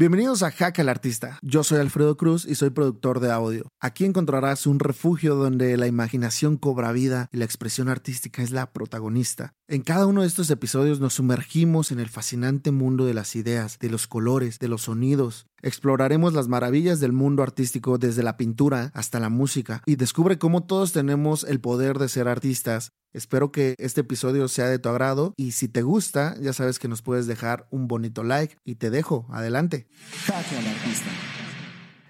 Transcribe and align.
Bienvenidos 0.00 0.42
a 0.42 0.50
Hack 0.50 0.78
al 0.78 0.88
Artista. 0.88 1.38
Yo 1.42 1.62
soy 1.62 1.78
Alfredo 1.78 2.16
Cruz 2.16 2.46
y 2.46 2.54
soy 2.54 2.70
productor 2.70 3.20
de 3.20 3.30
audio. 3.30 3.68
Aquí 3.80 4.06
encontrarás 4.06 4.66
un 4.66 4.78
refugio 4.78 5.34
donde 5.34 5.76
la 5.76 5.86
imaginación 5.86 6.56
cobra 6.56 6.90
vida 6.90 7.28
y 7.32 7.36
la 7.36 7.44
expresión 7.44 7.90
artística 7.90 8.42
es 8.42 8.50
la 8.50 8.72
protagonista. 8.72 9.52
En 9.68 9.82
cada 9.82 10.06
uno 10.06 10.22
de 10.22 10.26
estos 10.26 10.48
episodios 10.48 11.00
nos 11.00 11.12
sumergimos 11.12 11.92
en 11.92 12.00
el 12.00 12.08
fascinante 12.08 12.70
mundo 12.70 13.04
de 13.04 13.12
las 13.12 13.36
ideas, 13.36 13.78
de 13.78 13.90
los 13.90 14.06
colores, 14.06 14.58
de 14.58 14.68
los 14.68 14.84
sonidos. 14.84 15.48
Exploraremos 15.62 16.32
las 16.32 16.48
maravillas 16.48 17.00
del 17.00 17.12
mundo 17.12 17.42
artístico 17.42 17.98
desde 17.98 18.22
la 18.22 18.36
pintura 18.36 18.90
hasta 18.94 19.20
la 19.20 19.28
música 19.28 19.82
y 19.86 19.96
descubre 19.96 20.38
cómo 20.38 20.64
todos 20.64 20.92
tenemos 20.92 21.44
el 21.44 21.60
poder 21.60 21.98
de 21.98 22.08
ser 22.08 22.28
artistas 22.28 22.92
Espero 23.12 23.50
que 23.50 23.74
este 23.78 24.02
episodio 24.02 24.46
sea 24.46 24.68
de 24.68 24.78
tu 24.78 24.88
agrado 24.88 25.34
y 25.36 25.50
si 25.52 25.66
te 25.66 25.82
gusta, 25.82 26.36
ya 26.40 26.52
sabes 26.52 26.78
que 26.78 26.86
nos 26.86 27.02
puedes 27.02 27.26
dejar 27.26 27.66
un 27.70 27.88
bonito 27.88 28.22
like 28.22 28.56
y 28.64 28.76
te 28.76 28.90
dejo. 28.90 29.26
Adelante. 29.32 29.88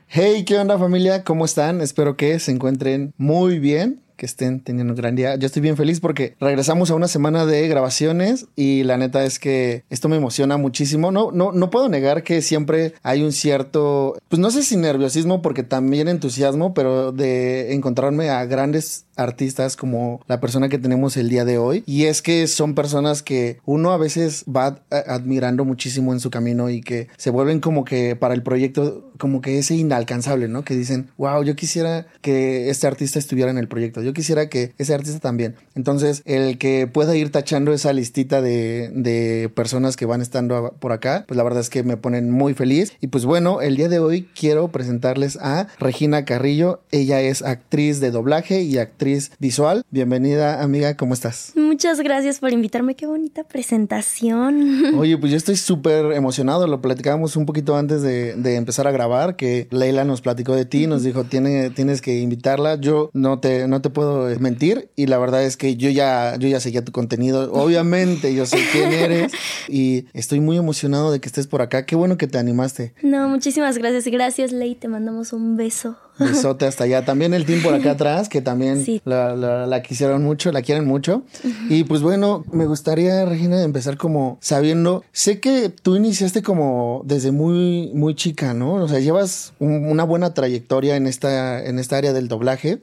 Hey, 0.06 0.44
¿qué 0.44 0.58
onda 0.58 0.78
familia? 0.78 1.24
¿Cómo 1.24 1.46
están? 1.46 1.80
Espero 1.80 2.18
que 2.18 2.38
se 2.38 2.52
encuentren 2.52 3.14
muy 3.16 3.58
bien 3.58 4.02
que 4.20 4.26
estén 4.26 4.60
teniendo 4.60 4.92
un 4.92 4.98
gran 4.98 5.16
día. 5.16 5.36
Yo 5.36 5.46
estoy 5.46 5.62
bien 5.62 5.78
feliz 5.78 5.98
porque 5.98 6.36
regresamos 6.38 6.90
a 6.90 6.94
una 6.94 7.08
semana 7.08 7.46
de 7.46 7.66
grabaciones 7.68 8.48
y 8.54 8.82
la 8.82 8.98
neta 8.98 9.24
es 9.24 9.38
que 9.38 9.84
esto 9.88 10.10
me 10.10 10.16
emociona 10.16 10.58
muchísimo. 10.58 11.10
No, 11.10 11.30
no, 11.32 11.52
no 11.52 11.70
puedo 11.70 11.88
negar 11.88 12.22
que 12.22 12.42
siempre 12.42 12.92
hay 13.02 13.22
un 13.22 13.32
cierto, 13.32 14.18
pues 14.28 14.38
no 14.38 14.50
sé 14.50 14.62
si 14.62 14.76
nerviosismo 14.76 15.40
porque 15.40 15.62
también 15.62 16.06
entusiasmo, 16.06 16.74
pero 16.74 17.12
de 17.12 17.72
encontrarme 17.72 18.28
a 18.28 18.44
grandes 18.44 19.06
artistas 19.20 19.76
como 19.76 20.20
la 20.26 20.40
persona 20.40 20.68
que 20.68 20.78
tenemos 20.78 21.16
el 21.16 21.28
día 21.28 21.44
de 21.44 21.58
hoy. 21.58 21.82
Y 21.86 22.04
es 22.04 22.22
que 22.22 22.46
son 22.46 22.74
personas 22.74 23.22
que 23.22 23.58
uno 23.64 23.92
a 23.92 23.98
veces 23.98 24.44
va 24.44 24.80
admirando 24.90 25.64
muchísimo 25.64 26.12
en 26.12 26.20
su 26.20 26.30
camino 26.30 26.70
y 26.70 26.80
que 26.80 27.08
se 27.16 27.30
vuelven 27.30 27.60
como 27.60 27.84
que 27.84 28.16
para 28.16 28.34
el 28.34 28.42
proyecto 28.42 29.10
como 29.18 29.40
que 29.42 29.58
ese 29.58 29.74
inalcanzable, 29.74 30.48
¿no? 30.48 30.64
Que 30.64 30.74
dicen, 30.74 31.10
wow, 31.18 31.44
yo 31.44 31.54
quisiera 31.54 32.06
que 32.22 32.70
este 32.70 32.86
artista 32.86 33.18
estuviera 33.18 33.50
en 33.50 33.58
el 33.58 33.68
proyecto. 33.68 34.02
Yo 34.02 34.14
quisiera 34.14 34.48
que 34.48 34.72
ese 34.78 34.94
artista 34.94 35.20
también. 35.20 35.56
Entonces, 35.74 36.22
el 36.24 36.58
que 36.58 36.86
pueda 36.86 37.14
ir 37.14 37.30
tachando 37.30 37.72
esa 37.72 37.92
listita 37.92 38.40
de, 38.40 38.90
de 38.94 39.50
personas 39.54 39.96
que 39.96 40.06
van 40.06 40.22
estando 40.22 40.74
por 40.80 40.92
acá, 40.92 41.24
pues 41.28 41.36
la 41.36 41.44
verdad 41.44 41.60
es 41.60 41.70
que 41.70 41.82
me 41.82 41.96
ponen 41.98 42.30
muy 42.30 42.54
feliz. 42.54 42.94
Y 43.00 43.08
pues 43.08 43.26
bueno, 43.26 43.60
el 43.60 43.76
día 43.76 43.88
de 43.88 43.98
hoy 43.98 44.28
quiero 44.34 44.68
presentarles 44.68 45.36
a 45.36 45.68
Regina 45.78 46.24
Carrillo. 46.24 46.80
Ella 46.90 47.20
es 47.20 47.42
actriz 47.42 48.00
de 48.00 48.10
doblaje 48.10 48.62
y 48.62 48.78
actriz 48.78 49.09
visual. 49.38 49.84
Bienvenida, 49.90 50.62
amiga, 50.62 50.96
¿cómo 50.96 51.14
estás? 51.14 51.52
Muchas 51.56 52.00
gracias 52.00 52.38
por 52.38 52.52
invitarme. 52.52 52.94
Qué 52.94 53.06
bonita 53.06 53.44
presentación. 53.44 54.94
Oye, 54.98 55.16
pues 55.18 55.32
yo 55.32 55.36
estoy 55.36 55.56
súper 55.56 56.12
emocionado. 56.12 56.66
Lo 56.66 56.80
platicábamos 56.80 57.36
un 57.36 57.46
poquito 57.46 57.76
antes 57.76 58.02
de, 58.02 58.34
de, 58.34 58.56
empezar 58.56 58.86
a 58.86 58.90
grabar, 58.90 59.36
que 59.36 59.68
Leila 59.70 60.04
nos 60.04 60.20
platicó 60.20 60.54
de 60.54 60.64
ti, 60.64 60.86
nos 60.86 61.02
dijo, 61.02 61.24
Tiene, 61.24 61.70
tienes 61.70 62.00
que 62.00 62.18
invitarla. 62.20 62.76
Yo 62.80 63.10
no 63.12 63.40
te, 63.40 63.66
no 63.68 63.80
te 63.80 63.90
puedo 63.90 64.28
mentir 64.38 64.90
y 64.96 65.06
la 65.06 65.18
verdad 65.18 65.44
es 65.44 65.56
que 65.56 65.76
yo 65.76 65.90
ya, 65.90 66.36
yo 66.38 66.48
ya 66.48 66.60
seguía 66.60 66.84
tu 66.84 66.92
contenido. 66.92 67.52
Obviamente 67.52 68.34
yo 68.34 68.46
sé 68.46 68.58
quién 68.72 68.92
eres 68.92 69.32
y 69.68 70.06
estoy 70.12 70.40
muy 70.40 70.56
emocionado 70.56 71.12
de 71.12 71.20
que 71.20 71.28
estés 71.28 71.46
por 71.46 71.62
acá. 71.62 71.86
Qué 71.86 71.96
bueno 71.96 72.16
que 72.16 72.26
te 72.26 72.38
animaste. 72.38 72.94
No, 73.02 73.28
muchísimas 73.28 73.78
gracias. 73.78 74.06
Gracias, 74.06 74.52
Ley. 74.52 74.74
Te 74.74 74.88
mandamos 74.88 75.32
un 75.32 75.56
beso. 75.56 75.96
Besote 76.20 76.66
hasta 76.66 76.84
allá. 76.84 77.04
También 77.04 77.34
el 77.34 77.44
team 77.44 77.62
por 77.62 77.74
acá 77.74 77.92
atrás, 77.92 78.28
que 78.28 78.40
también 78.40 78.84
la, 79.04 79.34
la, 79.34 79.82
quisieron 79.82 80.22
mucho, 80.22 80.52
la 80.52 80.62
quieren 80.62 80.86
mucho. 80.86 81.24
Y 81.68 81.84
pues 81.84 82.02
bueno, 82.02 82.44
me 82.52 82.66
gustaría, 82.66 83.24
Regina, 83.24 83.62
empezar 83.62 83.96
como 83.96 84.38
sabiendo, 84.40 85.02
sé 85.12 85.40
que 85.40 85.70
tú 85.70 85.96
iniciaste 85.96 86.42
como 86.42 87.02
desde 87.04 87.32
muy, 87.32 87.90
muy 87.94 88.14
chica, 88.14 88.54
¿no? 88.54 88.74
O 88.74 88.88
sea, 88.88 89.00
llevas 89.00 89.54
una 89.58 90.04
buena 90.04 90.34
trayectoria 90.34 90.96
en 90.96 91.06
esta, 91.06 91.64
en 91.64 91.78
esta 91.78 91.96
área 91.96 92.12
del 92.12 92.28
doblaje 92.28 92.82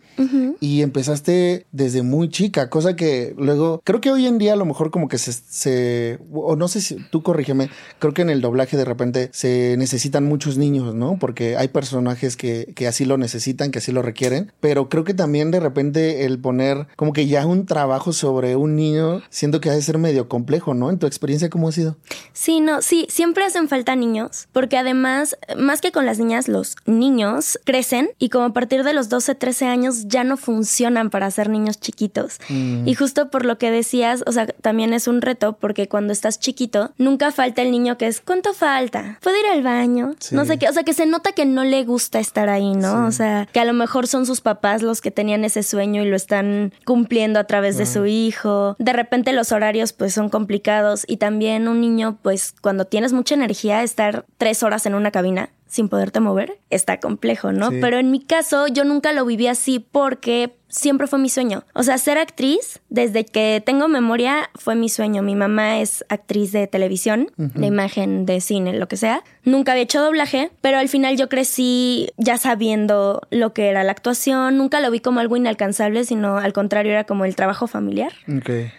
y 0.59 0.81
empezaste 0.81 1.65
desde 1.71 2.01
muy 2.01 2.29
chica, 2.29 2.69
cosa 2.69 2.95
que 2.95 3.35
luego, 3.37 3.81
creo 3.83 4.01
que 4.01 4.11
hoy 4.11 4.25
en 4.25 4.37
día 4.37 4.53
a 4.53 4.57
lo 4.57 4.65
mejor 4.65 4.91
como 4.91 5.07
que 5.07 5.17
se, 5.17 5.31
se 5.33 6.19
o 6.33 6.55
no 6.55 6.67
sé 6.67 6.81
si 6.81 6.97
tú 7.11 7.21
corrígeme, 7.23 7.69
creo 7.99 8.13
que 8.13 8.23
en 8.23 8.29
el 8.29 8.41
doblaje 8.41 8.77
de 8.77 8.85
repente 8.85 9.29
se 9.31 9.75
necesitan 9.77 10.23
muchos 10.25 10.57
niños, 10.57 10.95
¿no? 10.95 11.17
Porque 11.19 11.57
hay 11.57 11.67
personajes 11.67 12.35
que, 12.35 12.73
que 12.75 12.87
así 12.87 13.05
lo 13.05 13.17
necesitan 13.17 13.26
necesitan, 13.27 13.71
que 13.71 13.79
así 13.79 13.91
lo 13.91 14.01
requieren, 14.01 14.53
pero 14.61 14.87
creo 14.87 15.03
que 15.03 15.13
también 15.13 15.51
de 15.51 15.59
repente 15.59 16.25
el 16.25 16.39
poner 16.39 16.87
como 16.95 17.11
que 17.11 17.27
ya 17.27 17.45
un 17.45 17.65
trabajo 17.65 18.13
sobre 18.13 18.55
un 18.55 18.77
niño, 18.77 19.21
siento 19.29 19.59
que 19.59 19.69
ha 19.69 19.73
de 19.73 19.81
ser 19.81 19.97
medio 19.97 20.29
complejo, 20.29 20.73
¿no? 20.73 20.89
En 20.89 20.97
tu 20.97 21.07
experiencia, 21.07 21.49
¿cómo 21.49 21.67
ha 21.67 21.73
sido? 21.73 21.97
Sí, 22.31 22.61
no, 22.61 22.81
sí, 22.81 23.05
siempre 23.09 23.43
hacen 23.43 23.67
falta 23.67 23.97
niños, 23.97 24.47
porque 24.53 24.77
además, 24.77 25.37
más 25.57 25.81
que 25.81 25.91
con 25.91 26.05
las 26.05 26.19
niñas, 26.19 26.47
los 26.47 26.77
niños 26.85 27.59
crecen 27.65 28.11
y 28.17 28.29
como 28.29 28.45
a 28.45 28.53
partir 28.53 28.85
de 28.85 28.93
los 28.93 29.09
12, 29.09 29.35
13 29.35 29.65
años 29.65 30.07
ya 30.07 30.23
no 30.23 30.37
funcionan 30.37 31.09
para 31.09 31.29
ser 31.29 31.49
niños 31.49 31.81
chiquitos. 31.81 32.39
Mm. 32.47 32.87
Y 32.87 32.93
justo 32.93 33.29
por 33.29 33.45
lo 33.45 33.57
que 33.57 33.71
decías, 33.71 34.23
o 34.25 34.31
sea, 34.31 34.47
también 34.47 34.93
es 34.93 35.07
un 35.07 35.21
reto 35.21 35.57
porque 35.59 35.89
cuando 35.89 36.13
estás 36.13 36.39
chiquito, 36.39 36.91
nunca 36.97 37.31
falta 37.33 37.61
el 37.61 37.71
niño 37.71 37.97
que 37.97 38.07
es, 38.07 38.21
¿cuánto 38.21 38.53
falta? 38.53 39.19
¿Puedo 39.21 39.37
ir 39.37 39.47
al 39.47 39.63
baño? 39.63 40.15
No 40.31 40.45
sé 40.45 40.57
qué, 40.57 40.69
o 40.69 40.73
sea, 40.73 40.83
que 40.83 40.93
se 40.93 41.05
nota 41.05 41.33
que 41.33 41.45
no 41.45 41.65
le 41.65 41.83
gusta 41.83 42.19
estar 42.19 42.47
ahí, 42.49 42.73
¿no? 42.73 43.06
O 43.07 43.11
sea, 43.11 43.47
que 43.51 43.59
a 43.59 43.65
lo 43.65 43.73
mejor 43.73 44.07
son 44.07 44.25
sus 44.25 44.41
papás 44.41 44.81
los 44.81 45.01
que 45.01 45.11
tenían 45.11 45.43
ese 45.45 45.63
sueño 45.63 46.03
y 46.03 46.09
lo 46.09 46.15
están 46.15 46.73
cumpliendo 46.85 47.39
a 47.39 47.45
través 47.45 47.77
de 47.77 47.85
su 47.85 48.05
hijo. 48.05 48.75
De 48.79 48.93
repente 48.93 49.33
los 49.33 49.51
horarios 49.51 49.93
pues 49.93 50.13
son 50.13 50.29
complicados 50.29 51.05
y 51.07 51.17
también 51.17 51.67
un 51.67 51.81
niño 51.81 52.17
pues 52.21 52.53
cuando 52.61 52.85
tienes 52.85 53.13
mucha 53.13 53.35
energía 53.35 53.83
estar 53.83 54.25
tres 54.37 54.63
horas 54.63 54.85
en 54.85 54.95
una 54.95 55.11
cabina 55.11 55.49
sin 55.67 55.89
poderte 55.89 56.19
mover 56.19 56.59
está 56.69 56.99
complejo, 56.99 57.51
¿no? 57.51 57.69
Pero 57.69 57.97
en 57.97 58.11
mi 58.11 58.19
caso 58.19 58.67
yo 58.67 58.83
nunca 58.83 59.13
lo 59.13 59.25
viví 59.25 59.47
así 59.47 59.79
porque 59.79 60.55
siempre 60.69 61.07
fue 61.07 61.19
mi 61.19 61.29
sueño. 61.29 61.63
O 61.73 61.83
sea, 61.83 61.97
ser 61.97 62.17
actriz, 62.17 62.79
desde 62.89 63.25
que 63.25 63.61
tengo 63.65 63.87
memoria, 63.87 64.49
fue 64.55 64.75
mi 64.75 64.89
sueño. 64.89 65.21
Mi 65.21 65.35
mamá 65.35 65.79
es 65.79 66.05
actriz 66.09 66.51
de 66.51 66.67
televisión, 66.67 67.31
de 67.37 67.67
imagen, 67.67 68.25
de 68.25 68.41
cine, 68.41 68.77
lo 68.77 68.87
que 68.87 68.97
sea. 68.97 69.23
Nunca 69.43 69.71
había 69.71 69.83
hecho 69.83 70.01
doblaje, 70.01 70.51
pero 70.61 70.77
al 70.77 70.89
final 70.89 71.15
yo 71.15 71.29
crecí 71.29 72.09
ya 72.17 72.37
sabiendo 72.37 73.21
lo 73.31 73.53
que 73.53 73.69
era 73.69 73.83
la 73.83 73.91
actuación. 73.91 74.57
Nunca 74.57 74.81
lo 74.81 74.91
vi 74.91 74.99
como 74.99 75.19
algo 75.19 75.37
inalcanzable, 75.37 76.03
sino 76.03 76.37
al 76.37 76.53
contrario, 76.53 76.91
era 76.91 77.05
como 77.05 77.25
el 77.25 77.35
trabajo 77.35 77.67
familiar. 77.67 78.11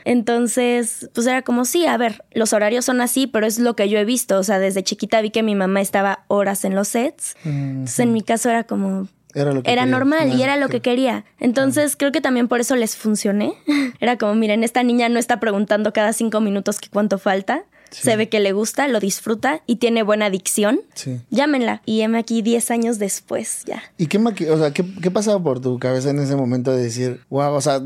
Entonces, 0.04 1.10
pues 1.14 1.26
era 1.26 1.42
como, 1.42 1.64
sí, 1.64 1.86
a 1.86 1.96
ver, 1.96 2.24
los 2.32 2.52
horarios 2.52 2.84
son 2.84 3.00
así, 3.00 3.26
pero 3.26 3.46
es 3.46 3.58
lo 3.58 3.74
que 3.76 3.88
yo 3.88 3.98
he 3.98 4.04
visto. 4.04 4.38
O 4.38 4.42
sea, 4.42 4.58
desde 4.58 4.82
chiquita 4.82 5.20
vi 5.22 5.30
que 5.30 5.42
mi 5.42 5.54
mamá 5.54 5.80
estaba 5.80 6.24
horas 6.28 6.64
en 6.64 6.74
los 6.78 6.88
sets. 6.88 7.36
Entonces, 7.44 7.98
en 7.98 8.12
mi 8.12 8.22
caso 8.22 8.48
era 8.48 8.64
como, 8.64 9.08
era, 9.34 9.86
normal 9.86 10.32
y 10.34 10.42
era 10.42 10.56
lo 10.56 10.68
que 10.68 10.80
quería. 10.80 11.24
Entonces 11.38 11.96
creo 11.96 12.12
que 12.12 12.20
también 12.20 12.48
por 12.48 12.60
eso 12.60 12.76
les 12.76 12.96
funcioné. 12.96 13.52
Era 14.00 14.16
como, 14.16 14.34
miren, 14.34 14.64
esta 14.64 14.82
niña 14.82 15.08
no 15.08 15.18
está 15.18 15.38
preguntando 15.38 15.92
cada 15.92 16.12
cinco 16.12 16.40
minutos 16.40 16.80
que 16.80 16.88
cuánto 16.88 17.18
falta 17.18 17.64
se 17.90 18.16
ve 18.16 18.28
que 18.28 18.40
le 18.40 18.52
gusta, 18.52 18.88
lo 18.88 19.00
disfruta 19.00 19.62
y 19.66 19.76
tiene 19.76 20.02
buena 20.02 20.26
adicción. 20.26 20.80
Sí. 20.94 21.20
Llámenla. 21.30 21.82
Y 21.86 22.00
heme 22.00 22.18
aquí 22.18 22.42
10 22.42 22.70
años 22.70 22.98
después, 22.98 23.62
ya. 23.66 23.82
¿Y 23.96 24.06
qué, 24.06 24.18
o 24.18 24.58
sea, 24.58 24.72
qué, 24.72 25.10
pasaba 25.10 25.42
por 25.42 25.60
tu 25.60 25.78
cabeza 25.78 26.10
en 26.10 26.18
ese 26.18 26.36
momento 26.36 26.70
de 26.72 26.82
decir, 26.82 27.20
wow, 27.30 27.54
o 27.54 27.60
sea, 27.60 27.80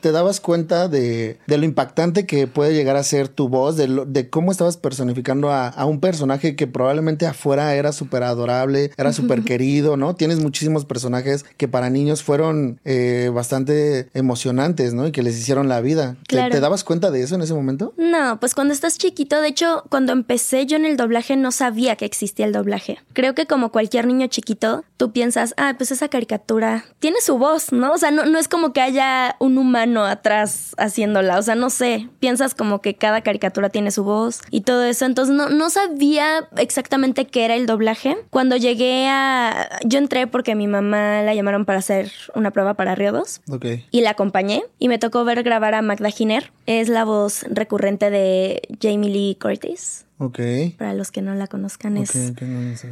te 0.00 0.12
dabas 0.12 0.40
cuenta 0.40 0.88
de, 0.88 1.38
lo 1.46 1.64
impactante 1.64 2.26
que 2.26 2.46
puede 2.46 2.74
llegar 2.74 2.96
a 2.96 3.02
ser 3.02 3.28
tu 3.28 3.48
voz, 3.48 3.76
de, 3.76 4.04
de 4.06 4.30
cómo 4.30 4.52
estabas 4.52 4.76
personificando 4.76 5.50
a, 5.50 5.84
un 5.88 6.00
personaje 6.00 6.54
que 6.54 6.66
probablemente 6.66 7.26
afuera 7.26 7.74
era 7.74 7.92
súper 7.92 8.22
adorable, 8.22 8.90
era 8.96 9.12
súper 9.12 9.42
querido, 9.42 9.96
¿no? 9.96 10.14
Tienes 10.14 10.38
muchísimos 10.38 10.84
personajes 10.84 11.44
que 11.56 11.66
para 11.66 11.88
niños 11.88 12.22
fueron 12.22 12.80
eh, 12.84 13.30
bastante 13.32 14.08
emocionantes, 14.12 14.92
¿no? 14.92 15.06
Y 15.06 15.12
que 15.12 15.22
les 15.22 15.38
hicieron 15.38 15.68
la 15.68 15.80
vida. 15.80 16.16
¿Te, 16.26 16.36
¿Te 16.50 16.60
dabas 16.60 16.84
cuenta 16.84 17.10
de 17.10 17.22
eso 17.22 17.34
en 17.34 17.42
ese 17.42 17.54
momento? 17.54 17.94
No, 17.96 18.38
pues 18.38 18.54
cuando 18.54 18.74
estás 18.74 18.98
chiquito, 18.98 19.40
de 19.40 19.47
de 19.48 19.52
hecho, 19.52 19.84
cuando 19.88 20.12
empecé 20.12 20.66
yo 20.66 20.76
en 20.76 20.84
el 20.84 20.98
doblaje 20.98 21.34
no 21.34 21.52
sabía 21.52 21.96
que 21.96 22.04
existía 22.04 22.44
el 22.44 22.52
doblaje. 22.52 22.98
Creo 23.14 23.34
que 23.34 23.46
como 23.46 23.72
cualquier 23.72 24.06
niño 24.06 24.26
chiquito, 24.26 24.84
tú 24.98 25.10
piensas, 25.10 25.54
ah, 25.56 25.72
pues 25.78 25.90
esa 25.90 26.08
caricatura 26.08 26.84
tiene 26.98 27.22
su 27.22 27.38
voz, 27.38 27.72
¿no? 27.72 27.92
O 27.92 27.96
sea, 27.96 28.10
no, 28.10 28.26
no 28.26 28.38
es 28.38 28.46
como 28.46 28.74
que 28.74 28.82
haya 28.82 29.36
un 29.38 29.56
humano 29.56 30.04
atrás 30.04 30.74
haciéndola. 30.76 31.38
O 31.38 31.42
sea, 31.42 31.54
no 31.54 31.70
sé, 31.70 32.10
piensas 32.20 32.54
como 32.54 32.82
que 32.82 32.94
cada 32.94 33.22
caricatura 33.22 33.70
tiene 33.70 33.90
su 33.90 34.04
voz 34.04 34.42
y 34.50 34.60
todo 34.60 34.84
eso. 34.84 35.06
Entonces 35.06 35.34
no, 35.34 35.48
no 35.48 35.70
sabía 35.70 36.46
exactamente 36.58 37.26
qué 37.26 37.46
era 37.46 37.54
el 37.54 37.64
doblaje. 37.64 38.18
Cuando 38.28 38.54
llegué 38.56 39.08
a... 39.08 39.78
Yo 39.82 39.98
entré 39.98 40.26
porque 40.26 40.54
mi 40.56 40.66
mamá 40.66 41.22
la 41.22 41.34
llamaron 41.34 41.64
para 41.64 41.78
hacer 41.78 42.12
una 42.34 42.50
prueba 42.50 42.74
para 42.74 42.94
Río 42.94 43.12
2. 43.12 43.40
Ok. 43.50 43.64
Y 43.92 44.02
la 44.02 44.10
acompañé 44.10 44.62
y 44.78 44.88
me 44.88 44.98
tocó 44.98 45.24
ver 45.24 45.42
grabar 45.42 45.72
a 45.72 45.80
Magda 45.80 46.10
Giner. 46.10 46.52
Es 46.66 46.90
la 46.90 47.06
voz 47.06 47.46
recurrente 47.48 48.10
de 48.10 48.60
Jamie 48.78 49.10
Lee 49.10 49.37
Curtis. 49.38 50.06
Ok. 50.18 50.40
Para 50.76 50.94
los 50.94 51.10
que 51.10 51.22
no 51.22 51.34
la 51.34 51.46
conozcan, 51.46 51.96
es 51.96 52.32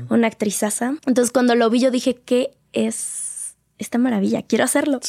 una 0.08 0.26
actrizaza. 0.26 0.94
Entonces, 1.06 1.32
cuando 1.32 1.54
lo 1.54 1.69
vi, 1.70 1.81
yo 1.81 1.90
dije, 1.90 2.14
¿qué 2.25 2.54
es 2.72 3.26
esta 3.78 3.98
maravilla, 3.98 4.43
quiero 4.43 4.64
hacerlo. 4.64 5.00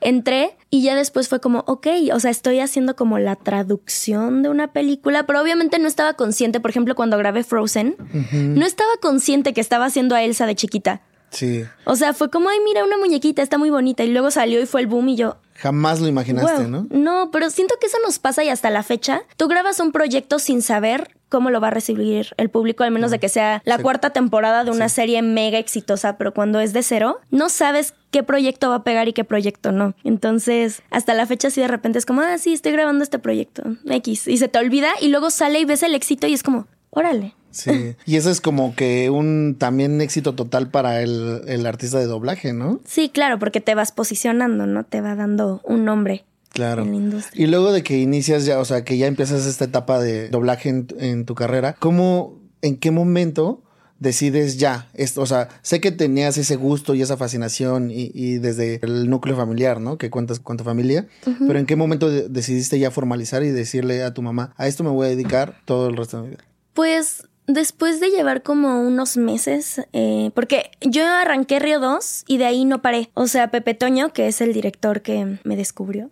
Entré 0.00 0.56
y 0.70 0.82
ya 0.82 0.94
después 0.94 1.28
fue 1.28 1.40
como, 1.40 1.60
ok, 1.66 1.86
o 2.12 2.20
sea, 2.20 2.30
estoy 2.30 2.60
haciendo 2.60 2.94
como 2.94 3.18
la 3.18 3.36
traducción 3.36 4.42
de 4.42 4.50
una 4.50 4.72
película, 4.72 5.26
pero 5.26 5.40
obviamente 5.40 5.78
no 5.78 5.88
estaba 5.88 6.14
consciente, 6.14 6.60
por 6.60 6.70
ejemplo, 6.70 6.94
cuando 6.94 7.16
grabé 7.16 7.42
Frozen, 7.42 7.96
no 8.32 8.66
estaba 8.66 8.90
consciente 9.00 9.54
que 9.54 9.60
estaba 9.60 9.86
haciendo 9.86 10.14
a 10.14 10.22
Elsa 10.22 10.46
de 10.46 10.54
chiquita. 10.54 11.00
Sí. 11.30 11.64
O 11.84 11.96
sea, 11.96 12.14
fue 12.14 12.30
como, 12.30 12.48
ay, 12.48 12.58
mira, 12.64 12.84
una 12.84 12.98
muñequita, 12.98 13.42
está 13.42 13.58
muy 13.58 13.70
bonita. 13.70 14.04
Y 14.04 14.12
luego 14.12 14.30
salió 14.30 14.60
y 14.60 14.66
fue 14.66 14.80
el 14.80 14.86
boom 14.86 15.08
y 15.10 15.16
yo, 15.16 15.36
Jamás 15.58 16.00
lo 16.00 16.08
imaginaste, 16.08 16.68
¿no? 16.68 16.86
No, 16.90 17.30
pero 17.30 17.50
siento 17.50 17.76
que 17.80 17.86
eso 17.86 17.96
nos 18.04 18.18
pasa 18.18 18.44
y 18.44 18.48
hasta 18.48 18.70
la 18.70 18.82
fecha. 18.82 19.22
Tú 19.36 19.48
grabas 19.48 19.80
un 19.80 19.90
proyecto 19.90 20.38
sin 20.38 20.60
saber 20.62 21.16
cómo 21.28 21.50
lo 21.50 21.60
va 21.60 21.68
a 21.68 21.70
recibir 21.70 22.34
el 22.36 22.50
público, 22.50 22.84
al 22.84 22.90
menos 22.90 23.10
de 23.10 23.18
que 23.18 23.28
sea 23.28 23.62
la 23.64 23.78
cuarta 23.78 24.10
temporada 24.10 24.64
de 24.64 24.70
una 24.70 24.88
serie 24.88 25.22
mega 25.22 25.58
exitosa, 25.58 26.18
pero 26.18 26.32
cuando 26.32 26.60
es 26.60 26.72
de 26.72 26.82
cero, 26.82 27.20
no 27.30 27.48
sabes 27.48 27.94
qué 28.10 28.22
proyecto 28.22 28.68
va 28.68 28.76
a 28.76 28.84
pegar 28.84 29.08
y 29.08 29.12
qué 29.12 29.24
proyecto 29.24 29.72
no. 29.72 29.94
Entonces, 30.04 30.82
hasta 30.90 31.14
la 31.14 31.26
fecha 31.26 31.50
sí 31.50 31.60
de 31.60 31.68
repente 31.68 31.98
es 31.98 32.06
como, 32.06 32.20
ah, 32.20 32.38
sí, 32.38 32.52
estoy 32.52 32.72
grabando 32.72 33.02
este 33.02 33.18
proyecto, 33.18 33.62
X, 33.88 34.28
y 34.28 34.36
se 34.36 34.48
te 34.48 34.58
olvida 34.58 34.90
y 35.00 35.08
luego 35.08 35.30
sale 35.30 35.58
y 35.58 35.64
ves 35.64 35.82
el 35.82 35.94
éxito 35.94 36.26
y 36.26 36.34
es 36.34 36.42
como, 36.42 36.66
órale. 36.90 37.34
Sí. 37.56 37.96
Y 38.04 38.16
eso 38.16 38.30
es 38.30 38.40
como 38.40 38.74
que 38.74 39.08
un 39.08 39.56
también 39.58 40.00
éxito 40.00 40.34
total 40.34 40.70
para 40.70 41.00
el, 41.02 41.42
el, 41.46 41.66
artista 41.66 41.98
de 41.98 42.06
doblaje, 42.06 42.52
¿no? 42.52 42.80
Sí, 42.84 43.08
claro, 43.08 43.38
porque 43.38 43.60
te 43.60 43.74
vas 43.74 43.92
posicionando, 43.92 44.66
¿no? 44.66 44.84
Te 44.84 45.00
va 45.00 45.14
dando 45.14 45.62
un 45.64 45.84
nombre. 45.84 46.24
Claro. 46.50 46.82
En 46.82 46.90
la 46.90 46.96
industria. 46.96 47.44
Y 47.44 47.48
luego 47.48 47.72
de 47.72 47.82
que 47.82 47.98
inicias 47.98 48.44
ya, 48.44 48.58
o 48.58 48.64
sea, 48.64 48.84
que 48.84 48.98
ya 48.98 49.06
empiezas 49.06 49.46
esta 49.46 49.64
etapa 49.64 50.00
de 50.00 50.28
doblaje 50.28 50.68
en, 50.68 50.86
en 50.98 51.24
tu 51.24 51.34
carrera, 51.34 51.74
¿cómo, 51.78 52.38
en 52.60 52.76
qué 52.76 52.90
momento 52.90 53.62
decides 53.98 54.58
ya, 54.58 54.88
esto, 54.94 55.22
o 55.22 55.26
sea, 55.26 55.48
sé 55.62 55.80
que 55.80 55.90
tenías 55.90 56.36
ese 56.36 56.56
gusto 56.56 56.94
y 56.94 57.02
esa 57.02 57.16
fascinación 57.16 57.90
y, 57.90 58.10
y 58.12 58.38
desde 58.38 58.80
el 58.82 59.08
núcleo 59.08 59.36
familiar, 59.36 59.80
¿no? 59.80 59.96
Que 59.96 60.10
cuentas 60.10 60.40
con 60.40 60.56
tu 60.56 60.64
familia, 60.64 61.06
pero 61.46 61.58
¿en 61.58 61.66
qué 61.66 61.76
momento 61.76 62.10
decidiste 62.10 62.78
ya 62.78 62.90
formalizar 62.90 63.42
y 63.42 63.50
decirle 63.50 64.02
a 64.02 64.12
tu 64.12 64.22
mamá, 64.22 64.52
a 64.56 64.66
esto 64.66 64.84
me 64.84 64.90
voy 64.90 65.06
a 65.06 65.10
dedicar 65.10 65.60
todo 65.64 65.88
el 65.88 65.96
resto 65.96 66.18
de 66.18 66.22
mi 66.24 66.28
vida? 66.30 66.44
Pues 66.74 67.24
después 67.46 68.00
de 68.00 68.10
llevar 68.10 68.42
como 68.42 68.80
unos 68.80 69.16
meses, 69.16 69.82
eh, 69.92 70.30
porque 70.34 70.70
yo 70.80 71.06
arranqué 71.06 71.58
Río 71.58 71.80
2 71.80 72.24
y 72.26 72.38
de 72.38 72.46
ahí 72.46 72.64
no 72.64 72.82
paré. 72.82 73.10
O 73.14 73.26
sea, 73.26 73.50
Pepe 73.50 73.74
Toño, 73.74 74.12
que 74.12 74.28
es 74.28 74.40
el 74.40 74.52
director 74.52 75.02
que 75.02 75.38
me 75.44 75.56
descubrió, 75.56 76.10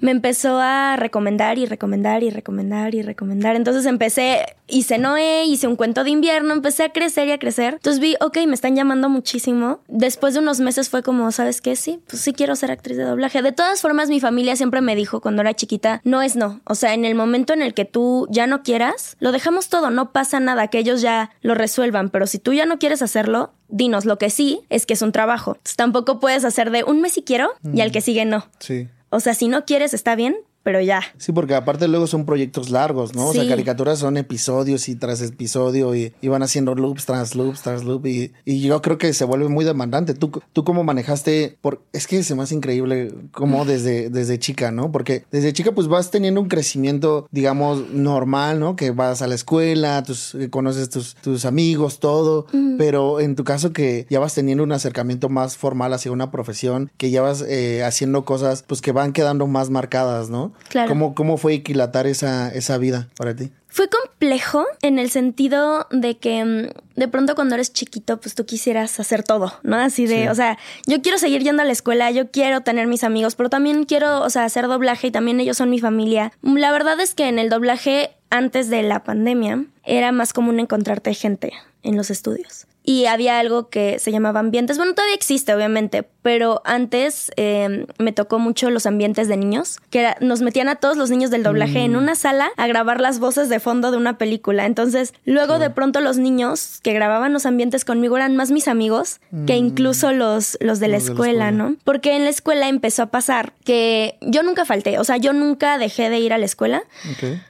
me 0.00 0.10
empezó 0.10 0.58
a 0.60 0.96
recomendar 0.96 1.58
y 1.58 1.66
recomendar 1.66 2.22
y 2.22 2.30
recomendar 2.30 2.94
y 2.94 3.02
recomendar. 3.02 3.56
Entonces 3.56 3.86
empecé, 3.86 4.56
hice 4.66 4.98
Noé, 4.98 5.44
hice 5.44 5.66
un 5.66 5.76
cuento 5.76 6.04
de 6.04 6.10
invierno, 6.10 6.52
empecé 6.52 6.84
a 6.84 6.92
crecer 6.92 7.28
y 7.28 7.32
a 7.32 7.38
crecer. 7.38 7.74
Entonces 7.74 8.00
vi, 8.00 8.16
ok, 8.20 8.38
me 8.46 8.54
están 8.54 8.76
llamando 8.76 9.08
muchísimo. 9.08 9.80
Después 9.88 10.34
de 10.34 10.40
unos 10.40 10.60
meses 10.60 10.88
fue 10.88 11.02
como, 11.02 11.30
¿sabes 11.32 11.60
qué? 11.60 11.76
Sí, 11.76 12.00
pues 12.06 12.22
sí 12.22 12.32
quiero 12.32 12.56
ser 12.56 12.70
actriz 12.70 12.96
de 12.96 13.04
doblaje. 13.04 13.42
De 13.42 13.52
todas 13.52 13.80
formas, 13.80 14.08
mi 14.08 14.20
familia 14.20 14.56
siempre 14.56 14.80
me 14.80 14.96
dijo 14.96 15.20
cuando 15.20 15.42
era 15.42 15.54
chiquita, 15.54 16.00
no 16.04 16.22
es 16.22 16.36
no. 16.36 16.60
O 16.64 16.74
sea, 16.74 16.94
en 16.94 17.04
el 17.04 17.14
momento 17.14 17.52
en 17.52 17.62
el 17.62 17.74
que 17.74 17.84
tú 17.84 18.26
ya 18.30 18.46
no 18.46 18.62
quieras, 18.62 19.16
lo 19.20 19.32
dejamos 19.32 19.68
todo, 19.68 19.90
no 19.90 20.12
pasa 20.12 20.40
nada 20.40 20.63
que 20.68 20.78
ellos 20.78 21.00
ya 21.00 21.30
lo 21.40 21.54
resuelvan, 21.54 22.10
pero 22.10 22.26
si 22.26 22.38
tú 22.38 22.52
ya 22.52 22.66
no 22.66 22.78
quieres 22.78 23.02
hacerlo, 23.02 23.52
dinos. 23.68 24.04
Lo 24.04 24.18
que 24.18 24.30
sí 24.30 24.60
es 24.70 24.86
que 24.86 24.94
es 24.94 25.02
un 25.02 25.12
trabajo. 25.12 25.58
tampoco 25.76 26.20
puedes 26.20 26.44
hacer 26.44 26.70
de 26.70 26.84
un 26.84 27.00
mes 27.00 27.12
si 27.12 27.22
quiero 27.22 27.50
y 27.72 27.80
al 27.80 27.92
que 27.92 28.00
sigue 28.00 28.24
no. 28.24 28.46
Sí. 28.58 28.88
O 29.10 29.20
sea, 29.20 29.34
si 29.34 29.48
no 29.48 29.64
quieres, 29.64 29.94
está 29.94 30.14
bien, 30.16 30.36
pero 30.64 30.80
ya. 30.80 31.02
Sí, 31.18 31.30
porque 31.30 31.54
aparte 31.54 31.86
luego 31.88 32.06
son 32.06 32.24
proyectos 32.24 32.70
largos, 32.70 33.14
¿no? 33.14 33.28
O 33.28 33.32
sea, 33.34 33.46
caricaturas 33.46 33.98
son 33.98 34.16
episodios 34.16 34.88
y 34.88 34.96
tras 34.96 35.20
episodio 35.20 35.94
y, 35.94 36.12
van 36.22 36.42
haciendo 36.42 36.74
loops 36.74 37.04
tras 37.04 37.36
loops 37.36 37.60
tras 37.62 37.84
loops 37.84 38.08
y, 38.08 38.32
y, 38.46 38.62
yo 38.62 38.80
creo 38.80 38.96
que 38.96 39.12
se 39.12 39.26
vuelve 39.26 39.48
muy 39.48 39.64
demandante. 39.64 40.14
¿Tú, 40.14 40.32
tú 40.54 40.64
cómo 40.64 40.82
manejaste? 40.82 41.58
Por, 41.60 41.82
es 41.92 42.06
que 42.06 42.22
se 42.22 42.34
me 42.34 42.42
hace 42.42 42.54
increíble 42.54 43.14
como 43.30 43.66
desde, 43.66 44.08
desde 44.08 44.38
chica, 44.38 44.70
¿no? 44.70 44.90
Porque 44.90 45.26
desde 45.30 45.52
chica 45.52 45.72
pues 45.72 45.86
vas 45.86 46.10
teniendo 46.10 46.40
un 46.40 46.48
crecimiento, 46.48 47.28
digamos, 47.30 47.90
normal, 47.90 48.58
¿no? 48.58 48.74
Que 48.74 48.90
vas 48.90 49.20
a 49.20 49.26
la 49.26 49.34
escuela, 49.34 50.02
tus, 50.02 50.34
conoces 50.48 50.88
tus, 50.88 51.14
tus 51.16 51.44
amigos, 51.44 52.00
todo, 52.00 52.46
pero 52.78 53.20
en 53.20 53.36
tu 53.36 53.44
caso 53.44 53.74
que 53.74 54.06
ya 54.08 54.18
vas 54.18 54.34
teniendo 54.34 54.64
un 54.64 54.72
acercamiento 54.72 55.28
más 55.28 55.58
formal 55.58 55.92
hacia 55.92 56.10
una 56.10 56.30
profesión, 56.30 56.90
que 56.96 57.10
ya 57.10 57.20
vas 57.20 57.44
eh, 57.46 57.84
haciendo 57.84 58.24
cosas 58.24 58.64
pues 58.66 58.80
que 58.80 58.92
van 58.92 59.12
quedando 59.12 59.46
más 59.46 59.68
marcadas, 59.68 60.30
¿no? 60.30 60.53
Claro. 60.68 60.88
¿Cómo, 60.88 61.14
cómo 61.14 61.36
fue 61.36 61.54
equilatar 61.54 62.06
esa, 62.06 62.48
esa 62.48 62.78
vida 62.78 63.08
para 63.16 63.34
ti? 63.34 63.50
Fue 63.68 63.88
complejo 63.88 64.64
en 64.82 65.00
el 65.00 65.10
sentido 65.10 65.88
de 65.90 66.16
que 66.16 66.44
mm, 66.44 66.98
de 66.98 67.08
pronto 67.08 67.34
cuando 67.34 67.56
eres 67.56 67.72
chiquito, 67.72 68.20
pues 68.20 68.36
tú 68.36 68.46
quisieras 68.46 69.00
hacer 69.00 69.24
todo, 69.24 69.52
¿no? 69.64 69.76
Así 69.76 70.06
de, 70.06 70.30
o 70.30 70.34
sea, 70.36 70.58
yo 70.86 71.02
quiero 71.02 71.18
seguir 71.18 71.42
yendo 71.42 71.62
a 71.62 71.64
la 71.64 71.72
escuela, 71.72 72.10
yo 72.12 72.30
quiero 72.30 72.60
tener 72.60 72.86
mis 72.86 73.02
amigos, 73.02 73.34
pero 73.34 73.50
también 73.50 73.84
quiero, 73.84 74.22
o 74.22 74.30
sea, 74.30 74.44
hacer 74.44 74.68
doblaje 74.68 75.08
y 75.08 75.10
también 75.10 75.40
ellos 75.40 75.56
son 75.56 75.70
mi 75.70 75.80
familia. 75.80 76.32
La 76.42 76.70
verdad 76.70 77.00
es 77.00 77.14
que 77.14 77.28
en 77.28 77.40
el 77.40 77.50
doblaje, 77.50 78.12
antes 78.30 78.70
de 78.70 78.82
la 78.84 79.02
pandemia, 79.02 79.64
era 79.82 80.12
más 80.12 80.32
común 80.32 80.60
encontrarte 80.60 81.12
gente 81.12 81.52
en 81.84 81.96
los 81.96 82.10
estudios 82.10 82.66
y 82.86 83.06
había 83.06 83.38
algo 83.38 83.70
que 83.70 83.98
se 83.98 84.12
llamaba 84.12 84.40
ambientes. 84.40 84.76
Bueno, 84.76 84.94
todavía 84.94 85.14
existe, 85.14 85.54
obviamente, 85.54 86.06
pero 86.20 86.60
antes 86.66 87.32
em, 87.36 87.86
me 87.98 88.12
tocó 88.12 88.38
mucho 88.38 88.68
los 88.68 88.84
ambientes 88.84 89.26
de 89.26 89.38
niños, 89.38 89.78
que 89.88 90.12
nos 90.20 90.42
metían 90.42 90.68
a 90.68 90.76
todos 90.76 90.98
los 90.98 91.08
niños 91.08 91.30
del 91.30 91.42
doblaje 91.42 91.80
en 91.80 91.94
mm. 91.94 91.96
una 91.96 92.14
sala 92.14 92.50
a 92.58 92.66
grabar 92.66 93.00
las 93.00 93.20
voces 93.20 93.48
de 93.48 93.58
fondo 93.58 93.90
de 93.90 93.96
una 93.96 94.18
película. 94.18 94.66
Entonces, 94.66 95.14
luego 95.24 95.58
de 95.58 95.70
pronto 95.70 96.00
los 96.00 96.18
niños 96.18 96.80
que 96.82 96.92
grababan 96.92 97.32
los 97.32 97.46
ambientes 97.46 97.86
conmigo 97.86 98.18
eran 98.18 98.36
más 98.36 98.50
mis 98.50 98.68
amigos 98.68 99.20
que 99.46 99.54
mm. 99.54 99.64
incluso 99.64 100.12
los, 100.12 100.58
los 100.60 100.78
de 100.78 100.88
la, 100.88 100.98
escuela, 100.98 101.50
¿no? 101.50 101.76
Porque 101.84 102.14
en 102.14 102.24
la 102.24 102.30
escuela 102.30 102.68
empezó 102.68 103.02
a 103.04 103.06
pasar 103.06 103.54
que 103.64 104.18
yo 104.20 104.42
nunca 104.42 104.66
falté, 104.66 104.98
o 104.98 105.04
sea, 105.04 105.16
yo 105.16 105.32
nunca 105.32 105.78
dejé 105.78 106.10
de 106.10 106.18
ir 106.18 106.34
a 106.34 106.38
la 106.38 106.44
escuela, 106.44 106.84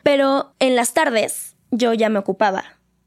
pero 0.04 0.52
en 0.60 0.76
las 0.76 0.94
tardes 0.94 1.56
yo 1.72 1.92
ya 1.92 2.08
me 2.08 2.20
ocupaba 2.20 2.64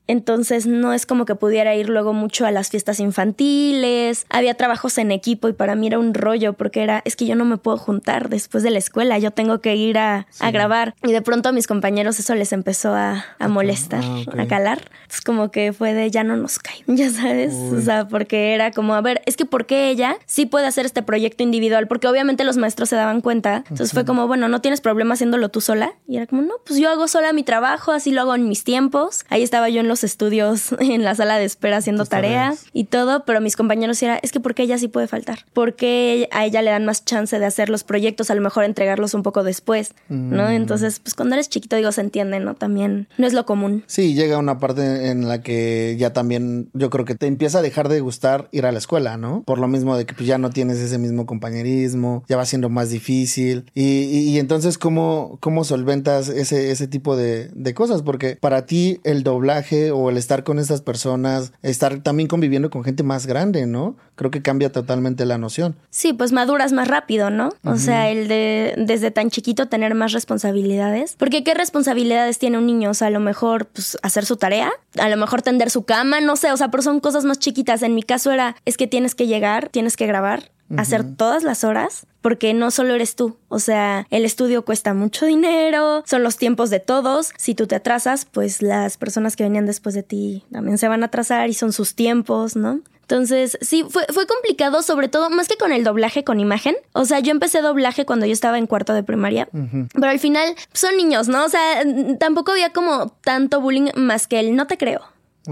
entonces 0.08 0.66
no 0.68 0.94
es 0.94 1.06
como 1.06 1.26
que 1.26 1.36
pudiera 1.36 1.76
ir 1.76 1.90
luego 1.90 2.14
mucho 2.14 2.46
a 2.46 2.52
las 2.52 2.70
fiestas 2.70 3.00
infantiles. 3.00 4.26
Había 4.30 4.56
trabajos 4.56 4.98
en 4.98 5.12
equipo 5.12 5.48
y 5.48 5.54
para 5.54 5.76
mí 5.76 5.88
era 5.88 6.00
un 6.00 6.14
rollo 6.14 6.54
porque 6.54 6.84
era, 6.84 7.02
es 7.06 7.16
que 7.16 7.26
yo 7.26 7.36
no 7.36 7.46
me 7.46 7.58
puedo 7.58 7.78
juntar 7.78 8.30
después 8.30 8.64
de 8.64 8.72
la 8.72 8.78
escuela, 8.78 9.20
yo 9.20 9.32
tengo 9.32 9.60
que 9.60 9.76
ir 9.76 9.98
a, 9.98 10.28
grabar. 10.52 10.96
Y 11.04 11.12
de 11.12 11.22
pronto 11.22 11.50
a 11.50 11.52
mis 11.52 11.68
compañeros 11.68 12.20
eso 12.20 12.34
les 12.36 12.54
empezó 12.54 12.94
a, 12.96 13.26
molestar, 13.48 14.04
ah, 14.04 14.42
a 14.42 14.48
calar. 14.48 14.80
Es 15.10 15.22
como 15.22 15.52
que 15.52 15.74
fue 15.74 15.94
de 15.94 16.10
ya 16.10 16.24
no 16.24 16.38
nos 16.38 16.60
cae, 16.60 16.84
ya 16.88 17.10
sabes. 17.10 17.54
O 17.54 17.82
sea, 17.82 18.08
porque 18.08 18.54
era 18.54 18.72
como, 18.72 18.96
a 18.96 19.02
ver, 19.02 19.22
es 19.26 19.36
que 19.38 19.46
¿por 19.46 19.66
qué 19.66 19.90
ella 19.90 20.18
sí 20.26 20.46
puede 20.46 20.68
hacer 20.68 20.86
este 20.86 21.02
proyecto 21.02 21.44
individual? 21.44 21.88
Porque 21.88 22.08
obviamente 22.08 22.44
los 22.44 22.58
maestros 22.58 22.90
se 22.90 22.96
daban 22.96 23.22
cuenta. 23.22 23.64
Entonces 23.70 23.92
fue 23.92 24.06
como, 24.06 24.28
bueno, 24.28 24.48
no 24.48 24.62
tienes 24.62 24.82
problema 24.82 25.16
haciéndolo 25.16 25.50
tú 25.50 25.62
sola. 25.62 25.94
Y 26.08 26.18
era 26.18 26.28
como, 26.28 26.42
no, 26.42 26.56
pues 26.66 26.80
yo 26.80 26.90
hago 26.90 27.08
sola 27.08 27.34
mi 27.34 27.44
trabajo, 27.44 27.92
así 27.92 28.12
lo 28.12 28.22
hago 28.22 28.36
en 28.36 28.48
mis 28.48 28.64
tiempos. 28.64 29.26
Ahí 29.30 29.44
estaba 29.44 29.70
yo 29.70 29.82
en 29.82 29.88
los 29.88 29.97
estudios 30.04 30.72
en 30.80 31.04
la 31.04 31.16
sala 31.16 31.38
de 31.38 31.46
espera 31.46 31.78
haciendo 31.78 32.06
tareas 32.06 32.66
y 32.74 32.86
todo, 32.86 33.26
pero 33.26 33.42
mis 33.42 33.56
compañeros 33.56 34.02
era, 34.02 34.18
es 34.18 34.32
que 34.32 34.40
porque 34.40 34.64
ella 34.64 34.78
sí 34.78 34.88
puede 34.88 35.08
faltar, 35.08 35.40
porque 35.54 36.30
a 36.32 36.46
ella 36.46 36.62
le 36.62 36.72
dan 36.72 36.86
más 36.86 37.06
chance 37.06 37.38
de 37.38 37.46
hacer 37.46 37.70
los 37.70 37.84
proyectos, 37.84 38.30
a 38.30 38.36
lo 38.36 38.42
mejor 38.42 38.64
entregarlos 38.64 39.14
un 39.14 39.24
poco 39.24 39.44
después, 39.44 39.94
¿no? 40.10 40.48
Mm. 40.48 40.52
Entonces, 40.52 41.00
pues 41.00 41.14
cuando 41.14 41.36
eres 41.36 41.50
chiquito, 41.50 41.76
digo, 41.76 41.92
se 41.92 42.02
entiende, 42.02 42.40
¿no? 42.40 42.56
También 42.56 43.08
no 43.18 43.28
es 43.28 43.34
lo 43.34 43.46
común. 43.46 43.84
Sí, 43.88 44.14
llega 44.14 44.38
una 44.38 44.60
parte 44.60 45.10
en 45.10 45.28
la 45.28 45.42
que 45.42 45.96
ya 45.98 46.14
también 46.14 46.70
yo 46.74 46.90
creo 46.90 47.06
que 47.06 47.16
te 47.16 47.28
empieza 47.28 47.60
a 47.60 47.62
dejar 47.62 47.90
de 47.90 48.00
gustar 48.00 48.48
ir 48.52 48.66
a 48.66 48.72
la 48.72 48.78
escuela, 48.78 49.18
¿no? 49.18 49.44
Por 49.44 49.60
lo 49.60 49.68
mismo 49.68 49.98
de 49.98 50.06
que 50.06 50.14
pues, 50.14 50.28
ya 50.28 50.38
no 50.38 50.50
tienes 50.50 50.78
ese 50.78 50.98
mismo 50.98 51.26
compañerismo, 51.26 52.24
ya 52.28 52.38
va 52.38 52.46
siendo 52.46 52.70
más 52.70 52.90
difícil. 52.90 53.66
Y, 53.74 54.38
entonces, 54.38 54.78
¿cómo, 54.78 55.38
¿cómo 55.40 55.64
solventas 55.64 56.30
ese, 56.30 56.72
ese 56.72 56.88
tipo 56.88 57.16
de, 57.16 57.50
de 57.54 57.74
cosas? 57.74 58.02
Porque 58.02 58.36
para 58.36 58.66
ti 58.66 59.00
el 59.04 59.24
doblaje 59.24 59.87
o 59.92 60.10
el 60.10 60.18
estar 60.18 60.44
con 60.44 60.60
estas 60.60 60.82
personas, 60.82 61.54
estar 61.62 62.00
también 62.00 62.28
conviviendo 62.28 62.70
con 62.70 62.84
gente 62.84 63.04
más 63.04 63.26
grande, 63.28 63.66
¿no? 63.66 63.96
Creo 64.16 64.32
que 64.32 64.42
cambia 64.42 64.72
totalmente 64.72 65.26
la 65.26 65.38
noción. 65.38 65.76
Sí, 65.90 66.14
pues 66.14 66.32
maduras 66.32 66.74
más 66.74 66.88
rápido, 66.88 67.30
¿no? 67.30 67.50
O 67.64 67.78
sea, 67.78 68.10
el 68.10 68.28
de 68.28 68.74
desde 68.78 69.12
tan 69.12 69.30
chiquito 69.30 69.68
tener 69.68 69.96
más 69.96 70.12
responsabilidades. 70.12 71.16
Porque 71.18 71.44
¿qué 71.44 71.54
responsabilidades 71.54 72.40
tiene 72.40 72.58
un 72.58 72.66
niño? 72.66 72.92
O 72.92 72.94
sea, 72.94 73.08
a 73.08 73.12
lo 73.12 73.20
mejor 73.20 73.68
pues, 73.68 73.98
hacer 74.02 74.26
su 74.26 74.38
tarea, 74.38 74.72
a 75.00 75.10
lo 75.10 75.18
mejor 75.18 75.42
tender 75.42 75.70
su 75.70 75.84
cama, 75.84 76.22
no 76.22 76.36
sé, 76.36 76.52
o 76.52 76.58
sea, 76.58 76.70
pero 76.70 76.84
son 76.84 77.00
cosas 77.00 77.26
más 77.26 77.40
chiquitas. 77.40 77.84
En 77.84 77.96
mi 77.96 78.04
caso 78.04 78.32
era, 78.32 78.56
es 78.66 78.78
que 78.78 78.88
tienes 78.88 79.16
que 79.16 79.28
llegar, 79.28 79.70
tienes 79.70 79.98
que 79.98 80.08
grabar, 80.08 80.52
hacer 80.76 81.04
todas 81.16 81.44
las 81.44 81.64
horas, 81.64 82.08
porque 82.28 82.54
no 82.54 82.72
solo 82.72 82.94
eres 82.94 83.16
tú, 83.16 83.38
o 83.48 83.58
sea, 83.58 84.06
el 84.10 84.26
estudio 84.26 84.66
cuesta 84.66 84.94
mucho 84.94 85.26
dinero, 85.26 86.04
son 86.06 86.24
los 86.24 86.36
tiempos 86.36 86.70
de 86.70 86.82
todos, 86.82 87.32
si 87.38 87.56
tú 87.56 87.68
te 87.68 87.76
atrasas, 87.76 88.26
pues 88.26 88.62
las 88.62 88.98
personas 88.98 89.38
que 89.38 89.44
venían 89.44 89.66
después 89.66 89.96
de 89.96 90.04
ti 90.04 90.44
también 90.52 90.78
se 90.78 90.90
van 90.90 91.04
a 91.04 91.06
atrasar 91.06 91.48
y 91.48 91.54
son 91.54 91.72
sus 91.72 91.96
tiempos, 91.96 92.58
¿no? 92.58 92.82
Entonces, 93.04 93.58
sí, 93.62 93.86
fue, 93.88 94.06
fue 94.10 94.28
complicado, 94.28 94.82
sobre 94.84 95.08
todo, 95.08 95.30
más 95.30 95.48
que 95.48 95.56
con 95.56 95.72
el 95.72 95.86
doblaje 95.86 96.26
con 96.26 96.42
imagen. 96.42 96.76
O 96.92 97.06
sea, 97.06 97.22
yo 97.22 97.32
empecé 97.32 97.62
doblaje 97.62 98.06
cuando 98.06 98.26
yo 98.26 98.34
estaba 98.34 98.58
en 98.58 98.68
cuarto 98.68 98.94
de 98.94 99.04
primaria, 99.04 99.48
pero 99.94 100.10
al 100.10 100.20
final 100.20 100.54
son 100.74 100.98
niños, 100.98 101.30
¿no? 101.30 101.46
O 101.46 101.50
sea, 101.50 101.82
tampoco 102.20 102.52
había 102.52 102.74
como 102.74 103.08
tanto 103.24 103.62
bullying 103.62 103.92
más 103.96 104.28
que 104.28 104.42
el 104.42 104.54
no 104.54 104.68
te 104.68 104.78
creo. 104.78 105.00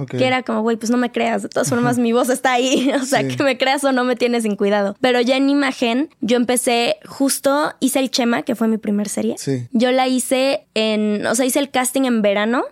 Que 0.05 0.25
era 0.25 0.43
como, 0.43 0.61
güey, 0.61 0.77
pues 0.77 0.89
no 0.89 0.97
me 0.97 1.11
creas, 1.11 1.43
de 1.43 1.49
todas 1.49 1.69
formas 1.69 1.97
mi 1.97 2.11
voz 2.11 2.29
está 2.29 2.53
ahí, 2.53 2.91
o 3.01 3.05
sea, 3.05 3.27
que 3.27 3.41
me 3.43 3.57
creas 3.57 3.83
o 3.83 3.91
no 3.91 4.03
me 4.03 4.15
tienes 4.15 4.43
sin 4.43 4.55
cuidado. 4.55 4.95
Pero 5.01 5.21
ya 5.21 5.37
en 5.37 5.49
imagen, 5.49 6.09
yo 6.21 6.37
empecé 6.37 6.97
justo, 7.05 7.73
hice 7.79 7.99
el 7.99 8.11
Chema, 8.11 8.43
que 8.43 8.55
fue 8.55 8.67
mi 8.67 8.77
primer 8.77 9.07
serie. 9.07 9.35
Sí. 9.37 9.67
Yo 9.71 9.91
la 9.91 10.07
hice 10.07 10.67
en, 10.73 11.25
o 11.25 11.35
sea, 11.35 11.45
hice 11.45 11.59
el 11.59 11.71
casting 11.71 12.03
en 12.03 12.21
verano. 12.21 12.63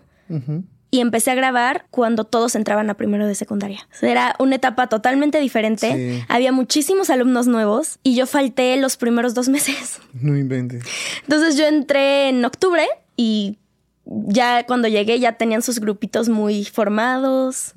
Y 0.89 0.99
empecé 0.99 1.31
a 1.31 1.35
grabar 1.35 1.85
cuando 1.89 2.23
todos 2.23 2.55
entraban 2.55 2.89
a 2.89 2.93
primero 2.93 3.25
de 3.27 3.33
secundaria. 3.33 3.87
Era 4.01 4.35
una 4.37 4.55
etapa 4.55 4.87
totalmente 4.87 5.39
diferente. 5.39 6.23
Había 6.27 6.51
muchísimos 6.51 7.09
alumnos 7.09 7.47
nuevos 7.47 7.97
y 8.03 8.15
yo 8.15 8.27
falté 8.27 8.77
los 8.77 8.95
primeros 8.97 9.33
dos 9.33 9.49
meses. 9.49 9.99
No 10.13 10.37
inventes. 10.37 10.83
Entonces 11.23 11.57
yo 11.57 11.65
entré 11.65 12.29
en 12.29 12.45
octubre 12.45 12.85
y 13.17 13.57
ya 14.05 14.65
cuando 14.65 14.87
llegué 14.87 15.19
ya 15.19 15.33
tenían 15.33 15.61
sus 15.61 15.79
grupitos 15.79 16.29
muy 16.29 16.65
formados. 16.65 17.73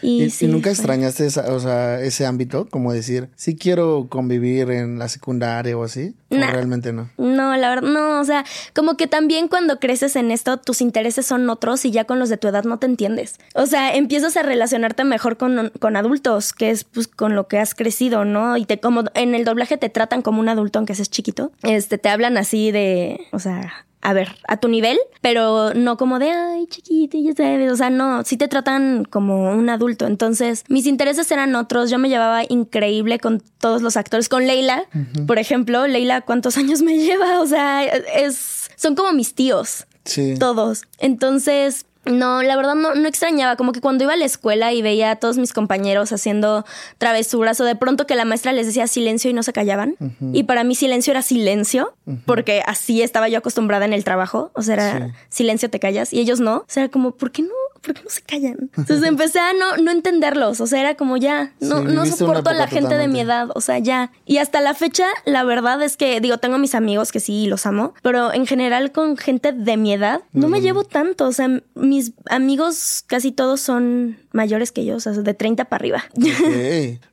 ¿Y, 0.00 0.28
nunca 0.42 0.70
extrañaste 0.70 1.26
o 1.26 1.60
sea, 1.60 2.00
ese 2.00 2.24
ámbito? 2.24 2.68
Como 2.70 2.92
decir, 2.92 3.28
sí 3.34 3.56
quiero 3.56 4.06
convivir 4.08 4.70
en 4.70 4.98
la 4.98 5.08
secundaria 5.08 5.76
o 5.76 5.82
así. 5.82 6.14
¿O 6.30 6.36
realmente 6.36 6.92
no? 6.92 7.10
No, 7.18 7.56
la 7.56 7.70
verdad, 7.70 7.88
no. 7.88 8.20
O 8.20 8.24
sea, 8.24 8.44
como 8.74 8.96
que 8.96 9.08
también 9.08 9.48
cuando 9.48 9.80
creces 9.80 10.14
en 10.14 10.30
esto, 10.30 10.58
tus 10.58 10.80
intereses 10.80 11.26
son 11.26 11.48
otros 11.50 11.84
y 11.84 11.90
ya 11.90 12.04
con 12.04 12.20
los 12.20 12.28
de 12.28 12.36
tu 12.36 12.46
edad 12.46 12.64
no 12.64 12.78
te 12.78 12.86
entiendes. 12.86 13.38
O 13.54 13.66
sea, 13.66 13.94
empiezas 13.94 14.36
a 14.36 14.42
relacionarte 14.42 15.02
mejor 15.02 15.36
con, 15.36 15.72
con 15.80 15.96
adultos, 15.96 16.52
que 16.52 16.70
es 16.70 16.84
pues 16.84 17.08
con 17.08 17.34
lo 17.34 17.48
que 17.48 17.58
has 17.58 17.74
crecido, 17.74 18.24
¿no? 18.24 18.56
Y 18.56 18.66
te 18.66 18.78
como 18.78 19.04
en 19.14 19.34
el 19.34 19.44
doblaje 19.44 19.76
te 19.78 19.88
tratan 19.88 20.22
como 20.22 20.40
un 20.40 20.48
adulto 20.48 20.78
aunque 20.78 20.94
seas 20.94 21.10
chiquito. 21.10 21.50
Este, 21.62 21.98
te 21.98 22.08
hablan 22.08 22.36
así 22.36 22.70
de, 22.70 23.26
o 23.32 23.40
sea, 23.40 23.86
a 24.00 24.12
ver, 24.12 24.36
a 24.46 24.58
tu 24.58 24.68
nivel, 24.68 24.98
pero 25.20 25.74
no 25.74 25.96
como 25.96 26.18
de, 26.18 26.30
ay, 26.30 26.66
chiquito, 26.66 27.18
ya 27.18 27.34
sabes, 27.34 27.72
o 27.72 27.76
sea, 27.76 27.90
no, 27.90 28.24
sí 28.24 28.36
te 28.36 28.48
tratan 28.48 29.04
como 29.04 29.50
un 29.52 29.68
adulto. 29.68 30.06
Entonces, 30.06 30.64
mis 30.68 30.86
intereses 30.86 31.30
eran 31.30 31.54
otros, 31.56 31.90
yo 31.90 31.98
me 31.98 32.08
llevaba 32.08 32.42
increíble 32.48 33.18
con 33.18 33.42
todos 33.58 33.82
los 33.82 33.96
actores, 33.96 34.28
con 34.28 34.46
Leila, 34.46 34.84
por 35.26 35.38
ejemplo, 35.38 35.86
Leila, 35.86 36.20
¿cuántos 36.20 36.56
años 36.56 36.82
me 36.82 36.96
lleva? 36.98 37.40
O 37.40 37.46
sea, 37.46 37.84
es, 37.84 38.70
son 38.76 38.94
como 38.94 39.12
mis 39.12 39.34
tíos. 39.34 39.86
Sí. 40.04 40.36
Todos. 40.38 40.84
Entonces, 40.98 41.84
no, 42.08 42.42
la 42.42 42.56
verdad 42.56 42.74
no, 42.74 42.94
no 42.94 43.08
extrañaba, 43.08 43.56
como 43.56 43.72
que 43.72 43.80
cuando 43.80 44.04
iba 44.04 44.14
a 44.14 44.16
la 44.16 44.24
escuela 44.24 44.72
y 44.72 44.82
veía 44.82 45.10
a 45.10 45.16
todos 45.16 45.38
mis 45.38 45.52
compañeros 45.52 46.12
haciendo 46.12 46.64
travesuras 46.98 47.60
o 47.60 47.64
de 47.64 47.76
pronto 47.76 48.06
que 48.06 48.14
la 48.14 48.24
maestra 48.24 48.52
les 48.52 48.66
decía 48.66 48.86
silencio 48.86 49.30
y 49.30 49.34
no 49.34 49.42
se 49.42 49.52
callaban. 49.52 49.96
Y 50.32 50.44
para 50.44 50.64
mí 50.64 50.74
silencio 50.74 51.10
era 51.10 51.22
silencio, 51.22 51.94
porque 52.26 52.62
así 52.66 53.02
estaba 53.02 53.28
yo 53.28 53.38
acostumbrada 53.38 53.84
en 53.84 53.92
el 53.92 54.04
trabajo, 54.04 54.50
o 54.54 54.62
sea, 54.62 54.74
era 54.74 55.14
silencio 55.28 55.70
te 55.70 55.80
callas 55.80 56.12
y 56.12 56.20
ellos 56.20 56.40
no. 56.40 56.58
O 56.58 56.64
sea, 56.66 56.84
era 56.84 56.92
como, 56.92 57.12
¿por 57.12 57.30
qué 57.30 57.42
no? 57.42 57.48
¿Por 57.82 57.94
qué 57.94 58.02
no 58.02 58.10
se 58.10 58.22
callan? 58.22 58.70
Entonces 58.76 59.02
empecé 59.02 59.38
a 59.38 59.52
no, 59.52 59.76
no 59.76 59.90
entenderlos, 59.90 60.60
o 60.60 60.66
sea, 60.66 60.80
era 60.80 60.94
como 60.96 61.16
ya, 61.16 61.52
no, 61.60 61.82
no 61.82 62.06
soporto 62.06 62.50
a 62.50 62.54
la 62.54 62.66
gente 62.66 62.96
de 62.96 63.08
mi 63.08 63.20
edad, 63.20 63.48
o 63.54 63.60
sea, 63.60 63.78
ya. 63.78 64.10
Y 64.26 64.38
hasta 64.38 64.60
la 64.60 64.74
fecha, 64.74 65.06
la 65.24 65.44
verdad 65.44 65.82
es 65.82 65.96
que, 65.96 66.20
digo, 66.20 66.38
tengo 66.38 66.58
mis 66.58 66.74
amigos 66.74 67.12
que 67.12 67.20
sí 67.20 67.46
los 67.46 67.66
amo, 67.66 67.94
pero 68.02 68.32
en 68.32 68.46
general 68.46 68.92
con 68.92 69.16
gente 69.16 69.52
de 69.52 69.76
mi 69.76 69.92
edad 69.92 70.22
no 70.32 70.48
me 70.48 70.60
llevo 70.60 70.84
tanto, 70.84 71.26
o 71.26 71.32
sea, 71.32 71.48
mis 71.74 72.12
amigos 72.30 73.04
casi 73.06 73.32
todos 73.32 73.60
son 73.60 74.18
mayores 74.38 74.72
que 74.72 74.84
yo, 74.84 74.96
o 74.96 75.00
sea, 75.00 75.12
de 75.12 75.34
30 75.34 75.66
para 75.66 75.80
arriba. 75.80 76.04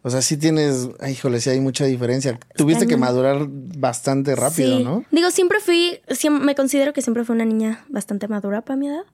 O 0.04 0.10
sea, 0.10 0.22
sí 0.22 0.38
tienes, 0.38 0.88
híjole, 1.10 1.42
sí 1.42 1.50
hay 1.50 1.60
mucha 1.60 1.86
diferencia. 1.86 2.40
Tuviste 2.56 2.88
que 2.88 2.96
madurar 2.96 3.48
bastante 3.50 4.36
rápido, 4.36 4.80
¿no? 4.80 5.04
Digo, 5.12 5.32
siempre 5.32 5.60
fui, 5.60 6.00
me 6.30 6.56
considero 6.56 6.94
que 6.94 7.02
siempre 7.02 7.26
fui 7.26 7.36
una 7.36 7.46
niña 7.46 7.84
bastante 7.90 8.28
madura 8.28 8.62
para 8.62 8.78
mi 8.78 8.88
edad, 8.88 9.06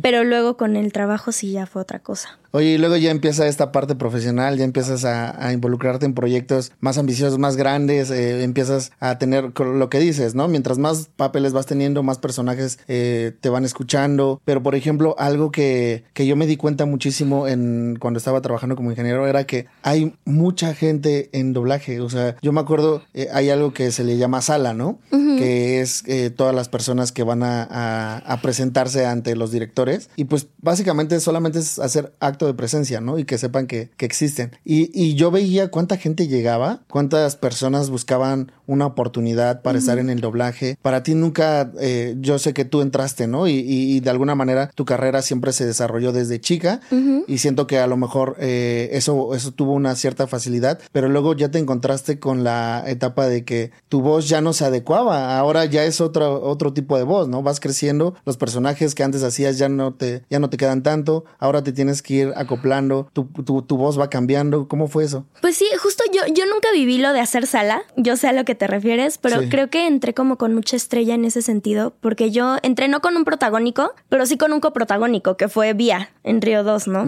pero 0.00 0.24
luego 0.24 0.56
con 0.56 0.76
el 0.76 0.92
trabajo 0.92 1.30
sí 1.30 1.52
ya 1.52 1.66
fue 1.66 1.82
otra 1.82 1.98
cosa. 1.98 2.38
Oye, 2.54 2.72
y 2.72 2.78
luego 2.78 2.96
ya 2.96 3.10
empieza 3.10 3.46
esta 3.46 3.72
parte 3.72 3.94
profesional, 3.94 4.58
ya 4.58 4.64
empiezas 4.64 5.06
a, 5.06 5.52
involucrarte 5.54 6.04
en 6.04 6.12
proyectos 6.12 6.70
más 6.80 6.98
ambiciosos, 6.98 7.38
más 7.38 7.56
grandes, 7.56 8.10
eh, 8.10 8.44
empiezas 8.44 8.92
a 9.00 9.16
tener 9.18 9.52
lo 9.58 9.88
que 9.88 9.98
dices, 9.98 10.34
¿no? 10.34 10.48
Mientras 10.48 10.76
más 10.76 11.08
papeles 11.16 11.54
vas 11.54 11.64
teniendo, 11.64 12.02
más 12.02 12.18
personajes 12.18 12.78
eh, 12.88 13.32
te 13.40 13.48
van 13.48 13.64
escuchando. 13.64 14.40
Pero, 14.44 14.62
por 14.62 14.74
ejemplo, 14.74 15.14
algo 15.18 15.50
que, 15.50 16.04
que 16.12 16.26
yo 16.26 16.36
me 16.36 16.46
di 16.46 16.58
cuenta 16.58 16.84
muchísimo 16.84 17.48
en 17.48 17.96
cuando 17.98 18.18
estaba 18.18 18.42
trabajando 18.42 18.76
como 18.76 18.90
ingeniero 18.90 19.26
era 19.26 19.44
que 19.44 19.66
hay 19.82 20.14
mucha 20.26 20.74
gente 20.74 21.30
en 21.32 21.54
doblaje. 21.54 22.00
O 22.00 22.10
sea, 22.10 22.36
yo 22.42 22.52
me 22.52 22.60
acuerdo, 22.60 23.02
eh, 23.14 23.28
hay 23.32 23.48
algo 23.48 23.72
que 23.72 23.90
se 23.92 24.04
le 24.04 24.18
llama 24.18 24.42
sala, 24.42 24.74
¿no? 24.74 24.98
Que 25.10 25.80
es 25.80 26.04
todas 26.36 26.54
las 26.54 26.68
personas 26.68 27.10
que 27.10 27.22
van 27.22 27.42
a, 27.42 28.18
a 28.18 28.40
presentarse 28.42 29.06
ante 29.06 29.34
los 29.36 29.50
directores. 29.50 30.10
Y 30.16 30.24
pues 30.24 30.48
básicamente 30.60 31.18
solamente 31.20 31.58
es 31.58 31.78
hacer 31.78 32.12
de 32.46 32.54
presencia, 32.54 33.00
¿no? 33.00 33.18
Y 33.18 33.24
que 33.24 33.38
sepan 33.38 33.66
que, 33.66 33.90
existen. 33.98 34.52
Y, 34.64 35.14
yo 35.14 35.30
veía 35.30 35.70
cuánta 35.70 35.96
gente 35.96 36.26
llegaba, 36.26 36.82
cuántas 36.88 37.36
personas 37.36 37.90
buscaban 37.90 38.52
una 38.72 38.86
oportunidad 38.86 39.62
para 39.62 39.78
estar 39.78 39.98
en 39.98 40.10
el 40.10 40.20
doblaje. 40.20 40.78
Para 40.82 41.02
ti 41.02 41.14
nunca, 41.14 41.70
eh, 41.80 42.16
yo 42.18 42.38
sé 42.38 42.54
que 42.54 42.64
tú 42.64 42.80
entraste, 42.80 43.26
¿no? 43.26 43.46
Y, 43.48 44.00
de 44.02 44.10
alguna 44.10 44.34
manera 44.34 44.70
tu 44.74 44.84
carrera 44.84 45.22
siempre 45.22 45.52
se 45.52 45.66
desarrolló 45.66 46.12
desde 46.12 46.40
chica 46.40 46.80
y 47.26 47.38
siento 47.38 47.66
que 47.66 47.78
a 47.78 47.86
lo 47.86 47.96
mejor 47.96 48.36
eh, 48.40 48.90
eso, 48.92 49.34
eso 49.34 49.52
tuvo 49.52 49.72
una 49.72 49.94
cierta 49.94 50.26
facilidad, 50.26 50.80
pero 50.92 51.08
luego 51.08 51.34
ya 51.34 51.50
te 51.50 51.58
encontraste 51.58 52.18
con 52.18 52.42
la 52.42 52.84
etapa 52.86 53.28
de 53.28 53.44
que 53.44 53.70
tu 53.88 54.00
voz 54.00 54.28
ya 54.28 54.40
no 54.40 54.52
se 54.52 54.64
adecuaba, 54.64 55.38
ahora 55.38 55.64
ya 55.66 55.84
es 55.84 56.00
otro, 56.00 56.42
otro 56.42 56.72
tipo 56.72 56.96
de 56.96 57.04
voz, 57.04 57.28
¿no? 57.28 57.42
Vas 57.42 57.60
creciendo, 57.60 58.14
los 58.24 58.36
personajes 58.36 58.94
que 58.94 59.02
antes 59.02 59.22
hacías 59.22 59.58
ya 59.58 59.68
no 59.68 59.94
te, 59.94 60.22
ya 60.30 60.38
no 60.38 60.50
te 60.50 60.56
quedan 60.56 60.82
tanto, 60.82 61.24
ahora 61.38 61.62
te 61.62 61.72
tienes 61.72 62.02
que 62.02 62.14
ir 62.14 62.32
acoplando, 62.36 63.08
tu, 63.12 63.24
tu, 63.62 63.76
voz 63.76 63.98
va 63.98 64.08
cambiando. 64.10 64.68
¿Cómo 64.68 64.88
fue 64.88 65.04
eso? 65.04 65.26
Pues 65.40 65.56
sí, 65.56 65.66
justo 65.82 66.04
yo, 66.12 66.22
yo 66.32 66.46
nunca 66.46 66.68
viví 66.72 66.98
lo 66.98 67.12
de 67.12 67.20
hacer 67.20 67.46
sala, 67.46 67.82
yo 67.96 68.16
sé 68.16 68.28
a 68.28 68.32
lo 68.32 68.44
que 68.44 68.54
te 68.54 68.61
refieres, 68.66 69.18
pero 69.18 69.42
creo 69.48 69.70
que 69.70 69.86
entré 69.86 70.14
como 70.14 70.36
con 70.36 70.54
mucha 70.54 70.76
estrella 70.76 71.14
en 71.14 71.24
ese 71.24 71.42
sentido, 71.42 71.94
porque 72.00 72.30
yo 72.30 72.56
entré 72.62 72.88
no 72.88 73.00
con 73.00 73.16
un 73.16 73.24
protagónico, 73.24 73.94
pero 74.08 74.26
sí 74.26 74.36
con 74.36 74.52
un 74.52 74.60
coprotagónico, 74.60 75.36
que 75.36 75.48
fue 75.48 75.72
Vía 75.72 76.10
en 76.24 76.40
Río 76.40 76.64
2, 76.64 76.88
¿no? 76.88 77.06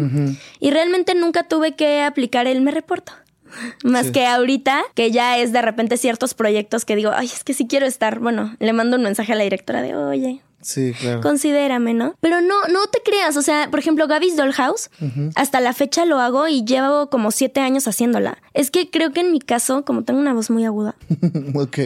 Y 0.61 0.70
realmente 0.70 1.14
nunca 1.14 1.44
tuve 1.44 1.75
que 1.75 2.02
aplicar 2.02 2.46
el 2.46 2.61
me 2.62 2.70
reporto. 2.70 3.12
Más 3.84 4.11
que 4.11 4.26
ahorita, 4.26 4.82
que 4.94 5.11
ya 5.11 5.38
es 5.38 5.52
de 5.52 5.62
repente 5.62 5.96
ciertos 5.96 6.34
proyectos 6.34 6.84
que 6.84 6.96
digo, 6.96 7.12
ay, 7.14 7.26
es 7.26 7.44
que 7.44 7.54
sí 7.54 7.66
quiero 7.66 7.87
estar. 7.87 8.18
Bueno, 8.18 8.56
le 8.58 8.73
mando 8.73 8.96
un 8.96 9.02
mensaje 9.02 9.32
a 9.32 9.37
la 9.37 9.44
directora 9.44 9.82
de, 9.82 9.94
oye, 9.94 10.40
Sí, 10.64 10.94
claro. 10.99 11.21
Considérame, 11.21 11.92
¿no? 11.92 12.14
Pero 12.21 12.40
no, 12.40 12.54
no 12.73 12.87
te 12.87 13.00
creas. 13.04 13.37
O 13.37 13.42
sea, 13.42 13.68
por 13.71 13.78
ejemplo, 13.78 14.06
Gaby's 14.06 14.37
Dollhouse, 14.37 14.90
hasta 15.35 15.61
la 15.61 15.75
fecha 15.75 16.06
lo 16.06 16.18
hago 16.21 16.49
y 16.49 16.64
llevo 16.64 17.11
como 17.11 17.30
siete 17.30 17.61
años 17.61 17.87
haciéndola. 17.87 18.38
Es 18.54 18.71
que 18.71 18.88
creo 18.90 19.12
que 19.12 19.21
en 19.21 19.30
mi 19.30 19.40
caso, 19.40 19.85
como 19.85 20.04
tengo 20.04 20.21
una 20.21 20.33
voz 20.33 20.49
muy 20.49 20.64
aguda. 20.64 20.94
ok. 21.54 21.78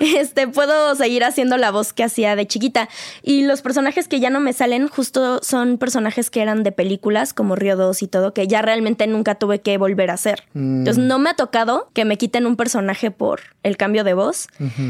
Este, 0.00 0.48
puedo 0.48 0.94
seguir 0.96 1.22
haciendo 1.22 1.56
la 1.56 1.70
voz 1.70 1.92
que 1.92 2.02
hacía 2.02 2.34
de 2.34 2.46
chiquita. 2.46 2.88
Y 3.22 3.44
los 3.44 3.62
personajes 3.62 4.08
que 4.08 4.18
ya 4.18 4.30
no 4.30 4.40
me 4.40 4.52
salen, 4.52 4.88
justo 4.88 5.40
son 5.42 5.78
personajes 5.78 6.30
que 6.30 6.42
eran 6.42 6.64
de 6.64 6.72
películas, 6.72 7.32
como 7.32 7.54
Río 7.54 7.76
2 7.76 8.02
y 8.02 8.08
todo, 8.08 8.34
que 8.34 8.48
ya 8.48 8.60
realmente 8.62 9.06
nunca 9.06 9.36
tuve 9.36 9.60
que 9.60 9.78
volver 9.78 10.10
a 10.10 10.14
hacer. 10.14 10.44
Mm. 10.54 10.78
Entonces, 10.78 11.04
no 11.04 11.18
me 11.20 11.30
ha 11.30 11.34
tocado 11.34 11.90
que 11.92 12.04
me 12.04 12.18
quiten 12.18 12.46
un 12.46 12.56
personaje 12.56 13.10
por 13.10 13.40
el 13.62 13.76
cambio 13.76 14.04
de 14.04 14.14
voz. 14.14 14.48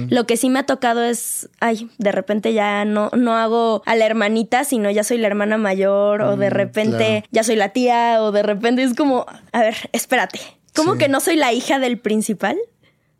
Lo 0.08 0.26
que 0.26 0.36
sí 0.36 0.48
me 0.48 0.58
ha 0.60 0.66
tocado 0.66 1.02
es, 1.02 1.48
ay, 1.60 1.90
de 1.98 2.12
repente 2.12 2.52
ya 2.52 2.84
no, 2.84 2.93
no 2.94 3.36
hago 3.36 3.82
a 3.86 3.96
la 3.96 4.06
hermanita, 4.06 4.64
sino 4.64 4.90
ya 4.90 5.04
soy 5.04 5.18
la 5.18 5.26
hermana 5.26 5.58
mayor 5.58 6.22
o 6.22 6.36
de 6.36 6.48
mm, 6.48 6.52
repente 6.52 7.24
ya 7.30 7.44
soy 7.44 7.56
la 7.56 7.70
tía 7.70 8.22
o 8.22 8.32
de 8.32 8.42
repente 8.42 8.82
es 8.82 8.94
como, 8.94 9.26
a 9.52 9.60
ver, 9.60 9.76
espérate, 9.92 10.40
¿cómo 10.74 10.96
que 10.96 11.08
no 11.08 11.20
soy 11.20 11.36
la 11.36 11.52
hija 11.52 11.78
del 11.78 11.98
principal? 11.98 12.56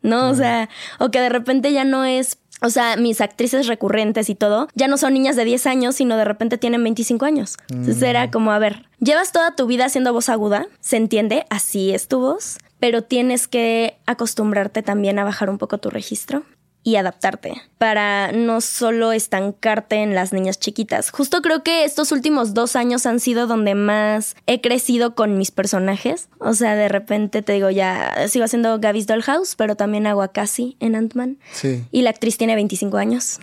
¿No? 0.01 0.29
O 0.29 0.35
sea, 0.35 0.69
o 0.99 1.09
que 1.09 1.19
de 1.19 1.29
repente 1.29 1.73
ya 1.73 1.83
no 1.83 2.05
es 2.05 2.37
o 2.61 2.69
sea, 2.69 2.95
mis 2.95 3.21
actrices 3.21 3.67
recurrentes 3.67 4.29
y 4.29 4.35
todo, 4.35 4.69
ya 4.75 4.87
no 4.87 4.97
son 4.97 5.13
niñas 5.13 5.35
de 5.35 5.43
10 5.43 5.67
años, 5.67 5.95
sino 5.95 6.15
de 6.15 6.23
repente 6.23 6.57
tienen 6.57 6.83
25 6.83 7.25
años. 7.25 7.57
Entonces 7.69 8.01
era 8.01 8.27
mm. 8.27 8.31
como, 8.31 8.51
a 8.51 8.59
ver, 8.59 8.87
llevas 8.99 9.31
toda 9.31 9.55
tu 9.55 9.67
vida 9.67 9.85
haciendo 9.85 10.13
voz 10.13 10.29
aguda, 10.29 10.67
se 10.79 10.97
entiende, 10.97 11.45
así 11.49 11.93
es 11.93 12.07
tu 12.07 12.19
voz, 12.19 12.57
pero 12.79 13.03
tienes 13.03 13.47
que 13.47 13.97
acostumbrarte 14.05 14.83
también 14.83 15.19
a 15.19 15.23
bajar 15.23 15.49
un 15.49 15.57
poco 15.57 15.77
tu 15.79 15.89
registro 15.89 16.43
y 16.85 16.97
adaptarte 16.97 17.63
para 17.79 18.31
no 18.31 18.61
solo 18.61 19.11
estancarte 19.11 20.03
en 20.03 20.13
las 20.13 20.31
niñas 20.31 20.59
chiquitas. 20.59 21.09
Justo 21.09 21.41
creo 21.41 21.63
que 21.63 21.83
estos 21.83 22.11
últimos 22.11 22.53
dos 22.53 22.75
años 22.75 23.07
han 23.07 23.19
sido 23.19 23.47
donde 23.47 23.73
más 23.73 24.35
he 24.45 24.61
crecido 24.61 25.15
con 25.15 25.37
mis 25.37 25.49
personajes. 25.49 26.29
O 26.37 26.53
sea, 26.53 26.75
de 26.75 26.87
repente 26.87 27.41
te 27.41 27.53
digo, 27.53 27.71
ya 27.71 28.27
sigo 28.29 28.45
haciendo 28.45 28.79
Gaby's 28.79 29.07
Dollhouse, 29.07 29.55
pero 29.55 29.75
también 29.75 30.05
hago 30.05 30.21
a 30.21 30.27
Cassie 30.27 30.77
en 30.79 30.95
Ant-Man. 30.95 31.39
Sí. 31.51 31.83
Y 31.91 32.03
la 32.03 32.11
actriz 32.11 32.37
tiene 32.37 32.53
25 32.53 32.97
años. 32.97 33.39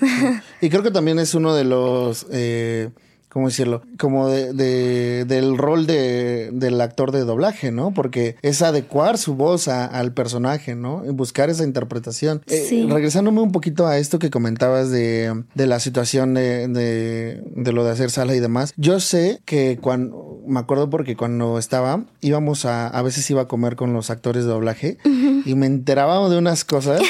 Y 0.61 0.70
creo 0.70 0.84
que 0.84 0.92
también 0.92 1.18
es 1.18 1.34
uno 1.34 1.54
de 1.54 1.64
los... 1.64 2.26
Eh 2.30 2.90
¿cómo 3.32 3.48
decirlo? 3.48 3.82
Como 3.98 4.28
de, 4.28 5.24
del 5.24 5.56
rol 5.56 5.86
de, 5.86 6.50
del 6.52 6.78
actor 6.82 7.12
de 7.12 7.20
doblaje, 7.20 7.72
¿no? 7.72 7.94
Porque 7.94 8.36
es 8.42 8.60
adecuar 8.60 9.16
su 9.16 9.34
voz 9.34 9.68
al 9.68 10.12
personaje, 10.12 10.74
¿no? 10.74 10.98
Buscar 11.14 11.48
esa 11.48 11.64
interpretación. 11.64 12.42
Eh, 12.48 12.66
sí. 12.68 12.86
regresándome 12.90 13.40
un 13.40 13.50
poquito 13.50 13.86
a 13.86 13.96
esto 13.96 14.18
que 14.18 14.28
comentabas 14.28 14.90
de, 14.90 15.44
de 15.54 15.66
la 15.66 15.80
situación 15.80 16.34
de, 16.34 16.68
de, 16.68 17.72
lo 17.72 17.84
de 17.84 17.90
hacer 17.90 18.10
sala 18.10 18.34
y 18.36 18.40
demás. 18.40 18.74
Yo 18.76 19.00
sé 19.00 19.40
que 19.46 19.78
cuando, 19.80 20.42
me 20.46 20.60
acuerdo 20.60 20.90
porque 20.90 21.16
cuando 21.16 21.58
estaba, 21.58 22.04
íbamos 22.20 22.66
a, 22.66 22.88
a 22.88 23.00
veces 23.00 23.30
iba 23.30 23.42
a 23.42 23.48
comer 23.48 23.76
con 23.76 23.94
los 23.94 24.10
actores 24.10 24.44
de 24.44 24.50
doblaje 24.50 24.98
y 25.44 25.54
me 25.54 25.66
enteraba 25.66 26.28
de 26.28 26.38
unas 26.38 26.64
cosas 26.64 27.00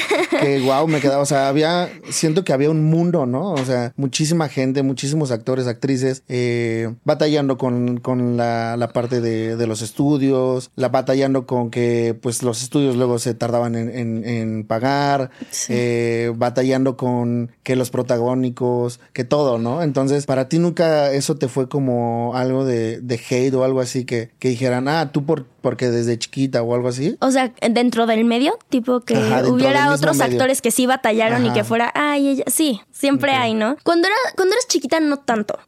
que, 0.40 0.60
wow, 0.64 0.86
me 0.86 1.00
quedaba, 1.00 1.22
o 1.22 1.26
sea, 1.26 1.48
había, 1.48 1.90
siento 2.10 2.44
que 2.44 2.52
había 2.52 2.70
un 2.70 2.84
mundo, 2.84 3.26
¿no? 3.26 3.52
O 3.52 3.64
sea, 3.64 3.92
muchísima 3.96 4.48
gente, 4.48 4.82
muchísimos 4.82 5.30
actores, 5.30 5.66
actrices, 5.66 6.22
eh, 6.28 6.94
batallando 7.04 7.58
con, 7.58 7.98
con 7.98 8.36
la, 8.36 8.76
la, 8.76 8.88
parte 8.92 9.20
de, 9.20 9.56
de, 9.56 9.66
los 9.66 9.82
estudios, 9.82 10.70
la 10.76 10.88
batallando 10.88 11.46
con 11.46 11.70
que, 11.70 12.18
pues, 12.20 12.42
los 12.42 12.62
estudios 12.62 12.96
luego 12.96 13.18
se 13.18 13.34
tardaban 13.34 13.74
en, 13.74 13.88
en, 13.90 14.24
en 14.24 14.64
pagar, 14.64 15.30
eh, 15.68 16.32
batallando 16.36 16.96
con 16.96 17.52
que 17.62 17.76
los 17.76 17.90
protagónicos, 17.90 19.00
que 19.12 19.24
todo, 19.24 19.58
¿no? 19.58 19.82
Entonces, 19.82 20.26
para 20.26 20.48
ti 20.48 20.58
nunca 20.58 21.12
eso 21.12 21.36
te 21.36 21.48
fue 21.48 21.68
como 21.68 22.32
algo 22.34 22.64
de, 22.64 23.00
de 23.00 23.20
hate 23.30 23.54
o 23.54 23.64
algo 23.64 23.80
así 23.80 24.04
que, 24.04 24.30
que 24.38 24.48
dijeran, 24.48 24.88
ah, 24.88 25.10
tú 25.12 25.24
por, 25.24 25.46
porque 25.62 25.90
desde 25.90 26.18
chiquita 26.18 26.62
o 26.62 26.74
algo 26.74 26.88
así. 26.88 27.16
O 27.20 27.30
sea, 27.30 27.52
dentro 27.70 28.06
del 28.06 28.24
medio, 28.24 28.58
tipo 28.68 29.00
que 29.00 29.14
hubiera 29.48 29.92
otros 29.92 30.20
actores 30.20 30.60
que 30.60 30.70
sí 30.70 30.86
batallaron 30.86 31.46
y 31.46 31.50
que 31.52 31.64
fuera, 31.64 31.90
ay, 31.94 32.28
ella, 32.28 32.44
sí, 32.48 32.80
siempre 32.90 33.32
hay, 33.32 33.54
¿no? 33.54 33.76
Cuando, 33.82 34.08
era, 34.08 34.16
cuando 34.36 34.54
eres 34.54 34.66
chiquita, 34.66 35.00
no 35.00 35.18
tanto. 35.18 35.58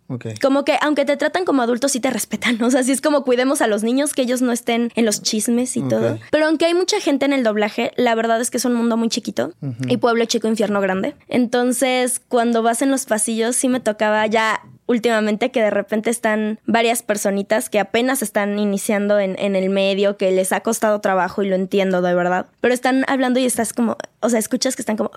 Como 0.42 0.64
que 0.64 0.76
aunque 0.82 1.04
te 1.04 1.16
tratan 1.16 1.44
como 1.44 1.62
adultos, 1.62 1.92
sí 1.92 2.00
te 2.00 2.10
respetan, 2.10 2.62
o 2.62 2.70
sea, 2.70 2.82
sí 2.82 2.92
es 2.92 3.00
como 3.00 3.24
cuidemos 3.24 3.62
a 3.62 3.66
los 3.66 3.82
niños, 3.82 4.12
que 4.12 4.22
ellos 4.22 4.42
no 4.42 4.52
estén 4.52 4.90
en 4.94 5.04
los 5.06 5.22
chismes 5.22 5.76
y 5.76 5.82
todo. 5.82 6.18
Pero 6.30 6.46
aunque 6.46 6.66
hay 6.66 6.74
mucha 6.74 7.00
gente 7.00 7.24
en 7.24 7.32
el 7.32 7.42
doblaje, 7.42 7.92
la 7.96 8.14
verdad 8.14 8.40
es 8.40 8.50
que 8.50 8.58
es 8.58 8.64
un 8.64 8.74
mundo 8.74 8.96
muy 8.96 9.08
chiquito 9.08 9.52
y 9.88 9.96
pueblo 9.96 10.24
chico, 10.26 10.48
infierno 10.48 10.80
grande. 10.80 11.14
Entonces, 11.28 12.20
cuando 12.28 12.62
vas 12.62 12.82
en 12.82 12.90
los 12.90 13.06
pasillos, 13.06 13.56
sí 13.56 13.68
me 13.68 13.80
tocaba 13.80 14.26
ya 14.26 14.60
últimamente 14.86 15.50
que 15.50 15.62
de 15.62 15.70
repente 15.70 16.10
están 16.10 16.60
varias 16.66 17.02
personitas 17.02 17.70
que 17.70 17.80
apenas 17.80 18.22
están 18.22 18.58
iniciando 18.58 19.18
en, 19.18 19.38
en, 19.38 19.56
el 19.56 19.70
medio, 19.70 20.16
que 20.16 20.30
les 20.30 20.52
ha 20.52 20.60
costado 20.60 21.00
trabajo 21.00 21.42
y 21.42 21.48
lo 21.48 21.56
entiendo 21.56 22.02
de 22.02 22.14
verdad, 22.14 22.46
pero 22.60 22.74
están 22.74 23.04
hablando 23.08 23.40
y 23.40 23.44
estás 23.44 23.72
como, 23.72 23.96
o 24.20 24.28
sea, 24.28 24.38
escuchas 24.38 24.76
que 24.76 24.82
están 24.82 24.96
como, 24.96 25.10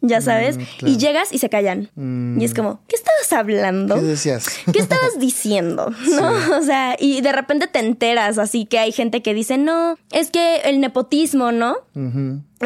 ya 0.00 0.20
sabes, 0.20 0.58
mm, 0.58 0.86
y 0.86 0.96
llegas 0.98 1.32
y 1.32 1.38
se 1.38 1.48
callan. 1.48 1.90
Y 2.38 2.44
es 2.44 2.52
mm. 2.52 2.56
como, 2.56 2.80
¿qué 2.88 2.96
estabas 2.96 3.32
hablando? 3.32 3.94
¿Qué 3.96 4.02
decías? 4.02 4.46
¿Qué 4.72 4.78
estabas 4.78 5.18
diciendo? 5.18 5.90
¿No? 6.10 6.58
O 6.58 6.62
sea, 6.62 6.96
y 6.98 7.20
de 7.20 7.32
repente 7.32 7.66
te 7.66 7.78
enteras, 7.78 8.38
así 8.38 8.66
que 8.66 8.78
hay 8.78 8.92
gente 8.92 9.22
que 9.22 9.34
dice, 9.34 9.58
no, 9.58 9.96
es 10.12 10.30
que 10.30 10.56
el 10.64 10.80
nepotismo, 10.80 11.52
¿no? 11.52 11.76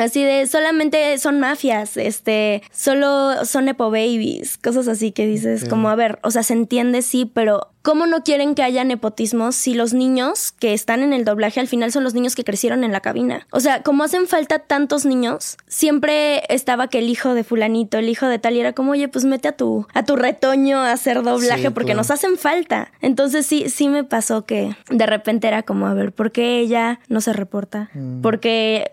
Así 0.01 0.23
de 0.23 0.47
solamente 0.47 1.17
son 1.19 1.41
mafias, 1.41 1.97
este, 1.97 2.63
solo 2.71 3.45
son 3.45 3.67
nepo 3.67 3.91
babies, 3.91 4.59
cosas 4.59 4.89
así 4.89 5.13
que 5.13 5.27
dices, 5.27 5.69
como 5.69 5.89
a 5.89 5.95
ver, 5.95 6.19
o 6.23 6.31
sea, 6.31 6.43
se 6.43 6.55
entiende 6.55 7.03
sí, 7.03 7.31
pero 7.33 7.69
¿cómo 7.83 8.07
no 8.07 8.23
quieren 8.23 8.55
que 8.55 8.63
haya 8.63 8.85
nepotismo 8.85 9.53
si 9.53 9.75
los 9.75 9.95
niños 9.95 10.53
que 10.53 10.75
están 10.75 11.03
en 11.03 11.13
el 11.13 11.25
doblaje 11.25 11.61
al 11.61 11.69
final 11.69 11.91
son 11.91 12.05
los 12.05 12.15
niños 12.15 12.35
que 12.35 12.45
crecieron 12.45 12.85
en 12.85 12.93
la 12.93 13.01
cabina? 13.01 13.47
O 13.51 13.61
sea, 13.61 13.83
como 13.83 14.05
hacen 14.05 14.27
falta 14.27 14.59
tantos 14.59 15.07
niños, 15.07 15.57
siempre 15.67 16.43
estaba 16.53 16.89
que 16.89 16.99
el 16.99 17.09
hijo 17.09 17.35
de 17.35 17.45
fulanito, 17.45 17.99
el 17.99 18.09
hijo 18.09 18.27
de 18.27 18.39
tal, 18.39 18.57
y 18.57 18.61
era 18.61 18.75
como, 18.75 18.93
oye, 18.93 19.09
pues 19.09 19.25
mete 19.25 19.49
a 19.49 19.53
tu, 19.53 19.87
a 19.95 20.05
tu 20.05 20.17
retoño 20.17 20.79
a 20.79 20.93
hacer 20.93 21.23
doblaje 21.23 21.71
porque 21.71 21.95
nos 21.95 22.11
hacen 22.11 22.37
falta. 22.37 22.93
Entonces 23.01 23.47
sí, 23.47 23.69
sí 23.69 23.89
me 23.89 24.05
pasó 24.05 24.45
que 24.45 24.77
de 24.91 25.07
repente 25.07 25.49
era 25.49 25.63
como, 25.63 25.87
a 25.87 25.95
ver, 25.95 26.13
¿por 26.13 26.31
qué 26.31 26.59
ella 26.59 27.01
no 27.09 27.21
se 27.21 27.33
reporta? 27.33 27.91
Mm. 27.95 28.21
Porque 28.21 28.91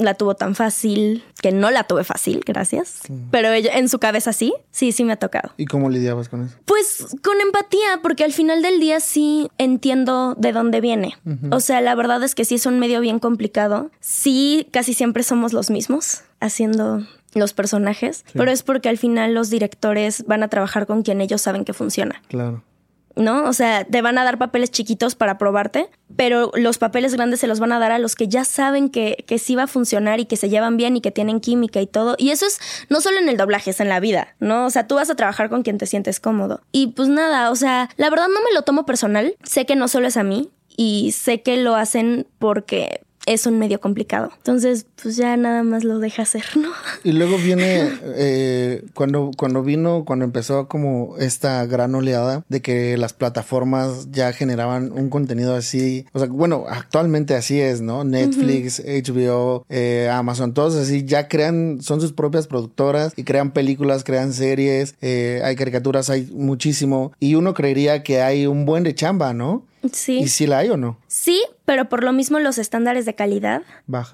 la 0.00 0.14
tuvo 0.14 0.34
tan 0.34 0.54
fácil, 0.54 1.22
que 1.40 1.52
no 1.52 1.70
la 1.70 1.84
tuve 1.84 2.04
fácil, 2.04 2.42
gracias. 2.44 3.00
Pero 3.30 3.50
ella, 3.50 3.76
en 3.76 3.88
su 3.88 3.98
cabeza 3.98 4.32
sí, 4.32 4.54
sí, 4.70 4.92
sí 4.92 5.04
me 5.04 5.12
ha 5.12 5.16
tocado. 5.16 5.52
¿Y 5.56 5.66
cómo 5.66 5.90
lidiabas 5.90 6.28
con 6.28 6.44
eso? 6.44 6.56
Pues 6.64 7.06
con 7.22 7.40
empatía, 7.40 8.00
porque 8.02 8.24
al 8.24 8.32
final 8.32 8.62
del 8.62 8.80
día 8.80 9.00
sí 9.00 9.50
entiendo 9.58 10.34
de 10.36 10.52
dónde 10.52 10.80
viene. 10.80 11.16
O 11.50 11.60
sea, 11.60 11.80
la 11.80 11.94
verdad 11.94 12.22
es 12.22 12.34
que 12.34 12.44
sí 12.44 12.56
es 12.56 12.66
un 12.66 12.78
medio 12.78 13.00
bien 13.00 13.18
complicado. 13.18 13.90
Sí, 14.00 14.68
casi 14.72 14.94
siempre 14.94 15.22
somos 15.22 15.52
los 15.52 15.70
mismos 15.70 16.22
haciendo 16.40 17.06
los 17.34 17.52
personajes, 17.52 18.24
pero 18.32 18.50
es 18.50 18.62
porque 18.62 18.88
al 18.88 18.98
final 18.98 19.34
los 19.34 19.50
directores 19.50 20.24
van 20.26 20.42
a 20.42 20.48
trabajar 20.48 20.86
con 20.86 21.02
quien 21.02 21.20
ellos 21.20 21.40
saben 21.40 21.64
que 21.64 21.72
funciona. 21.72 22.22
Claro. 22.28 22.64
¿No? 23.20 23.44
O 23.44 23.52
sea, 23.52 23.84
te 23.84 24.02
van 24.02 24.18
a 24.18 24.24
dar 24.24 24.38
papeles 24.38 24.70
chiquitos 24.70 25.14
para 25.14 25.38
probarte, 25.38 25.88
pero 26.16 26.50
los 26.54 26.78
papeles 26.78 27.14
grandes 27.14 27.40
se 27.40 27.46
los 27.46 27.60
van 27.60 27.72
a 27.72 27.78
dar 27.78 27.92
a 27.92 27.98
los 27.98 28.14
que 28.14 28.28
ya 28.28 28.44
saben 28.44 28.90
que, 28.90 29.24
que 29.26 29.38
sí 29.38 29.54
va 29.54 29.64
a 29.64 29.66
funcionar 29.66 30.20
y 30.20 30.26
que 30.26 30.36
se 30.36 30.48
llevan 30.48 30.76
bien 30.76 30.96
y 30.96 31.00
que 31.00 31.10
tienen 31.10 31.40
química 31.40 31.80
y 31.80 31.86
todo. 31.86 32.16
Y 32.18 32.30
eso 32.30 32.46
es 32.46 32.60
no 32.88 33.00
solo 33.00 33.18
en 33.18 33.28
el 33.28 33.36
doblaje, 33.36 33.70
es 33.70 33.80
en 33.80 33.88
la 33.88 34.00
vida, 34.00 34.34
¿no? 34.40 34.66
O 34.66 34.70
sea, 34.70 34.86
tú 34.86 34.96
vas 34.96 35.10
a 35.10 35.16
trabajar 35.16 35.48
con 35.48 35.62
quien 35.62 35.78
te 35.78 35.86
sientes 35.86 36.20
cómodo. 36.20 36.60
Y 36.72 36.88
pues 36.88 37.08
nada, 37.08 37.50
o 37.50 37.56
sea, 37.56 37.88
la 37.96 38.10
verdad 38.10 38.28
no 38.28 38.42
me 38.42 38.54
lo 38.54 38.62
tomo 38.62 38.86
personal. 38.86 39.34
Sé 39.42 39.66
que 39.66 39.76
no 39.76 39.88
solo 39.88 40.08
es 40.08 40.16
a 40.16 40.22
mí 40.22 40.50
y 40.76 41.12
sé 41.12 41.42
que 41.42 41.56
lo 41.56 41.74
hacen 41.74 42.26
porque 42.38 43.02
es 43.30 43.46
un 43.46 43.60
medio 43.60 43.80
complicado. 43.80 44.32
Entonces, 44.38 44.86
pues 45.00 45.16
ya 45.16 45.36
nada 45.36 45.62
más 45.62 45.84
lo 45.84 46.00
deja 46.00 46.22
hacer, 46.22 46.44
¿no? 46.56 46.68
Y 47.04 47.12
luego 47.12 47.38
viene, 47.38 47.88
eh, 48.16 48.84
cuando, 48.92 49.30
cuando 49.36 49.62
vino, 49.62 50.04
cuando 50.04 50.24
empezó 50.24 50.66
como 50.66 51.16
esta 51.18 51.64
gran 51.66 51.94
oleada 51.94 52.44
de 52.48 52.60
que 52.60 52.96
las 52.96 53.12
plataformas 53.12 54.08
ya 54.10 54.32
generaban 54.32 54.90
un 54.92 55.10
contenido 55.10 55.54
así, 55.54 56.06
o 56.12 56.18
sea, 56.18 56.28
bueno, 56.28 56.64
actualmente 56.68 57.36
así 57.36 57.60
es, 57.60 57.80
¿no? 57.80 58.02
Netflix, 58.02 58.82
HBO, 58.84 59.64
eh, 59.68 60.10
Amazon, 60.12 60.52
todos 60.52 60.74
así 60.74 61.04
ya 61.04 61.28
crean, 61.28 61.78
son 61.80 62.00
sus 62.00 62.12
propias 62.12 62.48
productoras 62.48 63.12
y 63.16 63.22
crean 63.22 63.52
películas, 63.52 64.02
crean 64.02 64.32
series, 64.32 64.96
eh, 65.00 65.40
hay 65.44 65.54
caricaturas, 65.54 66.10
hay 66.10 66.28
muchísimo. 66.32 67.12
Y 67.20 67.36
uno 67.36 67.54
creería 67.54 68.02
que 68.02 68.22
hay 68.22 68.46
un 68.46 68.66
buen 68.66 68.82
de 68.82 68.94
chamba, 68.94 69.32
¿no? 69.32 69.69
Sí. 69.92 70.18
¿Y 70.18 70.28
si 70.28 70.46
la 70.46 70.58
hay 70.58 70.70
o 70.70 70.76
no? 70.76 70.98
Sí, 71.06 71.42
pero 71.64 71.88
por 71.88 72.04
lo 72.04 72.12
mismo 72.12 72.38
los 72.38 72.58
estándares 72.58 73.04
de 73.06 73.14
calidad 73.14 73.62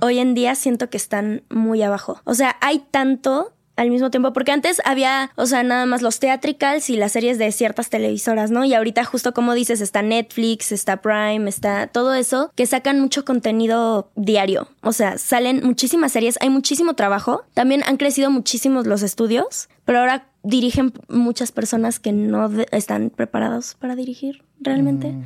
hoy 0.01 0.19
en 0.19 0.35
día 0.35 0.55
siento 0.55 0.91
que 0.91 0.97
están 0.97 1.43
muy 1.51 1.83
abajo. 1.83 2.21
O 2.25 2.35
sea, 2.35 2.57
hay 2.61 2.85
tanto 2.91 3.53
al 3.77 3.91
mismo 3.91 4.11
tiempo, 4.11 4.33
porque 4.33 4.53
antes 4.53 4.81
había, 4.85 5.31
o 5.37 5.47
sea, 5.47 5.63
nada 5.63 5.87
más 5.87 6.03
los 6.03 6.19
theatricals 6.19 6.89
y 6.91 6.97
las 6.97 7.13
series 7.13 7.39
de 7.39 7.53
ciertas 7.53 7.91
televisoras, 7.91 8.51
¿no? 8.51 8.65
Y 8.65 8.75
ahorita 8.75 9.05
justo 9.05 9.35
como 9.35 9.55
dices, 9.55 9.81
está 9.81 10.03
Netflix, 10.03 10.73
está 10.73 11.03
Prime, 11.03 11.49
está 11.49 11.87
todo 11.87 12.15
eso, 12.15 12.51
que 12.55 12.67
sacan 12.67 13.01
mucho 13.01 13.25
contenido 13.25 14.11
diario. 14.17 14.69
O 14.81 14.93
sea, 14.93 15.19
salen 15.19 15.61
muchísimas 15.63 16.13
series, 16.13 16.39
hay 16.41 16.49
muchísimo 16.49 16.95
trabajo, 16.95 17.45
también 17.53 17.83
han 17.87 17.99
crecido 17.99 18.31
muchísimos 18.31 18.87
los 18.87 19.03
estudios, 19.03 19.69
pero 19.87 20.01
ahora 20.01 20.29
dirigen 20.43 20.93
muchas 21.09 21.51
personas 21.51 21.99
que 21.99 22.13
no 22.13 22.51
están 22.71 23.11
preparados 23.11 23.75
para 23.81 23.97
dirigir 23.97 24.45
realmente. 24.61 25.13
Mm, 25.13 25.25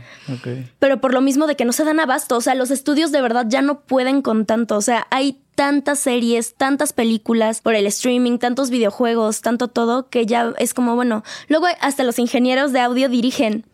Pero 0.78 1.00
por 1.00 1.12
lo 1.12 1.20
mismo 1.20 1.46
de 1.46 1.56
que 1.56 1.64
no 1.64 1.72
se 1.72 1.84
dan 1.84 2.00
abasto, 2.00 2.36
o 2.36 2.40
sea, 2.40 2.54
los 2.54 2.70
estudios 2.70 3.10
de 3.12 3.20
verdad 3.20 3.46
ya 3.48 3.62
no 3.62 3.80
pueden 3.80 4.22
con 4.22 4.46
tanto, 4.46 4.76
o 4.76 4.80
sea, 4.82 5.06
hay 5.10 5.40
tantas 5.54 5.98
series, 5.98 6.54
tantas 6.54 6.92
películas 6.92 7.60
por 7.60 7.74
el 7.74 7.86
streaming, 7.86 8.38
tantos 8.38 8.70
videojuegos, 8.70 9.42
tanto 9.42 9.68
todo, 9.68 10.08
que 10.08 10.24
ya 10.24 10.54
es 10.58 10.72
como, 10.72 10.94
bueno, 10.94 11.22
luego 11.48 11.66
hasta 11.80 12.04
los 12.04 12.18
ingenieros 12.18 12.72
de 12.72 12.80
audio 12.80 13.08
dirigen. 13.08 13.66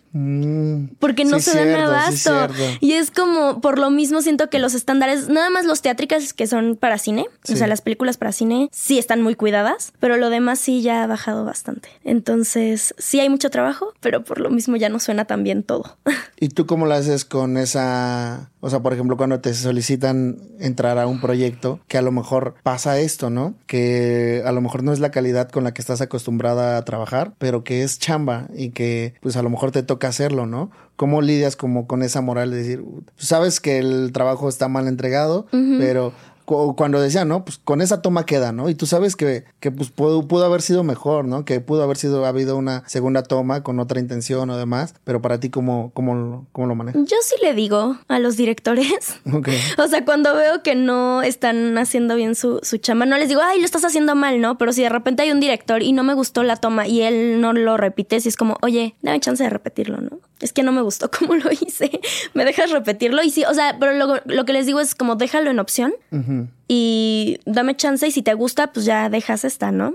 Porque 0.99 1.25
no 1.25 1.41
se 1.41 1.57
dan 1.57 1.81
abasto. 1.81 2.49
y 2.81 2.93
es 2.93 3.11
como, 3.11 3.61
por 3.61 3.79
lo 3.79 3.91
mismo 3.91 4.23
siento 4.23 4.49
que 4.49 4.59
los 4.59 4.75
estándares, 4.75 5.29
nada 5.29 5.51
más 5.51 5.67
los 5.67 5.83
teátricas 5.83 6.33
que 6.33 6.47
son 6.47 6.77
para 6.77 6.99
cine, 6.99 7.27
o 7.49 7.57
sea, 7.57 7.67
las 7.67 7.81
películas 7.81 8.17
para 8.17 8.33
cine, 8.33 8.69
sí 8.73 8.99
están 8.99 9.23
muy 9.23 9.35
cuidadas, 9.35 9.93
pero 10.01 10.17
lo 10.17 10.31
demás 10.31 10.59
sí 10.59 10.83
ya 10.83 11.03
ha 11.03 11.07
bajado 11.07 11.45
bastante. 11.45 11.89
Entonces, 12.05 12.95
sí 12.99 13.21
hay 13.21 13.29
mucho 13.29 13.51
trabajo, 13.51 13.93
pero 14.01 14.25
por 14.25 14.41
lo 14.41 14.51
mismo 14.51 14.77
ya 14.77 14.89
no 14.89 14.99
suena 15.01 15.25
tan 15.25 15.45
bien 15.45 15.63
todo. 15.63 15.97
¿Y 16.41 16.49
tú 16.49 16.67
cómo 16.67 16.87
lo 16.87 16.95
haces 16.95 17.25
con 17.25 17.57
esa, 17.57 18.51
o 18.67 18.71
sea, 18.71 18.81
por 18.81 18.93
ejemplo, 18.93 19.17
cuando 19.17 19.39
te 19.39 19.55
solicitan 19.55 20.39
entrar 20.59 20.99
a 20.99 21.07
un 21.07 21.21
proyecto, 21.21 21.79
que 21.87 21.99
a 21.99 22.03
lo 22.03 22.11
mejor 22.11 22.57
pasa 22.65 22.99
esto, 22.99 23.31
¿no? 23.31 23.55
Que 23.69 24.43
a 24.45 24.51
lo 24.51 24.61
mejor 24.61 24.83
no 24.83 24.93
es 24.93 24.99
la 24.99 25.13
calidad 25.13 25.49
con 25.51 25.63
la 25.63 25.73
que 25.73 25.81
estás 25.81 26.01
acostumbrada 26.01 26.77
a 26.77 26.85
trabajar, 26.85 27.33
pero 27.39 27.63
que 27.63 27.85
es 27.85 28.01
chamba 28.01 28.49
y 28.57 28.71
que 28.71 29.15
pues 29.21 29.37
a 29.37 29.43
lo 29.43 29.51
mejor 29.51 29.71
te 29.71 29.85
toca 29.85 30.09
hacerlo, 30.09 30.47
¿no? 30.47 30.73
¿Cómo 30.97 31.23
lidias 31.23 31.55
como 31.55 31.87
con 31.87 32.03
esa 32.03 32.23
moral 32.23 32.51
de 32.51 32.57
decir, 32.57 32.85
sabes 33.17 33.61
que 33.61 33.79
el 33.79 34.11
trabajo 34.13 34.49
está 34.49 34.67
mal 34.67 34.89
entregado, 34.89 35.47
pero 35.53 36.13
cuando 36.47 37.01
decía, 37.01 37.25
¿no? 37.25 37.45
Pues 37.45 37.59
con 37.59 37.83
esa 37.83 38.01
toma 38.01 38.25
queda, 38.25 38.53
¿no? 38.53 38.69
Y 38.71 38.75
tú 38.75 38.87
sabes 38.87 39.17
que, 39.17 39.45
que 39.61 39.71
pues 39.71 39.91
pudo, 39.91 40.27
pudo 40.27 40.45
haber 40.45 40.63
sido 40.63 40.85
mejor, 40.85 41.25
¿no? 41.27 41.45
Que 41.45 41.61
pudo 41.61 41.83
haber 41.83 41.97
sido, 41.97 42.25
ha 42.25 42.29
habido 42.29 42.57
una 42.57 42.83
segunda 42.87 43.23
toma 43.23 43.63
con 43.63 43.81
otra 43.81 44.01
intención 44.01 44.49
o 44.51 44.57
demás, 44.57 44.95
pero 45.05 45.21
para 45.21 45.41
ti, 45.41 45.51
¿cómo, 45.51 45.91
cómo, 45.93 46.47
cómo 46.53 46.67
lo 46.69 46.75
manejas? 46.75 47.03
Yo 47.05 47.17
sí 47.23 47.35
le 47.43 47.53
digo 47.55 47.99
a 48.09 48.19
los 48.19 48.37
directores. 48.37 48.87
Ok. 49.37 49.49
o 49.79 49.89
sea, 49.89 50.05
cuando 50.05 50.35
veo 50.35 50.63
que 50.63 50.75
no 50.75 51.21
están 51.21 51.77
haciendo 51.79 52.15
bien 52.15 52.35
su, 52.35 52.61
su 52.63 52.79
chamba, 52.79 53.05
no 53.07 53.19
les 53.19 53.29
digo, 53.29 53.43
ay, 53.43 53.59
lo 53.59 53.67
estás 53.67 53.85
haciendo 53.85 54.15
mal, 54.15 54.41
¿no? 54.41 54.57
Pero 54.57 54.73
si 54.73 54.83
de 54.83 54.89
repente 54.89 55.23
hay 55.25 55.31
un 55.31 55.41
director 55.41 55.83
y 55.83 55.93
no 55.93 56.05
me 56.05 56.15
gustó 56.15 56.43
la 56.43 56.57
toma 56.57 56.87
y 56.87 57.03
él 57.03 57.41
no 57.41 57.53
lo 57.53 57.77
repite, 57.77 58.21
si 58.21 58.29
es 58.29 58.37
como, 58.37 58.57
oye, 58.63 58.95
dame 59.03 59.21
chance 59.21 59.43
de 59.43 59.51
repetirlo, 59.51 60.01
¿no? 60.01 60.21
Es 60.41 60.53
que 60.53 60.63
no 60.63 60.73
me 60.73 60.81
gustó 60.81 61.11
cómo 61.19 61.35
lo 61.35 61.51
hice. 61.51 62.01
¿Me 62.35 62.45
dejas 62.45 62.71
repetirlo? 62.71 63.23
Y 63.23 63.31
sí, 63.31 63.45
o 63.45 63.53
sea, 63.53 63.77
pero 63.79 63.93
lo, 63.95 64.21
lo 64.25 64.45
que 64.45 64.53
les 64.53 64.67
digo 64.67 64.81
es 64.81 64.95
como 64.95 65.17
déjalo 65.17 65.51
en 65.51 65.59
opción 65.59 65.93
Mm-hmm. 66.37 66.66
Y 66.69 67.39
dame 67.45 67.77
chance 67.77 68.07
y 68.07 68.11
si 68.11 68.23
te 68.23 68.35
gusta, 68.35 68.73
pues 68.73 68.87
ya 68.87 69.09
dejas 69.09 69.45
esta, 69.45 69.73
¿no? 69.73 69.95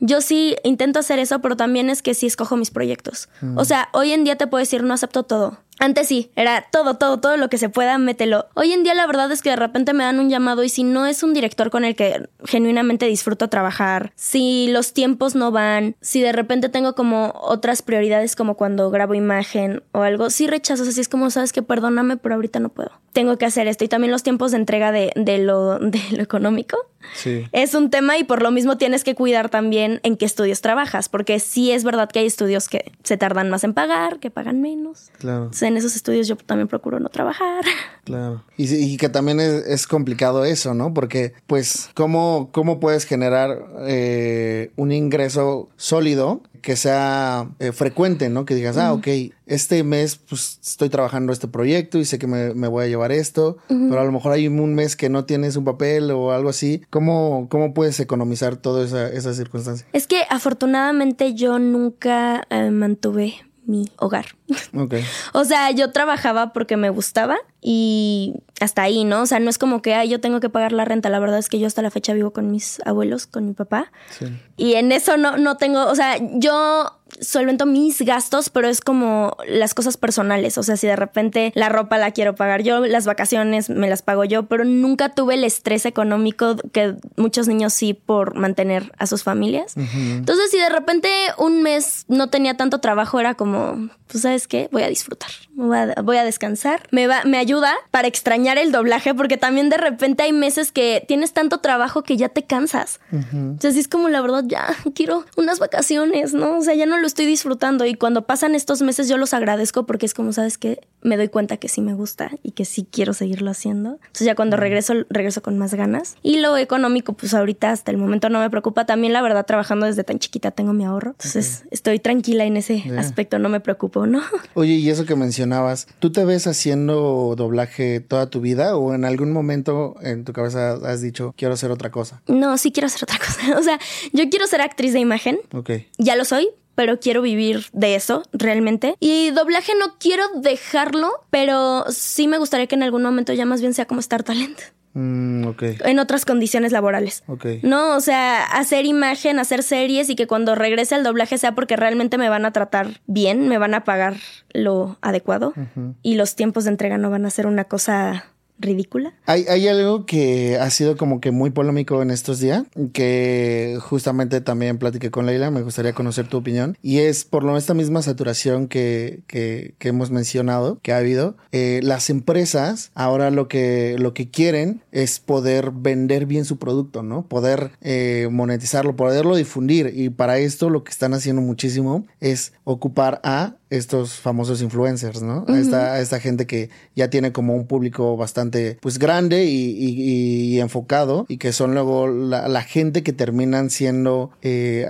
Yo 0.00 0.20
sí 0.20 0.56
intento 0.64 0.98
hacer 0.98 1.18
eso, 1.18 1.40
pero 1.40 1.56
también 1.56 1.90
es 1.90 2.02
que 2.02 2.14
sí 2.14 2.26
escojo 2.26 2.56
mis 2.56 2.70
proyectos. 2.70 3.28
O 3.56 3.64
sea, 3.64 3.88
hoy 3.92 4.12
en 4.12 4.24
día 4.24 4.36
te 4.36 4.46
puedo 4.46 4.60
decir, 4.60 4.82
no 4.82 4.94
acepto 4.94 5.22
todo. 5.22 5.58
Antes 5.80 6.08
sí, 6.08 6.30
era 6.34 6.66
todo, 6.72 6.94
todo, 6.94 7.20
todo 7.20 7.36
lo 7.36 7.48
que 7.48 7.56
se 7.56 7.68
pueda, 7.68 7.98
mételo. 7.98 8.46
Hoy 8.54 8.72
en 8.72 8.82
día 8.82 8.94
la 8.94 9.06
verdad 9.06 9.30
es 9.30 9.42
que 9.42 9.50
de 9.50 9.56
repente 9.56 9.92
me 9.92 10.02
dan 10.02 10.18
un 10.18 10.28
llamado 10.28 10.64
y 10.64 10.68
si 10.68 10.82
no 10.82 11.06
es 11.06 11.22
un 11.22 11.34
director 11.34 11.70
con 11.70 11.84
el 11.84 11.94
que 11.94 12.28
genuinamente 12.44 13.06
disfruto 13.06 13.48
trabajar, 13.48 14.12
si 14.16 14.66
los 14.68 14.92
tiempos 14.92 15.36
no 15.36 15.52
van, 15.52 15.94
si 16.00 16.20
de 16.20 16.32
repente 16.32 16.68
tengo 16.68 16.94
como 16.94 17.32
otras 17.40 17.82
prioridades 17.82 18.34
como 18.34 18.56
cuando 18.56 18.90
grabo 18.90 19.14
imagen 19.14 19.84
o 19.92 20.02
algo, 20.02 20.30
sí 20.30 20.48
rechazo, 20.48 20.82
así 20.82 21.00
es 21.00 21.08
como 21.08 21.30
sabes 21.30 21.52
que 21.52 21.62
perdóname, 21.62 22.16
pero 22.16 22.34
ahorita 22.34 22.58
no 22.58 22.70
puedo. 22.70 22.90
Tengo 23.12 23.38
que 23.38 23.46
hacer 23.46 23.68
esto 23.68 23.84
y 23.84 23.88
también 23.88 24.10
los 24.10 24.24
tiempos 24.24 24.50
de 24.50 24.56
entrega 24.56 24.90
de, 24.90 25.12
de 25.14 25.38
lo, 25.38 25.78
de 25.78 26.00
lo 26.16 26.22
económico. 26.22 26.76
Sí. 27.14 27.46
Es 27.52 27.74
un 27.74 27.90
tema 27.90 28.18
y 28.18 28.24
por 28.24 28.42
lo 28.42 28.50
mismo 28.50 28.76
tienes 28.76 29.04
que 29.04 29.14
cuidar 29.14 29.48
también 29.48 30.00
en 30.02 30.16
qué 30.16 30.24
estudios 30.24 30.60
trabajas, 30.60 31.08
porque 31.08 31.38
sí 31.38 31.70
es 31.70 31.84
verdad 31.84 32.10
que 32.10 32.18
hay 32.18 32.26
estudios 32.26 32.68
que 32.68 32.92
se 33.04 33.16
tardan 33.16 33.50
más 33.50 33.62
en 33.62 33.72
pagar, 33.72 34.18
que 34.18 34.30
pagan 34.30 34.60
menos. 34.60 35.10
Claro 35.18 35.50
en 35.68 35.76
esos 35.76 35.94
estudios 35.94 36.26
yo 36.26 36.36
también 36.36 36.68
procuro 36.68 36.98
no 36.98 37.08
trabajar. 37.08 37.64
Claro. 38.08 38.42
Y, 38.56 38.96
que 38.96 39.10
también 39.10 39.38
es, 39.38 39.86
complicado 39.86 40.46
eso, 40.46 40.72
¿no? 40.72 40.94
Porque, 40.94 41.34
pues, 41.46 41.90
¿cómo, 41.92 42.48
cómo 42.52 42.80
puedes 42.80 43.04
generar 43.04 43.58
eh, 43.82 44.70
un 44.76 44.92
ingreso 44.92 45.68
sólido 45.76 46.40
que 46.60 46.76
sea 46.76 47.48
eh, 47.58 47.72
frecuente, 47.72 48.28
¿no? 48.28 48.44
Que 48.44 48.54
digas, 48.54 48.76
ah, 48.76 48.92
ok, 48.92 49.06
este 49.46 49.82
mes 49.84 50.16
pues 50.16 50.58
estoy 50.62 50.88
trabajando 50.88 51.32
este 51.32 51.48
proyecto 51.48 51.98
y 51.98 52.04
sé 52.04 52.18
que 52.18 52.26
me, 52.26 52.52
voy 52.68 52.84
a 52.84 52.88
llevar 52.88 53.12
esto, 53.12 53.58
pero 53.68 54.00
a 54.00 54.04
lo 54.04 54.12
mejor 54.12 54.32
hay 54.32 54.46
un 54.48 54.74
mes 54.74 54.96
que 54.96 55.08
no 55.08 55.24
tienes 55.24 55.56
un 55.56 55.64
papel 55.64 56.10
o 56.10 56.32
algo 56.32 56.50
así. 56.50 56.82
¿Cómo, 56.90 57.48
cómo 57.50 57.74
puedes 57.74 57.98
economizar 58.00 58.56
toda 58.56 58.84
esa, 58.84 59.08
esa 59.08 59.32
circunstancia? 59.34 59.86
Es 59.92 60.06
que 60.06 60.22
afortunadamente 60.28 61.34
yo 61.34 61.58
nunca 61.58 62.46
eh, 62.50 62.70
mantuve 62.70 63.34
mi 63.68 63.88
hogar. 63.98 64.26
Okay. 64.74 65.04
o 65.32 65.44
sea, 65.44 65.70
yo 65.70 65.92
trabajaba 65.92 66.52
porque 66.52 66.76
me 66.76 66.90
gustaba 66.90 67.36
y 67.60 68.34
hasta 68.60 68.82
ahí, 68.82 69.04
¿no? 69.04 69.22
O 69.22 69.26
sea, 69.26 69.40
no 69.40 69.50
es 69.50 69.58
como 69.58 69.82
que 69.82 70.08
yo 70.08 70.20
tengo 70.20 70.40
que 70.40 70.48
pagar 70.48 70.72
la 70.72 70.84
renta. 70.84 71.10
La 71.10 71.18
verdad 71.18 71.38
es 71.38 71.48
que 71.48 71.58
yo 71.58 71.66
hasta 71.66 71.82
la 71.82 71.90
fecha 71.90 72.14
vivo 72.14 72.32
con 72.32 72.50
mis 72.50 72.80
abuelos, 72.86 73.26
con 73.26 73.46
mi 73.46 73.52
papá. 73.52 73.92
Sí. 74.10 74.26
Y 74.56 74.74
en 74.74 74.90
eso 74.90 75.16
no, 75.16 75.36
no 75.36 75.56
tengo, 75.56 75.86
o 75.86 75.94
sea, 75.94 76.16
yo 76.34 76.98
solvento 77.20 77.66
mis 77.66 78.00
gastos, 78.02 78.48
pero 78.50 78.68
es 78.68 78.80
como 78.80 79.36
las 79.46 79.74
cosas 79.74 79.96
personales. 79.96 80.58
O 80.58 80.62
sea, 80.62 80.76
si 80.76 80.86
de 80.86 80.96
repente 80.96 81.52
la 81.54 81.68
ropa 81.68 81.98
la 81.98 82.12
quiero 82.12 82.34
pagar 82.34 82.62
yo, 82.62 82.86
las 82.86 83.06
vacaciones 83.06 83.70
me 83.70 83.88
las 83.88 84.02
pago 84.02 84.24
yo, 84.24 84.44
pero 84.44 84.64
nunca 84.64 85.10
tuve 85.10 85.34
el 85.34 85.44
estrés 85.44 85.86
económico 85.86 86.56
que 86.72 86.96
muchos 87.16 87.48
niños 87.48 87.72
sí 87.72 87.94
por 87.94 88.34
mantener 88.34 88.92
a 88.98 89.06
sus 89.06 89.22
familias. 89.22 89.74
Entonces, 89.76 90.50
si 90.50 90.58
de 90.58 90.68
repente 90.68 91.08
un 91.38 91.62
mes 91.62 92.04
no 92.08 92.28
tenía 92.30 92.56
tanto 92.56 92.78
trabajo, 92.80 93.20
era 93.20 93.34
como, 93.34 93.90
pues, 94.08 94.22
¿sabes 94.22 94.48
qué? 94.48 94.68
Voy 94.72 94.82
a 94.82 94.88
disfrutar, 94.88 95.30
voy 95.54 96.16
a, 96.16 96.24
descansar. 96.24 96.82
Me, 96.90 97.06
va, 97.06 97.24
me 97.24 97.38
ayuda 97.38 97.74
para 97.90 98.08
extrañar 98.08 98.58
el 98.58 98.72
doblaje, 98.72 99.14
porque 99.14 99.36
también 99.36 99.68
de 99.68 99.76
repente 99.76 100.22
hay 100.22 100.32
meses 100.32 100.72
que 100.72 101.04
tienes 101.06 101.32
tanto 101.32 101.58
trabajo 101.58 102.02
que 102.02 102.16
ya 102.16 102.28
te 102.28 102.44
cansas. 102.44 103.00
Entonces, 103.12 103.76
es 103.76 103.88
como 103.88 104.08
la 104.08 104.20
verdad, 104.20 104.44
ya 104.46 104.66
quiero 104.94 105.24
unas 105.36 105.58
vacaciones, 105.58 106.34
¿no? 106.34 106.58
O 106.58 106.62
sea, 106.62 106.74
ya 106.74 106.86
no 106.86 106.98
lo 106.98 107.06
estoy 107.06 107.26
disfrutando 107.26 107.84
y 107.84 107.94
cuando 107.94 108.22
pasan 108.22 108.54
estos 108.54 108.82
meses 108.82 109.08
yo 109.08 109.16
los 109.16 109.34
agradezco 109.34 109.86
porque 109.86 110.06
es 110.06 110.14
como, 110.14 110.32
¿sabes 110.32 110.58
que 110.58 110.80
Me 111.02 111.16
doy 111.16 111.28
cuenta 111.28 111.58
que 111.58 111.68
sí 111.68 111.80
me 111.80 111.94
gusta 111.94 112.30
y 112.42 112.52
que 112.52 112.64
sí 112.64 112.86
quiero 112.90 113.12
seguirlo 113.12 113.50
haciendo. 113.50 113.98
Entonces 114.00 114.26
ya 114.26 114.34
cuando 114.34 114.56
regreso, 114.56 114.94
regreso 115.10 115.42
con 115.42 115.58
más 115.58 115.74
ganas. 115.74 116.16
Y 116.22 116.38
lo 116.40 116.56
económico, 116.56 117.12
pues 117.12 117.34
ahorita 117.34 117.70
hasta 117.70 117.90
el 117.90 117.98
momento 117.98 118.28
no 118.28 118.40
me 118.40 118.50
preocupa. 118.50 118.86
También 118.86 119.12
la 119.12 119.22
verdad, 119.22 119.46
trabajando 119.46 119.86
desde 119.86 120.04
tan 120.04 120.18
chiquita 120.18 120.50
tengo 120.50 120.72
mi 120.72 120.84
ahorro. 120.84 121.10
Entonces 121.12 121.64
estoy 121.70 121.98
tranquila 121.98 122.44
en 122.44 122.56
ese 122.56 122.84
aspecto, 122.98 123.38
no 123.38 123.48
me 123.48 123.60
preocupo, 123.60 123.97
¿no? 124.06 124.22
Oye, 124.54 124.74
y 124.74 124.90
eso 124.90 125.04
que 125.06 125.16
mencionabas, 125.16 125.86
¿tú 125.98 126.12
te 126.12 126.24
ves 126.24 126.46
haciendo 126.46 127.34
doblaje 127.36 128.00
toda 128.00 128.30
tu 128.30 128.40
vida 128.40 128.76
o 128.76 128.94
en 128.94 129.04
algún 129.04 129.32
momento 129.32 129.96
en 130.02 130.24
tu 130.24 130.32
cabeza 130.32 130.74
has 130.84 131.00
dicho, 131.00 131.34
quiero 131.36 131.54
hacer 131.54 131.70
otra 131.70 131.90
cosa? 131.90 132.22
No, 132.26 132.56
sí 132.58 132.72
quiero 132.72 132.86
hacer 132.86 133.04
otra 133.04 133.18
cosa. 133.24 133.58
O 133.58 133.62
sea, 133.62 133.78
yo 134.12 134.28
quiero 134.30 134.46
ser 134.46 134.60
actriz 134.60 134.92
de 134.92 135.00
imagen. 135.00 135.38
Ok. 135.52 135.70
Ya 135.98 136.16
lo 136.16 136.24
soy, 136.24 136.48
pero 136.74 137.00
quiero 137.00 137.22
vivir 137.22 137.66
de 137.72 137.96
eso 137.96 138.22
realmente. 138.32 138.94
Y 139.00 139.30
doblaje 139.30 139.72
no 139.78 139.96
quiero 139.98 140.22
dejarlo, 140.40 141.10
pero 141.30 141.84
sí 141.90 142.28
me 142.28 142.38
gustaría 142.38 142.68
que 142.68 142.76
en 142.76 142.84
algún 142.84 143.02
momento 143.02 143.32
ya 143.32 143.46
más 143.46 143.60
bien 143.60 143.74
sea 143.74 143.86
como 143.86 144.00
Star 144.00 144.22
Talent. 144.22 144.58
Mm, 145.00 145.50
en 145.60 145.98
otras 146.00 146.24
condiciones 146.24 146.72
laborales. 146.72 147.22
No, 147.62 147.94
o 147.94 148.00
sea, 148.00 148.42
hacer 148.42 148.84
imagen, 148.84 149.38
hacer 149.38 149.62
series 149.62 150.10
y 150.10 150.16
que 150.16 150.26
cuando 150.26 150.56
regrese 150.56 150.96
al 150.96 151.04
doblaje 151.04 151.38
sea 151.38 151.54
porque 151.54 151.76
realmente 151.76 152.18
me 152.18 152.28
van 152.28 152.44
a 152.44 152.52
tratar 152.52 153.00
bien, 153.06 153.46
me 153.46 153.58
van 153.58 153.74
a 153.74 153.84
pagar 153.84 154.16
lo 154.52 154.98
adecuado 155.00 155.54
y 156.02 156.16
los 156.16 156.34
tiempos 156.34 156.64
de 156.64 156.70
entrega 156.70 156.98
no 156.98 157.10
van 157.10 157.26
a 157.26 157.30
ser 157.30 157.46
una 157.46 157.64
cosa 157.64 158.24
ridícula. 158.58 159.14
Hay, 159.26 159.44
hay 159.48 159.68
algo 159.68 160.06
que 160.06 160.56
ha 160.58 160.70
sido 160.70 160.96
como 160.96 161.20
que 161.20 161.30
muy 161.30 161.50
polémico 161.50 162.02
en 162.02 162.10
estos 162.10 162.40
días, 162.40 162.64
que 162.92 163.78
justamente 163.80 164.40
también 164.40 164.78
platiqué 164.78 165.10
con 165.10 165.26
Leila, 165.26 165.50
me 165.50 165.62
gustaría 165.62 165.92
conocer 165.92 166.28
tu 166.28 166.38
opinión, 166.38 166.76
y 166.82 166.98
es 166.98 167.24
por 167.24 167.44
lo 167.44 167.58
esta 167.58 167.74
misma 167.74 168.02
saturación 168.02 168.68
que, 168.68 169.20
que, 169.26 169.74
hemos 169.80 170.10
mencionado, 170.10 170.78
que 170.82 170.92
ha 170.92 170.98
habido, 170.98 171.36
eh, 171.50 171.80
las 171.82 172.10
empresas 172.10 172.90
ahora 172.94 173.30
lo 173.30 173.48
que, 173.48 173.96
lo 173.98 174.12
que 174.12 174.30
quieren 174.30 174.82
es 174.92 175.18
poder 175.18 175.70
vender 175.70 176.26
bien 176.26 176.44
su 176.44 176.58
producto, 176.58 177.02
¿no? 177.02 177.26
Poder 177.26 177.70
eh, 177.80 178.28
monetizarlo, 178.30 178.96
poderlo 178.96 179.36
difundir, 179.36 179.92
y 179.94 180.10
para 180.10 180.38
esto 180.38 180.70
lo 180.70 180.84
que 180.84 180.90
están 180.90 181.14
haciendo 181.14 181.42
muchísimo 181.42 182.06
es 182.20 182.52
ocupar 182.64 183.20
a 183.24 183.56
estos 183.70 184.14
famosos 184.14 184.62
influencers, 184.62 185.22
¿no? 185.22 185.44
esta, 185.48 186.00
esta, 186.00 186.20
gente 186.20 186.46
que 186.46 186.70
ya 186.96 187.10
tiene 187.10 187.32
como 187.32 187.54
un 187.54 187.66
público 187.66 188.16
bastante, 188.16 188.78
pues, 188.80 188.98
grande 188.98 189.44
y, 189.44 190.58
enfocado 190.58 191.26
y 191.28 191.36
que 191.36 191.52
son 191.52 191.74
luego 191.74 192.08
la, 192.08 192.62
gente 192.62 193.02
que 193.02 193.12
terminan 193.12 193.70
siendo 193.70 194.30
eh, 194.42 194.86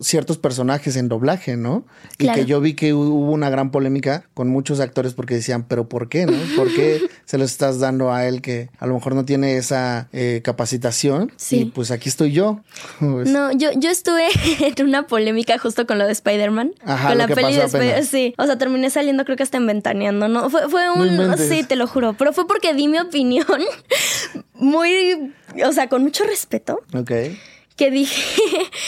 ciertos 0.00 0.38
personajes 0.38 0.96
en 0.96 1.08
doblaje, 1.08 1.56
¿no? 1.56 1.86
Y 2.18 2.28
que 2.28 2.44
yo 2.44 2.60
vi 2.60 2.74
que 2.74 2.92
hubo 2.92 3.30
una 3.30 3.48
gran 3.48 3.70
polémica 3.70 4.28
con 4.34 4.48
muchos 4.48 4.80
actores 4.80 5.14
porque 5.14 5.34
decían, 5.34 5.64
pero 5.66 5.88
¿por 5.88 6.08
qué, 6.08 6.26
no? 6.26 6.36
¿Por 6.56 6.72
qué 6.74 7.00
se 7.24 7.38
los 7.38 7.50
estás 7.50 7.80
dando 7.80 8.12
a 8.12 8.26
él 8.26 8.42
que 8.42 8.68
a 8.78 8.86
lo 8.86 8.94
mejor 8.94 9.14
no 9.14 9.24
tiene 9.24 9.56
esa 9.56 10.08
eh, 10.12 10.42
capacitación? 10.44 11.32
Sí. 11.36 11.60
Y 11.60 11.64
pues 11.66 11.90
aquí 11.90 12.08
estoy 12.08 12.32
yo. 12.32 12.60
Pues 13.00 13.28
no, 13.30 13.52
yo, 13.52 13.70
yo 13.76 13.90
estuve 13.90 14.26
en 14.60 14.86
una 14.86 15.06
polémica 15.06 15.58
justo 15.58 15.86
con 15.86 15.98
lo 15.98 16.06
de 16.06 16.12
Spider-Man. 16.12 16.74
Ajá, 16.84 17.08
con 17.08 17.18
la 17.18 17.28
peli 17.28 17.54
de 17.54 17.64
Spider-Man 17.64 18.15
sí. 18.16 18.34
O 18.38 18.46
sea, 18.46 18.56
terminé 18.56 18.88
saliendo 18.90 19.24
creo 19.24 19.36
que 19.36 19.42
hasta 19.42 19.58
en 19.58 19.66
Ventaneando, 19.66 20.28
¿no? 20.28 20.48
Fue, 20.48 20.68
fue 20.68 20.90
un... 20.90 21.36
sí, 21.36 21.64
te 21.64 21.76
lo 21.76 21.86
juro. 21.86 22.14
Pero 22.14 22.32
fue 22.32 22.46
porque 22.46 22.72
di 22.74 22.88
mi 22.88 22.98
opinión 22.98 23.46
muy... 24.54 25.32
O 25.64 25.72
sea, 25.72 25.88
con 25.88 26.02
mucho 26.02 26.24
respeto. 26.24 26.80
Ok 26.94 27.12
que 27.76 27.90
dije, 27.90 28.42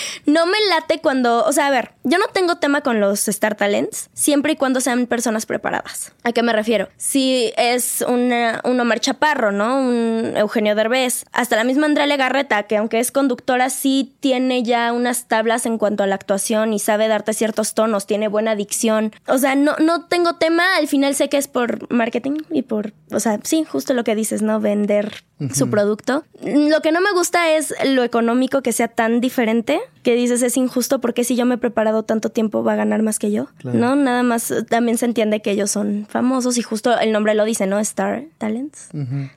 no 0.26 0.46
me 0.46 0.58
late 0.70 1.00
cuando, 1.00 1.44
o 1.44 1.52
sea, 1.52 1.66
a 1.66 1.70
ver, 1.70 1.92
yo 2.04 2.18
no 2.18 2.26
tengo 2.32 2.56
tema 2.56 2.80
con 2.80 3.00
los 3.00 3.28
Star 3.28 3.54
Talents, 3.54 4.08
siempre 4.14 4.52
y 4.52 4.56
cuando 4.56 4.80
sean 4.80 5.06
personas 5.06 5.46
preparadas. 5.46 6.12
¿A 6.24 6.32
qué 6.32 6.42
me 6.42 6.52
refiero? 6.52 6.88
Si 6.96 7.52
es 7.56 8.04
una, 8.06 8.60
un 8.64 8.80
Omar 8.80 9.00
Chaparro, 9.00 9.52
¿no? 9.52 9.80
Un 9.80 10.32
Eugenio 10.36 10.74
Derbez, 10.74 11.24
hasta 11.32 11.56
la 11.56 11.64
misma 11.64 11.86
Andrea 11.86 12.06
Legarreta, 12.06 12.62
que 12.64 12.78
aunque 12.78 12.98
es 12.98 13.12
conductora, 13.12 13.68
sí 13.70 14.16
tiene 14.20 14.62
ya 14.62 14.92
unas 14.92 15.28
tablas 15.28 15.66
en 15.66 15.78
cuanto 15.78 16.02
a 16.02 16.06
la 16.06 16.14
actuación 16.14 16.72
y 16.72 16.78
sabe 16.78 17.08
darte 17.08 17.34
ciertos 17.34 17.74
tonos, 17.74 18.06
tiene 18.06 18.28
buena 18.28 18.56
dicción. 18.56 19.12
O 19.26 19.36
sea, 19.38 19.54
no, 19.54 19.76
no 19.78 20.06
tengo 20.06 20.36
tema, 20.36 20.76
al 20.76 20.88
final 20.88 21.14
sé 21.14 21.28
que 21.28 21.36
es 21.36 21.48
por 21.48 21.92
marketing 21.92 22.38
y 22.50 22.62
por, 22.62 22.94
o 23.12 23.20
sea, 23.20 23.38
sí, 23.42 23.64
justo 23.64 23.92
lo 23.92 24.04
que 24.04 24.14
dices, 24.14 24.40
¿no? 24.40 24.60
Vender 24.60 25.27
su 25.52 25.70
producto. 25.70 26.24
Lo 26.42 26.80
que 26.80 26.92
no 26.92 27.00
me 27.00 27.12
gusta 27.12 27.52
es 27.52 27.74
lo 27.84 28.02
económico 28.02 28.62
que 28.62 28.72
sea 28.72 28.88
tan 28.88 29.20
diferente, 29.20 29.80
que 30.02 30.14
dices 30.14 30.42
es 30.42 30.56
injusto 30.56 31.00
porque 31.00 31.24
si 31.24 31.36
yo 31.36 31.46
me 31.46 31.56
he 31.56 31.58
preparado 31.58 32.02
tanto 32.02 32.30
tiempo 32.30 32.64
va 32.64 32.72
a 32.72 32.76
ganar 32.76 33.02
más 33.02 33.18
que 33.18 33.30
yo, 33.30 33.48
¿no? 33.62 33.96
Nada 33.96 34.22
más 34.22 34.52
también 34.68 34.98
se 34.98 35.06
entiende 35.06 35.40
que 35.40 35.50
ellos 35.50 35.70
son 35.70 36.06
famosos 36.08 36.58
y 36.58 36.62
justo 36.62 36.98
el 36.98 37.12
nombre 37.12 37.34
lo 37.34 37.44
dice, 37.44 37.66
¿no? 37.66 37.78
Star 37.78 38.24
Talents. 38.38 38.88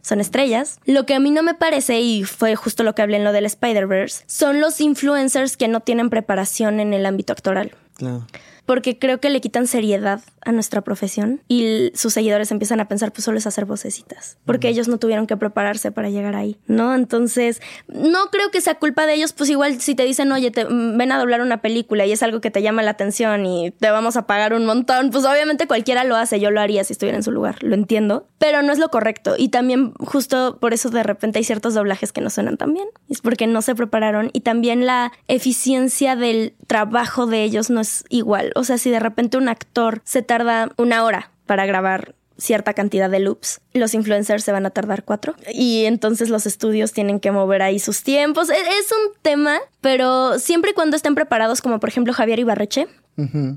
Son 0.01 0.19
estrellas. 0.19 0.79
Lo 0.85 1.05
que 1.05 1.13
a 1.13 1.19
mí 1.19 1.31
no 1.31 1.43
me 1.43 1.53
parece, 1.53 1.99
y 2.01 2.23
fue 2.23 2.55
justo 2.55 2.83
lo 2.83 2.95
que 2.95 3.01
hablé 3.01 3.17
en 3.17 3.23
lo 3.23 3.31
del 3.31 3.45
Spider-Verse, 3.45 4.23
son 4.27 4.59
los 4.59 4.81
influencers 4.81 5.57
que 5.57 5.67
no 5.67 5.81
tienen 5.81 6.09
preparación 6.09 6.79
en 6.79 6.93
el 6.93 7.05
ámbito 7.05 7.33
actoral. 7.33 7.71
Claro 7.95 8.25
porque 8.71 8.97
creo 8.97 9.19
que 9.19 9.29
le 9.29 9.41
quitan 9.41 9.67
seriedad 9.67 10.21
a 10.45 10.53
nuestra 10.53 10.79
profesión 10.79 11.41
y 11.49 11.91
sus 11.93 12.13
seguidores 12.13 12.51
empiezan 12.51 12.79
a 12.79 12.87
pensar, 12.87 13.11
pues 13.11 13.25
solo 13.25 13.37
es 13.37 13.45
hacer 13.45 13.65
vocecitas, 13.65 14.37
porque 14.45 14.69
ellos 14.69 14.87
no 14.87 14.97
tuvieron 14.97 15.27
que 15.27 15.35
prepararse 15.35 15.91
para 15.91 16.09
llegar 16.09 16.37
ahí, 16.37 16.57
¿no? 16.67 16.95
Entonces, 16.95 17.61
no 17.89 18.27
creo 18.31 18.49
que 18.49 18.61
sea 18.61 18.75
culpa 18.75 19.05
de 19.05 19.15
ellos, 19.15 19.33
pues 19.33 19.49
igual 19.49 19.81
si 19.81 19.93
te 19.93 20.03
dicen, 20.03 20.31
oye, 20.31 20.51
te, 20.51 20.63
ven 20.63 21.11
a 21.11 21.19
doblar 21.19 21.41
una 21.41 21.61
película 21.61 22.05
y 22.05 22.13
es 22.13 22.23
algo 22.23 22.39
que 22.39 22.49
te 22.49 22.61
llama 22.61 22.81
la 22.81 22.91
atención 22.91 23.45
y 23.45 23.71
te 23.71 23.91
vamos 23.91 24.15
a 24.15 24.25
pagar 24.25 24.53
un 24.53 24.65
montón, 24.65 25.11
pues 25.11 25.25
obviamente 25.25 25.67
cualquiera 25.67 26.05
lo 26.05 26.15
hace, 26.15 26.39
yo 26.39 26.49
lo 26.49 26.61
haría 26.61 26.85
si 26.85 26.93
estuviera 26.93 27.17
en 27.17 27.23
su 27.23 27.31
lugar, 27.31 27.61
lo 27.61 27.75
entiendo, 27.75 28.25
pero 28.37 28.61
no 28.61 28.71
es 28.71 28.79
lo 28.79 28.87
correcto. 28.87 29.35
Y 29.37 29.49
también 29.49 29.91
justo 29.99 30.59
por 30.61 30.73
eso 30.73 30.89
de 30.89 31.03
repente 31.03 31.39
hay 31.39 31.43
ciertos 31.43 31.73
doblajes 31.73 32.13
que 32.13 32.21
no 32.21 32.29
suenan 32.29 32.55
tan 32.55 32.73
bien, 32.73 32.87
es 33.09 33.19
porque 33.19 33.47
no 33.47 33.61
se 33.61 33.75
prepararon 33.75 34.29
y 34.31 34.39
también 34.39 34.85
la 34.85 35.11
eficiencia 35.27 36.15
del 36.15 36.55
trabajo 36.67 37.27
de 37.27 37.43
ellos 37.43 37.69
no 37.69 37.81
es 37.81 38.05
igual, 38.07 38.53
o 38.61 38.63
sea, 38.63 38.77
si 38.77 38.89
de 38.89 38.99
repente 38.99 39.37
un 39.37 39.49
actor 39.49 40.01
se 40.03 40.21
tarda 40.21 40.69
una 40.77 41.03
hora 41.03 41.31
para 41.45 41.65
grabar 41.65 42.15
cierta 42.37 42.73
cantidad 42.73 43.09
de 43.09 43.19
loops. 43.19 43.61
Los 43.73 43.93
influencers 43.93 44.43
se 44.43 44.51
van 44.51 44.65
a 44.65 44.71
tardar 44.71 45.03
cuatro. 45.03 45.35
Y 45.53 45.85
entonces 45.85 46.29
los 46.29 46.45
estudios 46.45 46.91
tienen 46.91 47.19
que 47.19 47.31
mover 47.31 47.61
ahí 47.61 47.79
sus 47.79 48.03
tiempos. 48.03 48.49
E-, 48.49 48.53
es 48.53 48.91
un 48.91 49.13
tema, 49.21 49.59
pero 49.79 50.39
siempre 50.39 50.71
y 50.71 50.73
cuando 50.73 50.95
estén 50.95 51.15
preparados, 51.15 51.61
como 51.61 51.79
por 51.79 51.89
ejemplo 51.89 52.13
Javier 52.13 52.39
Ibarreche, 52.39 52.87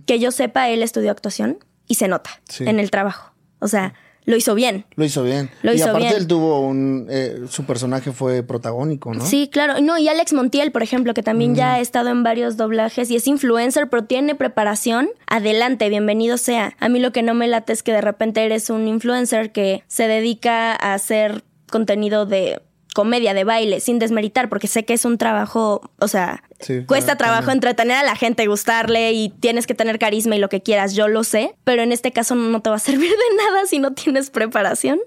que 0.06 0.18
yo 0.18 0.30
sepa, 0.30 0.68
él 0.68 0.82
estudió 0.82 1.10
actuación 1.10 1.58
y 1.86 1.94
se 1.94 2.08
nota 2.08 2.30
en 2.60 2.78
el 2.78 2.90
trabajo. 2.90 3.32
O 3.60 3.68
sea, 3.68 3.94
lo 4.26 4.36
hizo 4.36 4.54
bien. 4.54 4.86
Lo 4.96 5.04
hizo 5.04 5.22
bien. 5.22 5.50
y 5.62 5.80
aparte 5.80 6.16
él 6.16 6.26
tuvo 6.26 6.60
un... 6.60 7.06
Eh, 7.10 7.42
su 7.48 7.64
personaje 7.64 8.12
fue 8.12 8.42
protagónico, 8.42 9.12
¿no? 9.12 9.24
Sí, 9.24 9.48
claro. 9.52 9.80
No, 9.80 9.98
y 9.98 10.08
Alex 10.08 10.32
Montiel, 10.32 10.72
por 10.72 10.82
ejemplo, 10.82 11.12
que 11.12 11.22
también 11.22 11.54
ya 11.54 11.74
ha 11.74 11.80
estado 11.80 12.08
en 12.08 12.22
varios 12.22 12.56
doblajes 12.56 13.10
y 13.10 13.16
es 13.16 13.26
influencer, 13.26 13.88
pero 13.90 14.04
tiene 14.04 14.34
preparación. 14.34 15.08
Adelante, 15.26 15.88
bienvenido 15.90 16.38
sea. 16.38 16.74
A 16.80 16.88
mí 16.88 17.00
lo 17.00 17.12
que 17.12 17.22
no 17.22 17.34
me 17.34 17.48
late 17.48 17.72
es 17.72 17.82
que 17.82 17.92
de 17.92 18.00
repente 18.00 18.44
eres 18.44 18.70
un 18.70 18.88
influencer 18.88 19.52
que 19.52 19.82
se 19.88 20.08
dedica 20.08 20.72
a 20.72 20.94
hacer 20.94 21.44
contenido 21.70 22.24
de 22.24 22.62
comedia, 22.94 23.34
de 23.34 23.44
baile, 23.44 23.80
sin 23.80 23.98
desmeritar, 23.98 24.48
porque 24.48 24.68
sé 24.68 24.86
que 24.86 24.94
es 24.94 25.04
un 25.04 25.18
trabajo, 25.18 25.90
o 25.98 26.08
sea, 26.08 26.44
cuesta 26.86 27.16
trabajo 27.16 27.50
entretener 27.50 27.96
a 27.96 28.04
la 28.04 28.16
gente, 28.16 28.46
gustarle 28.46 29.12
y 29.12 29.28
tienes 29.28 29.66
que 29.66 29.74
tener 29.74 29.98
carisma 29.98 30.36
y 30.36 30.38
lo 30.38 30.48
que 30.48 30.62
quieras, 30.62 30.94
yo 30.94 31.08
lo 31.08 31.24
sé, 31.24 31.54
pero 31.64 31.82
en 31.82 31.92
este 31.92 32.12
caso 32.12 32.34
no 32.36 32.62
te 32.62 32.70
va 32.70 32.76
a 32.76 32.78
servir 32.90 33.10
de 33.10 33.36
nada 33.36 33.66
si 33.66 33.80
no 33.80 33.92
tienes 33.92 34.30
preparación. 34.30 35.00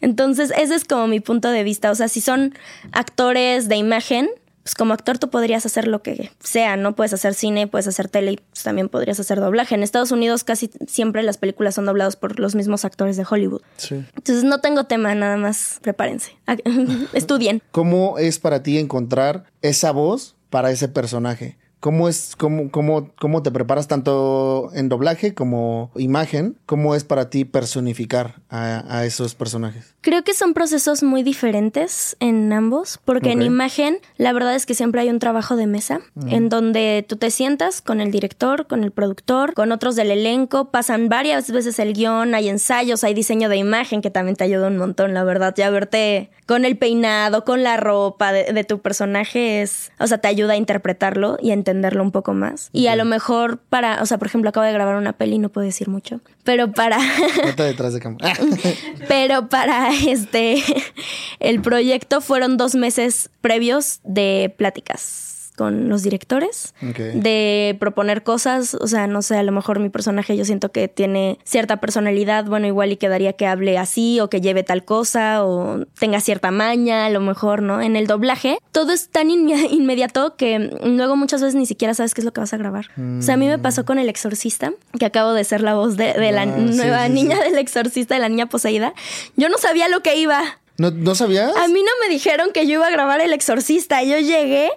Entonces, 0.00 0.52
ese 0.58 0.74
es 0.74 0.84
como 0.84 1.06
mi 1.06 1.20
punto 1.20 1.50
de 1.50 1.62
vista, 1.62 1.90
o 1.90 1.94
sea, 1.94 2.08
si 2.08 2.20
son 2.20 2.54
actores 2.92 3.68
de 3.68 3.76
imagen, 3.76 4.30
pues 4.64 4.74
como 4.74 4.94
actor 4.94 5.18
tú 5.18 5.28
podrías 5.28 5.66
hacer 5.66 5.86
lo 5.86 6.02
que 6.02 6.30
sea, 6.40 6.76
¿no? 6.76 6.96
Puedes 6.96 7.12
hacer 7.12 7.34
cine, 7.34 7.66
puedes 7.66 7.86
hacer 7.86 8.08
tele 8.08 8.32
y 8.32 8.36
pues 8.38 8.62
también 8.62 8.88
podrías 8.88 9.20
hacer 9.20 9.38
doblaje. 9.38 9.74
En 9.74 9.82
Estados 9.82 10.10
Unidos 10.10 10.42
casi 10.42 10.70
siempre 10.88 11.22
las 11.22 11.36
películas 11.36 11.74
son 11.74 11.84
dobladas 11.84 12.16
por 12.16 12.40
los 12.40 12.54
mismos 12.54 12.86
actores 12.86 13.18
de 13.18 13.26
Hollywood. 13.28 13.60
Sí. 13.76 14.02
Entonces 14.16 14.42
no 14.42 14.60
tengo 14.62 14.84
tema, 14.84 15.14
nada 15.14 15.36
más 15.36 15.78
prepárense. 15.82 16.32
Estudien. 17.12 17.62
¿Cómo 17.72 18.16
es 18.18 18.38
para 18.38 18.62
ti 18.62 18.78
encontrar 18.78 19.44
esa 19.60 19.92
voz 19.92 20.34
para 20.48 20.70
ese 20.70 20.88
personaje? 20.88 21.58
¿Cómo 21.84 22.08
es, 22.08 22.34
cómo, 22.38 22.70
cómo, 22.70 23.10
cómo 23.20 23.42
te 23.42 23.50
preparas 23.50 23.88
tanto 23.88 24.70
en 24.72 24.88
doblaje 24.88 25.34
como 25.34 25.90
imagen? 25.96 26.56
¿Cómo 26.64 26.94
es 26.94 27.04
para 27.04 27.28
ti 27.28 27.44
personificar 27.44 28.36
a, 28.48 29.04
esos 29.04 29.34
personajes? 29.34 29.94
Creo 30.00 30.24
que 30.24 30.32
son 30.32 30.54
procesos 30.54 31.02
muy 31.02 31.22
diferentes 31.22 32.16
en 32.20 32.50
ambos, 32.54 32.98
porque 33.04 33.32
en 33.32 33.42
imagen 33.42 33.98
la 34.16 34.32
verdad 34.32 34.54
es 34.54 34.64
que 34.64 34.74
siempre 34.74 35.02
hay 35.02 35.10
un 35.10 35.18
trabajo 35.18 35.56
de 35.56 35.66
mesa, 35.66 36.00
en 36.26 36.48
donde 36.48 37.04
tú 37.06 37.16
te 37.16 37.30
sientas 37.30 37.82
con 37.82 38.00
el 38.00 38.10
director, 38.10 38.66
con 38.66 38.82
el 38.82 38.90
productor, 38.90 39.52
con 39.52 39.70
otros 39.70 39.94
del 39.94 40.10
elenco, 40.10 40.70
pasan 40.70 41.10
varias 41.10 41.50
veces 41.50 41.78
el 41.78 41.92
guion, 41.92 42.34
hay 42.34 42.48
ensayos, 42.48 43.04
hay 43.04 43.12
diseño 43.12 43.50
de 43.50 43.58
imagen 43.58 44.00
que 44.00 44.10
también 44.10 44.36
te 44.36 44.44
ayuda 44.44 44.68
un 44.68 44.78
montón, 44.78 45.12
la 45.12 45.24
verdad, 45.24 45.52
ya 45.54 45.68
verte 45.68 46.30
con 46.46 46.64
el 46.64 46.78
peinado, 46.78 47.44
con 47.44 47.62
la 47.62 47.76
ropa 47.76 48.32
de, 48.32 48.54
de 48.54 48.64
tu 48.64 48.80
personaje 48.80 49.60
es, 49.60 49.92
o 49.98 50.06
sea, 50.06 50.18
te 50.18 50.28
ayuda 50.28 50.54
a 50.54 50.56
interpretarlo 50.56 51.36
y 51.42 51.50
a 51.50 51.54
entender 51.54 51.73
entenderlo 51.74 52.02
un 52.02 52.12
poco 52.12 52.34
más. 52.34 52.70
Y 52.72 52.86
a 52.86 52.96
lo 52.96 53.04
mejor 53.04 53.58
para, 53.58 54.00
o 54.02 54.06
sea, 54.06 54.18
por 54.18 54.28
ejemplo, 54.28 54.50
acabo 54.50 54.64
de 54.64 54.72
grabar 54.72 54.96
una 54.96 55.12
peli, 55.12 55.38
no 55.38 55.48
puedo 55.48 55.66
decir 55.66 55.88
mucho, 55.88 56.20
pero 56.44 56.72
para... 56.72 56.98
detrás 57.56 57.92
de 57.92 58.00
cámara. 58.00 58.32
pero 59.08 59.48
para 59.48 59.92
este, 59.92 60.62
el 61.40 61.60
proyecto 61.60 62.20
fueron 62.20 62.56
dos 62.56 62.74
meses 62.74 63.30
previos 63.40 64.00
de 64.04 64.54
pláticas 64.56 65.33
con 65.56 65.88
los 65.88 66.02
directores 66.02 66.74
de 66.80 67.76
proponer 67.78 68.22
cosas, 68.22 68.74
o 68.74 68.86
sea, 68.86 69.06
no 69.06 69.22
sé, 69.22 69.36
a 69.36 69.42
lo 69.42 69.52
mejor 69.52 69.78
mi 69.78 69.88
personaje 69.88 70.36
yo 70.36 70.44
siento 70.44 70.72
que 70.72 70.88
tiene 70.88 71.38
cierta 71.44 71.78
personalidad, 71.78 72.44
bueno, 72.44 72.66
igual 72.66 72.92
y 72.92 72.96
quedaría 72.96 73.34
que 73.34 73.46
hable 73.46 73.78
así 73.78 74.20
o 74.20 74.28
que 74.28 74.40
lleve 74.40 74.62
tal 74.62 74.84
cosa 74.84 75.44
o 75.44 75.84
tenga 75.98 76.20
cierta 76.20 76.50
maña, 76.50 77.06
a 77.06 77.10
lo 77.10 77.20
mejor, 77.20 77.62
¿no? 77.62 77.80
En 77.80 77.96
el 77.96 78.06
doblaje 78.06 78.58
todo 78.72 78.92
es 78.92 79.08
tan 79.08 79.30
inmediato 79.30 80.36
que 80.36 80.58
luego 80.84 81.16
muchas 81.16 81.40
veces 81.40 81.54
ni 81.54 81.66
siquiera 81.66 81.94
sabes 81.94 82.14
qué 82.14 82.20
es 82.20 82.24
lo 82.24 82.32
que 82.32 82.40
vas 82.40 82.52
a 82.52 82.56
grabar. 82.56 82.86
O 83.18 83.22
sea, 83.22 83.34
a 83.34 83.36
mí 83.36 83.46
me 83.46 83.58
pasó 83.58 83.82
mm. 83.82 83.84
con 83.84 83.98
El 83.98 84.08
Exorcista, 84.08 84.72
que 84.98 85.06
acabo 85.06 85.32
de 85.32 85.44
ser 85.44 85.60
la 85.60 85.74
voz 85.74 85.96
de, 85.96 86.32
la 86.32 86.42
ah, 86.42 86.46
nueva 86.46 87.08
niña 87.08 87.40
del 87.40 87.58
Exorcista, 87.58 88.14
de 88.14 88.20
la 88.20 88.28
niña 88.28 88.46
poseída. 88.46 88.94
Yo 89.36 89.48
no 89.48 89.58
sabía 89.58 89.88
lo 89.88 90.00
que 90.00 90.16
iba. 90.16 90.42
¿No, 90.76 90.90
¿No 90.90 91.14
sabías? 91.14 91.54
A 91.56 91.68
mí 91.68 91.80
no 91.80 91.90
me 92.02 92.12
dijeron 92.12 92.50
que 92.52 92.66
yo 92.66 92.74
iba 92.74 92.86
a 92.86 92.90
grabar 92.90 93.20
El 93.20 93.32
Exorcista. 93.32 94.02
Yo 94.02 94.18
llegué 94.18 94.70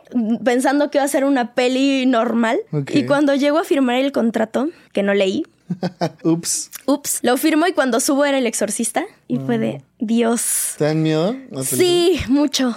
pensando 0.44 0.92
que 0.92 1.00
iba 1.00 1.06
a 1.06 1.08
ser 1.08 1.26
una 1.26 1.54
peli 1.54 2.06
normal. 2.06 2.60
Y 2.90 3.06
cuando 3.06 3.34
llego 3.36 3.58
a 3.58 3.64
firmar 3.64 3.96
el 3.96 4.12
contrato, 4.12 4.70
que 4.94 5.04
no 5.04 5.14
leí. 5.14 5.44
Ups. 6.24 6.70
Ups. 6.86 7.20
Lo 7.24 7.38
firmo 7.38 7.68
y 7.68 7.74
cuando 7.74 8.00
subo 8.00 8.26
era 8.26 8.38
El 8.38 8.46
Exorcista. 8.46 9.06
Y 9.28 9.40
fue 9.40 9.58
de 9.58 9.82
Dios. 10.00 10.76
¿Te 10.78 10.86
dan 10.86 11.02
miedo? 11.02 11.36
Sí, 11.64 12.20
mucho. 12.28 12.76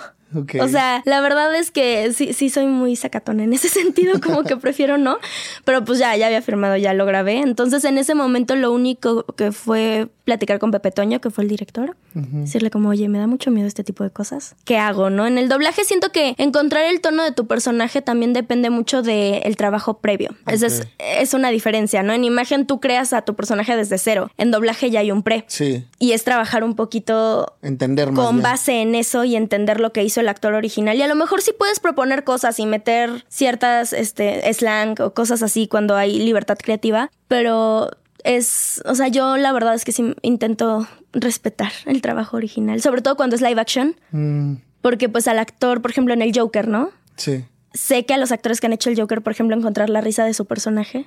O 0.60 0.68
sea, 0.68 1.02
la 1.06 1.20
verdad 1.20 1.54
es 1.56 1.70
que 1.70 2.12
sí, 2.12 2.32
sí 2.32 2.50
soy 2.50 2.66
muy 2.66 2.94
sacatón 2.94 3.40
en 3.40 3.52
ese 3.52 3.68
sentido, 3.80 4.20
como 4.20 4.44
que 4.44 4.56
prefiero 4.56 4.96
no. 4.96 5.18
Pero 5.64 5.84
pues 5.84 5.98
ya, 5.98 6.16
ya 6.16 6.26
había 6.26 6.42
firmado, 6.42 6.76
ya 6.76 6.94
lo 6.94 7.04
grabé. 7.04 7.38
Entonces 7.38 7.84
en 7.84 7.98
ese 7.98 8.14
momento 8.14 8.54
lo 8.54 8.72
único 8.72 9.24
que 9.36 9.52
fue 9.52 10.08
platicar 10.30 10.60
con 10.60 10.70
Pepe 10.70 10.92
Toño, 10.92 11.20
que 11.20 11.30
fue 11.30 11.42
el 11.42 11.50
director, 11.50 11.96
decirle 12.14 12.70
como, 12.70 12.90
oye, 12.90 13.08
me 13.08 13.18
da 13.18 13.26
mucho 13.26 13.50
miedo 13.50 13.66
este 13.66 13.82
tipo 13.82 14.04
de 14.04 14.10
cosas. 14.10 14.54
¿Qué 14.64 14.78
hago, 14.78 15.10
no? 15.10 15.26
En 15.26 15.38
el 15.38 15.48
doblaje 15.48 15.82
siento 15.84 16.12
que 16.12 16.36
encontrar 16.38 16.84
el 16.84 17.00
tono 17.00 17.24
de 17.24 17.32
tu 17.32 17.48
personaje 17.48 18.00
también 18.00 18.32
depende 18.32 18.70
mucho 18.70 19.02
del 19.02 19.56
trabajo 19.56 19.98
previo. 19.98 20.36
Es, 20.46 20.86
es 20.98 21.34
una 21.34 21.50
diferencia, 21.50 22.04
¿no? 22.04 22.12
En 22.12 22.22
imagen 22.22 22.64
tú 22.64 22.78
creas 22.78 23.12
a 23.12 23.22
tu 23.22 23.34
personaje 23.34 23.74
desde 23.74 23.98
cero. 23.98 24.30
En 24.36 24.52
doblaje 24.52 24.88
ya 24.90 25.00
hay 25.00 25.10
un 25.10 25.24
pre. 25.24 25.44
Sí. 25.48 25.84
Y 25.98 26.12
es 26.12 26.22
trabajar 26.22 26.62
un 26.62 26.76
poquito... 26.76 27.56
Entender 27.60 28.12
más 28.12 28.24
Con 28.24 28.40
base 28.40 28.82
en 28.82 28.94
eso 28.94 29.24
y 29.24 29.34
entender 29.34 29.80
lo 29.80 29.92
que 29.92 30.04
hizo 30.04 30.20
el 30.20 30.28
actor 30.28 30.54
original. 30.54 30.96
Y 30.96 31.02
a 31.02 31.08
lo 31.08 31.16
mejor 31.16 31.42
sí 31.42 31.50
puedes 31.58 31.80
proponer 31.80 32.22
cosas 32.22 32.60
y 32.60 32.66
meter 32.66 33.24
ciertas 33.26 33.92
este, 33.92 34.52
slang 34.54 34.94
o 35.00 35.12
cosas 35.12 35.42
así 35.42 35.66
cuando 35.66 35.96
hay 35.96 36.20
libertad 36.20 36.56
creativa, 36.56 37.10
pero 37.26 37.90
es, 38.24 38.82
o 38.86 38.94
sea, 38.94 39.08
yo 39.08 39.36
la 39.36 39.52
verdad 39.52 39.74
es 39.74 39.84
que 39.84 39.92
sí 39.92 40.14
intento 40.22 40.86
respetar 41.12 41.72
el 41.86 42.02
trabajo 42.02 42.36
original, 42.36 42.80
sobre 42.80 43.02
todo 43.02 43.16
cuando 43.16 43.36
es 43.36 43.42
live 43.42 43.60
action. 43.60 43.96
Mm. 44.12 44.54
Porque 44.80 45.10
pues 45.10 45.28
al 45.28 45.38
actor, 45.38 45.82
por 45.82 45.90
ejemplo, 45.90 46.14
en 46.14 46.22
el 46.22 46.32
Joker, 46.34 46.66
¿no? 46.66 46.90
Sí 47.16 47.44
sé 47.72 48.04
que 48.04 48.14
a 48.14 48.18
los 48.18 48.32
actores 48.32 48.60
que 48.60 48.66
han 48.66 48.72
hecho 48.72 48.90
el 48.90 48.98
Joker, 48.98 49.22
por 49.22 49.32
ejemplo, 49.32 49.56
encontrar 49.56 49.90
la 49.90 50.00
risa 50.00 50.24
de 50.24 50.34
su 50.34 50.46
personaje 50.46 51.06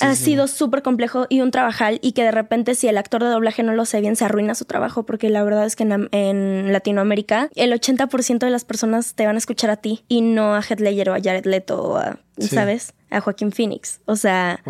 ha 0.00 0.14
sido 0.14 0.48
súper 0.48 0.82
complejo 0.82 1.26
y 1.28 1.40
un 1.40 1.50
trabajal 1.50 1.98
y 2.02 2.12
que 2.12 2.22
de 2.22 2.30
repente 2.30 2.74
si 2.74 2.88
el 2.88 2.98
actor 2.98 3.22
de 3.22 3.30
doblaje 3.30 3.62
no 3.62 3.72
lo 3.72 3.84
sé 3.84 4.00
bien 4.00 4.16
se 4.16 4.24
arruina 4.24 4.54
su 4.54 4.64
trabajo 4.64 5.04
porque 5.04 5.30
la 5.30 5.42
verdad 5.42 5.64
es 5.64 5.76
que 5.76 5.84
en, 5.84 6.72
Latinoamérica 6.72 7.48
el 7.54 7.72
80% 7.72 8.38
de 8.38 8.50
las 8.50 8.64
personas 8.64 9.14
te 9.14 9.26
van 9.26 9.36
a 9.36 9.38
escuchar 9.38 9.70
a 9.70 9.76
ti 9.76 10.04
y 10.08 10.20
no 10.20 10.54
a 10.54 10.62
Heath 10.62 10.80
Ledger 10.80 11.10
o 11.10 11.14
a 11.14 11.20
Jared 11.22 11.46
Leto 11.46 11.82
o 11.82 11.96
a, 11.96 12.18
¿sabes? 12.38 12.94
A 13.10 13.20
Joaquín 13.20 13.52
Phoenix. 13.52 14.00
O 14.06 14.16
sea, 14.16 14.60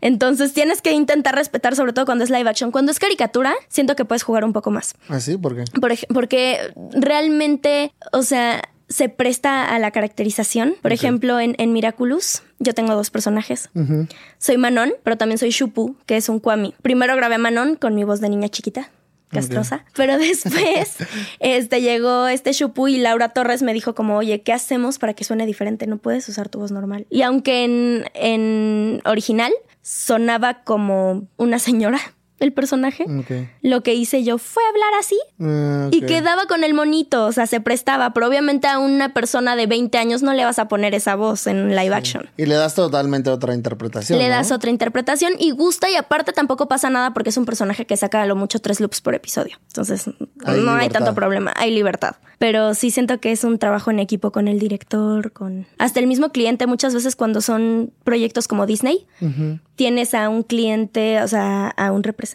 entonces 0.00 0.52
tienes 0.52 0.82
que 0.82 0.92
intentar 0.92 1.34
respetar 1.34 1.74
sobre 1.74 1.92
todo 1.92 2.04
cuando 2.04 2.24
es 2.24 2.30
live 2.30 2.48
action. 2.48 2.70
Cuando 2.70 2.92
es 2.92 2.98
caricatura, 2.98 3.54
siento 3.68 3.96
que 3.96 4.04
puedes 4.04 4.22
jugar 4.22 4.44
un 4.44 4.52
poco 4.52 4.70
más. 4.70 4.94
¿Ah, 5.08 5.20
sí? 5.20 5.38
¿Por 5.38 5.56
qué? 5.56 5.64
porque 6.12 6.58
realmente, 6.92 7.92
o 8.12 8.22
sea 8.22 8.62
se 8.88 9.08
presta 9.08 9.74
a 9.74 9.78
la 9.78 9.90
caracterización. 9.90 10.76
Por 10.82 10.92
ejemplo, 10.92 11.40
en, 11.40 11.54
en, 11.58 11.72
Miraculous, 11.72 12.42
yo 12.58 12.72
tengo 12.74 12.94
dos 12.94 13.10
personajes. 13.10 13.70
Soy 14.38 14.58
Manon, 14.58 14.92
pero 15.02 15.16
también 15.16 15.38
soy 15.38 15.50
Shupu, 15.50 15.96
que 16.06 16.16
es 16.16 16.28
un 16.28 16.40
Kwami. 16.40 16.74
Primero 16.82 17.16
grabé 17.16 17.36
a 17.36 17.38
Manon 17.38 17.76
con 17.76 17.94
mi 17.94 18.04
voz 18.04 18.20
de 18.20 18.28
niña 18.28 18.48
chiquita. 18.48 18.90
castrosa. 19.30 19.84
Pero 19.94 20.18
después 20.18 20.96
este, 21.40 21.80
llegó 21.80 22.28
este 22.28 22.52
Shupu 22.52 22.88
y 22.88 22.98
Laura 22.98 23.30
Torres 23.30 23.62
me 23.62 23.74
dijo 23.74 23.94
como, 23.94 24.16
oye, 24.16 24.42
¿qué 24.42 24.52
hacemos 24.52 24.98
para 24.98 25.14
que 25.14 25.24
suene 25.24 25.46
diferente? 25.46 25.86
No 25.86 25.98
puedes 25.98 26.28
usar 26.28 26.48
tu 26.48 26.60
voz 26.60 26.70
normal. 26.70 27.06
Y 27.10 27.22
aunque 27.22 27.64
en, 27.64 28.04
en 28.14 29.02
original 29.04 29.52
sonaba 29.82 30.62
como 30.62 31.28
una 31.36 31.58
señora 31.58 32.00
el 32.38 32.52
personaje. 32.52 33.06
Lo 33.62 33.82
que 33.82 33.94
hice 33.94 34.22
yo 34.22 34.38
fue 34.38 34.62
hablar 34.68 34.94
así 34.98 35.16
ah, 35.40 35.88
y 35.90 36.02
quedaba 36.02 36.46
con 36.46 36.64
el 36.64 36.74
monito, 36.74 37.24
o 37.24 37.32
sea, 37.32 37.46
se 37.46 37.60
prestaba, 37.60 38.12
pero 38.12 38.28
obviamente 38.28 38.66
a 38.66 38.78
una 38.78 39.14
persona 39.14 39.56
de 39.56 39.66
20 39.66 39.96
años 39.96 40.22
no 40.22 40.34
le 40.34 40.44
vas 40.44 40.58
a 40.58 40.68
poner 40.68 40.94
esa 40.94 41.14
voz 41.14 41.46
en 41.46 41.74
live 41.74 41.94
action. 41.94 42.28
Y 42.36 42.46
le 42.46 42.54
das 42.54 42.74
totalmente 42.74 43.30
otra 43.30 43.54
interpretación. 43.54 44.18
Le 44.18 44.28
das 44.28 44.52
otra 44.52 44.70
interpretación 44.70 45.32
y 45.38 45.52
gusta 45.52 45.88
y 45.88 45.96
aparte 45.96 46.32
tampoco 46.32 46.68
pasa 46.68 46.90
nada 46.90 47.14
porque 47.14 47.30
es 47.30 47.36
un 47.36 47.46
personaje 47.46 47.86
que 47.86 47.96
saca 47.96 48.22
a 48.22 48.26
lo 48.26 48.36
mucho 48.36 48.58
tres 48.58 48.80
loops 48.80 49.00
por 49.00 49.14
episodio. 49.14 49.56
Entonces 49.68 50.10
no 50.36 50.74
hay 50.74 50.90
tanto 50.90 51.14
problema, 51.14 51.52
hay 51.56 51.70
libertad. 51.70 52.16
Pero 52.38 52.74
sí 52.74 52.90
siento 52.90 53.18
que 53.18 53.32
es 53.32 53.44
un 53.44 53.58
trabajo 53.58 53.90
en 53.90 53.98
equipo 53.98 54.30
con 54.30 54.46
el 54.46 54.58
director, 54.58 55.32
con 55.32 55.66
hasta 55.78 56.00
el 56.00 56.06
mismo 56.06 56.32
cliente. 56.32 56.66
Muchas 56.66 56.92
veces 56.92 57.16
cuando 57.16 57.40
son 57.40 57.92
proyectos 58.04 58.46
como 58.46 58.66
Disney, 58.66 59.06
tienes 59.74 60.12
a 60.12 60.28
un 60.28 60.42
cliente, 60.42 61.22
o 61.22 61.28
sea, 61.28 61.68
a 61.68 61.92
un 61.92 62.02
representante 62.02 62.25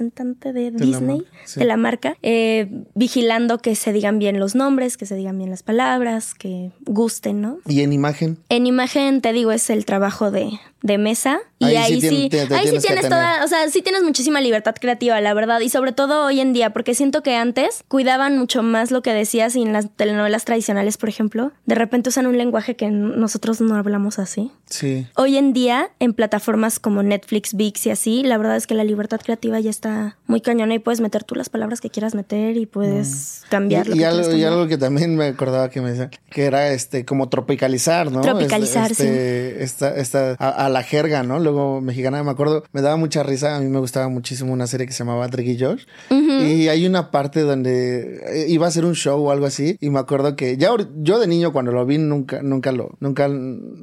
de, 0.54 0.72
Disney, 0.72 1.24
de 1.56 1.66
la 1.66 1.78
marca, 1.78 2.18
eh, 2.22 2.86
vigilando 2.96 3.60
que 3.60 3.76
se 3.76 3.94
digan 3.94 4.20
bien 4.20 4.40
los 4.40 4.56
nombres, 4.56 4.98
que 4.98 5.06
se 5.06 5.16
digan 5.16 5.38
bien 5.38 5.50
las 5.50 5.64
palabras, 5.64 6.34
que 6.34 6.72
gusten, 6.86 7.42
¿no? 7.42 7.60
¿Y 7.68 7.82
en 7.82 7.94
imagen? 7.94 8.38
En 8.50 8.68
imagen, 8.68 9.22
te 9.22 9.34
digo, 9.34 9.52
es 9.52 9.70
el 9.70 9.86
trabajo 9.86 10.32
de, 10.32 10.52
de 10.82 10.98
mesa. 10.98 11.40
Y 11.60 11.76
ahí, 11.76 12.02
sí, 12.02 12.30
ahí 12.52 12.68
sí 12.68 12.80
tienes 12.80 13.08
toda, 13.08 13.44
o 13.44 13.48
sea, 13.48 13.70
sí 13.70 13.84
tienes 13.84 14.02
muchísima 14.02 14.42
libertad 14.42 14.74
creativa, 14.80 15.22
la 15.22 15.34
verdad. 15.36 15.60
Y 15.60 15.70
sobre 15.70 15.92
todo 15.92 16.26
hoy 16.26 16.40
en 16.40 16.54
día, 16.54 16.72
porque 16.72 16.96
siento 16.96 17.22
que 17.22 17.36
antes 17.36 17.84
cuidaban 17.88 18.38
mucho 18.38 18.64
más 18.64 18.90
lo 18.90 19.04
que 19.04 19.14
decías 19.14 19.56
y 19.56 19.62
en 19.62 19.74
las 19.74 19.90
telenovelas 19.96 20.44
tradicionales, 20.44 20.98
por 20.98 21.10
ejemplo, 21.10 21.52
de 21.68 21.76
repente 21.76 22.10
usan 22.10 22.26
un 22.26 22.38
lenguaje 22.38 22.76
que 22.76 22.90
nosotros 22.90 23.62
no 23.62 23.76
hablamos 23.76 24.18
así. 24.18 24.52
Sí. 24.66 25.06
Hoy 25.16 25.38
en 25.38 25.54
día, 25.54 25.92
en 26.00 26.14
plataformas 26.14 26.80
como 26.80 27.04
Netflix, 27.04 27.54
VIX 27.54 27.86
y 27.86 27.90
así, 27.92 28.24
la 28.24 28.38
verdad 28.40 28.56
es 28.56 28.66
que 28.66 28.74
la 28.74 28.84
libertad 28.84 29.20
creativa 29.22 29.60
ya 29.60 29.70
está 29.70 30.18
muy 30.26 30.42
cañona 30.42 30.74
y 30.74 30.80
puedes 30.80 31.00
meter 31.00 31.24
tú 31.24 31.36
las 31.36 31.50
palabras 31.50 31.80
que 31.80 31.92
quieras 31.92 32.16
meter 32.16 32.58
y 32.58 32.66
puedes 32.66 33.44
cambiar. 33.50 33.88
Y, 33.96 34.04
algo, 34.04 34.34
y 34.34 34.44
algo 34.44 34.68
que 34.68 34.80
también 34.80 35.16
me 35.16 35.26
acordaba 35.26 35.70
que 35.70 35.82
me 35.82 35.92
decía, 35.92 36.10
que 36.32 36.46
era 36.46 36.70
este 36.72 37.06
como 37.06 37.30
tropicalizar, 37.30 38.12
¿no? 38.12 38.22
Tropicalizar, 38.22 38.96
sí. 38.96 39.04
Este, 39.04 39.64
esta, 39.64 39.96
esta, 39.96 40.36
la 40.72 40.84
jerga, 40.84 41.24
¿no? 41.24 41.40
Luego 41.40 41.82
mexicana, 41.82 42.24
me 42.24 42.32
acuerdo, 42.32 42.64
me 42.72 42.82
daba 42.82 42.98
mucha 42.98 43.24
risa, 43.24 43.56
a 43.56 43.60
mí 43.60 43.68
me 43.68 43.80
gustaba 43.80 44.08
muchísimo 44.10 44.54
una 44.54 44.68
serie 44.68 44.88
que 44.88 44.94
se 44.94 45.00
llamaba 45.00 45.28
Drake 45.28 45.52
y 45.52 45.60
Josh. 45.60 45.84
Y 46.10 46.68
hay 46.70 46.86
una 46.86 47.12
parte 47.12 47.42
donde 47.42 48.22
eh, 48.26 48.46
iba 48.48 48.66
a 48.66 48.70
hacer 48.70 48.86
un 48.86 48.96
show 48.96 49.22
o 49.22 49.32
algo 49.32 49.46
así, 49.46 49.78
y 49.80 49.90
me 49.90 50.00
acuerdo 50.00 50.36
que 50.36 50.58
ya 50.58 50.70
yo 50.98 51.20
de 51.20 51.28
niño 51.28 51.54
cuando 51.54 51.72
lo 51.72 51.86
vi 51.86 51.98
nunca, 51.98 52.42
nunca 52.42 52.72
lo, 52.72 52.96
nunca 53.00 53.30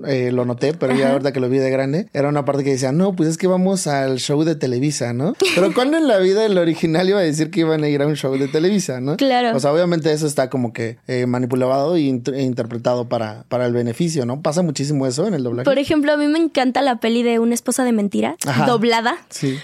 eh, 0.07 0.31
lo 0.33 0.44
noté, 0.44 0.74
pero 0.74 0.94
ya 0.94 1.12
ahorita 1.12 1.33
que 1.33 1.40
lo 1.40 1.48
vi 1.48 1.59
de 1.59 1.70
grande, 1.70 2.09
era 2.12 2.29
una 2.29 2.44
parte 2.44 2.64
que 2.64 2.70
decía, 2.70 2.92
no, 2.92 3.14
pues 3.14 3.29
es 3.29 3.38
que 3.38 3.46
vamos 3.46 3.87
al 3.87 4.18
show 4.18 4.42
de 4.44 4.55
Televisa, 4.55 5.12
¿no? 5.12 5.35
Pero 5.55 5.72
cuando 5.74 5.96
en 5.96 6.09
la 6.09 6.18
vida 6.18 6.44
el 6.44 6.59
original 6.59 7.09
iba 7.09 7.20
a 7.20 7.22
decir 7.22 7.51
que 7.51 7.61
iban 7.61 7.85
a 7.85 7.88
ir 7.88 8.03
a 8.03 8.07
un 8.07 8.16
show 8.16 8.37
de 8.37 8.48
Televisa, 8.48 9.01
¿no? 9.01 9.16
Claro. 9.16 9.57
O 9.57 9.61
sea, 9.61 9.72
obviamente 9.72 10.12
eso 10.12 10.27
está 10.27 10.51
como 10.51 10.72
que 10.72 10.98
eh, 11.07 11.27
manipulado 11.27 11.96
e, 11.96 12.01
interpretado 12.01 13.09
para, 13.09 13.44
para 13.48 13.66
el 13.66 13.72
beneficio, 13.72 14.27
¿no? 14.27 14.42
Pasa 14.42 14.62
muchísimo 14.62 15.07
eso 15.07 15.27
en 15.27 15.35
el 15.35 15.42
doblaje. 15.42 15.64
Por 15.64 15.79
ejemplo, 15.79 16.12
a 16.12 16.16
mí 16.16 16.27
me 16.27 16.38
encanta 16.38 16.77
la 16.82 16.96
peli 16.96 17.22
de 17.22 17.38
Una 17.38 17.54
esposa 17.54 17.84
de 17.84 17.92
mentira, 17.92 18.36
doblada. 18.66 19.16
Sí. 19.30 19.58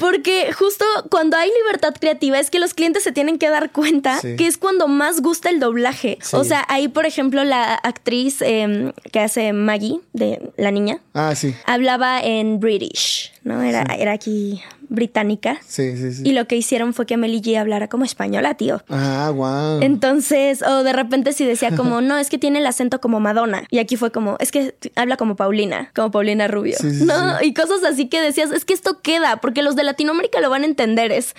Porque 0.00 0.50
justo 0.52 0.84
cuando 1.10 1.36
hay 1.36 1.50
libertad 1.62 1.94
creativa 2.00 2.38
es 2.38 2.50
que 2.50 2.58
los 2.58 2.72
clientes 2.72 3.04
se 3.04 3.12
tienen 3.12 3.38
que 3.38 3.50
dar 3.50 3.70
cuenta 3.70 4.18
que 4.22 4.46
es 4.46 4.56
cuando 4.56 4.88
más 4.88 5.20
gusta 5.20 5.50
el 5.50 5.60
doblaje. 5.60 6.18
O 6.32 6.42
sea, 6.42 6.64
ahí, 6.68 6.88
por 6.88 7.04
ejemplo, 7.04 7.44
la 7.44 7.74
actriz 7.74 8.40
em, 8.40 8.92
que 9.12 9.20
hace 9.20 9.52
Maggie, 9.52 10.00
de 10.14 10.52
la 10.56 10.70
niña, 10.70 11.00
ah, 11.12 11.34
sí. 11.34 11.54
hablaba 11.66 12.20
en 12.22 12.60
British, 12.60 13.32
¿no? 13.44 13.60
Era, 13.62 13.82
era 13.94 14.12
aquí 14.12 14.62
británica. 14.90 15.58
Sí, 15.66 15.96
sí, 15.96 16.12
sí. 16.12 16.22
Y 16.26 16.32
lo 16.32 16.46
que 16.46 16.56
hicieron 16.56 16.92
fue 16.92 17.06
que 17.06 17.16
Meli 17.16 17.40
G 17.40 17.56
hablara 17.56 17.88
como 17.88 18.04
española, 18.04 18.54
tío. 18.54 18.82
Ah, 18.90 19.32
wow. 19.34 19.80
Entonces, 19.80 20.62
o 20.62 20.82
de 20.82 20.92
repente 20.92 21.32
si 21.32 21.46
decía 21.46 21.74
como, 21.74 22.00
no, 22.02 22.18
es 22.18 22.28
que 22.28 22.36
tiene 22.36 22.58
el 22.58 22.66
acento 22.66 23.00
como 23.00 23.20
Madonna. 23.20 23.62
Y 23.70 23.78
aquí 23.78 23.96
fue 23.96 24.10
como, 24.10 24.36
es 24.40 24.50
que 24.50 24.74
habla 24.96 25.16
como 25.16 25.36
Paulina, 25.36 25.90
como 25.94 26.10
Paulina 26.10 26.48
Rubio. 26.48 26.76
¿No? 26.82 27.42
Y 27.42 27.54
cosas 27.54 27.84
así 27.84 28.08
que 28.08 28.20
decías, 28.20 28.50
es 28.50 28.64
que 28.64 28.74
esto 28.74 29.00
queda, 29.00 29.38
porque 29.38 29.62
los 29.62 29.76
de 29.76 29.84
Latinoamérica 29.84 30.40
lo 30.40 30.50
van 30.50 30.62
a 30.62 30.66
entender, 30.66 31.12
es 31.12 31.34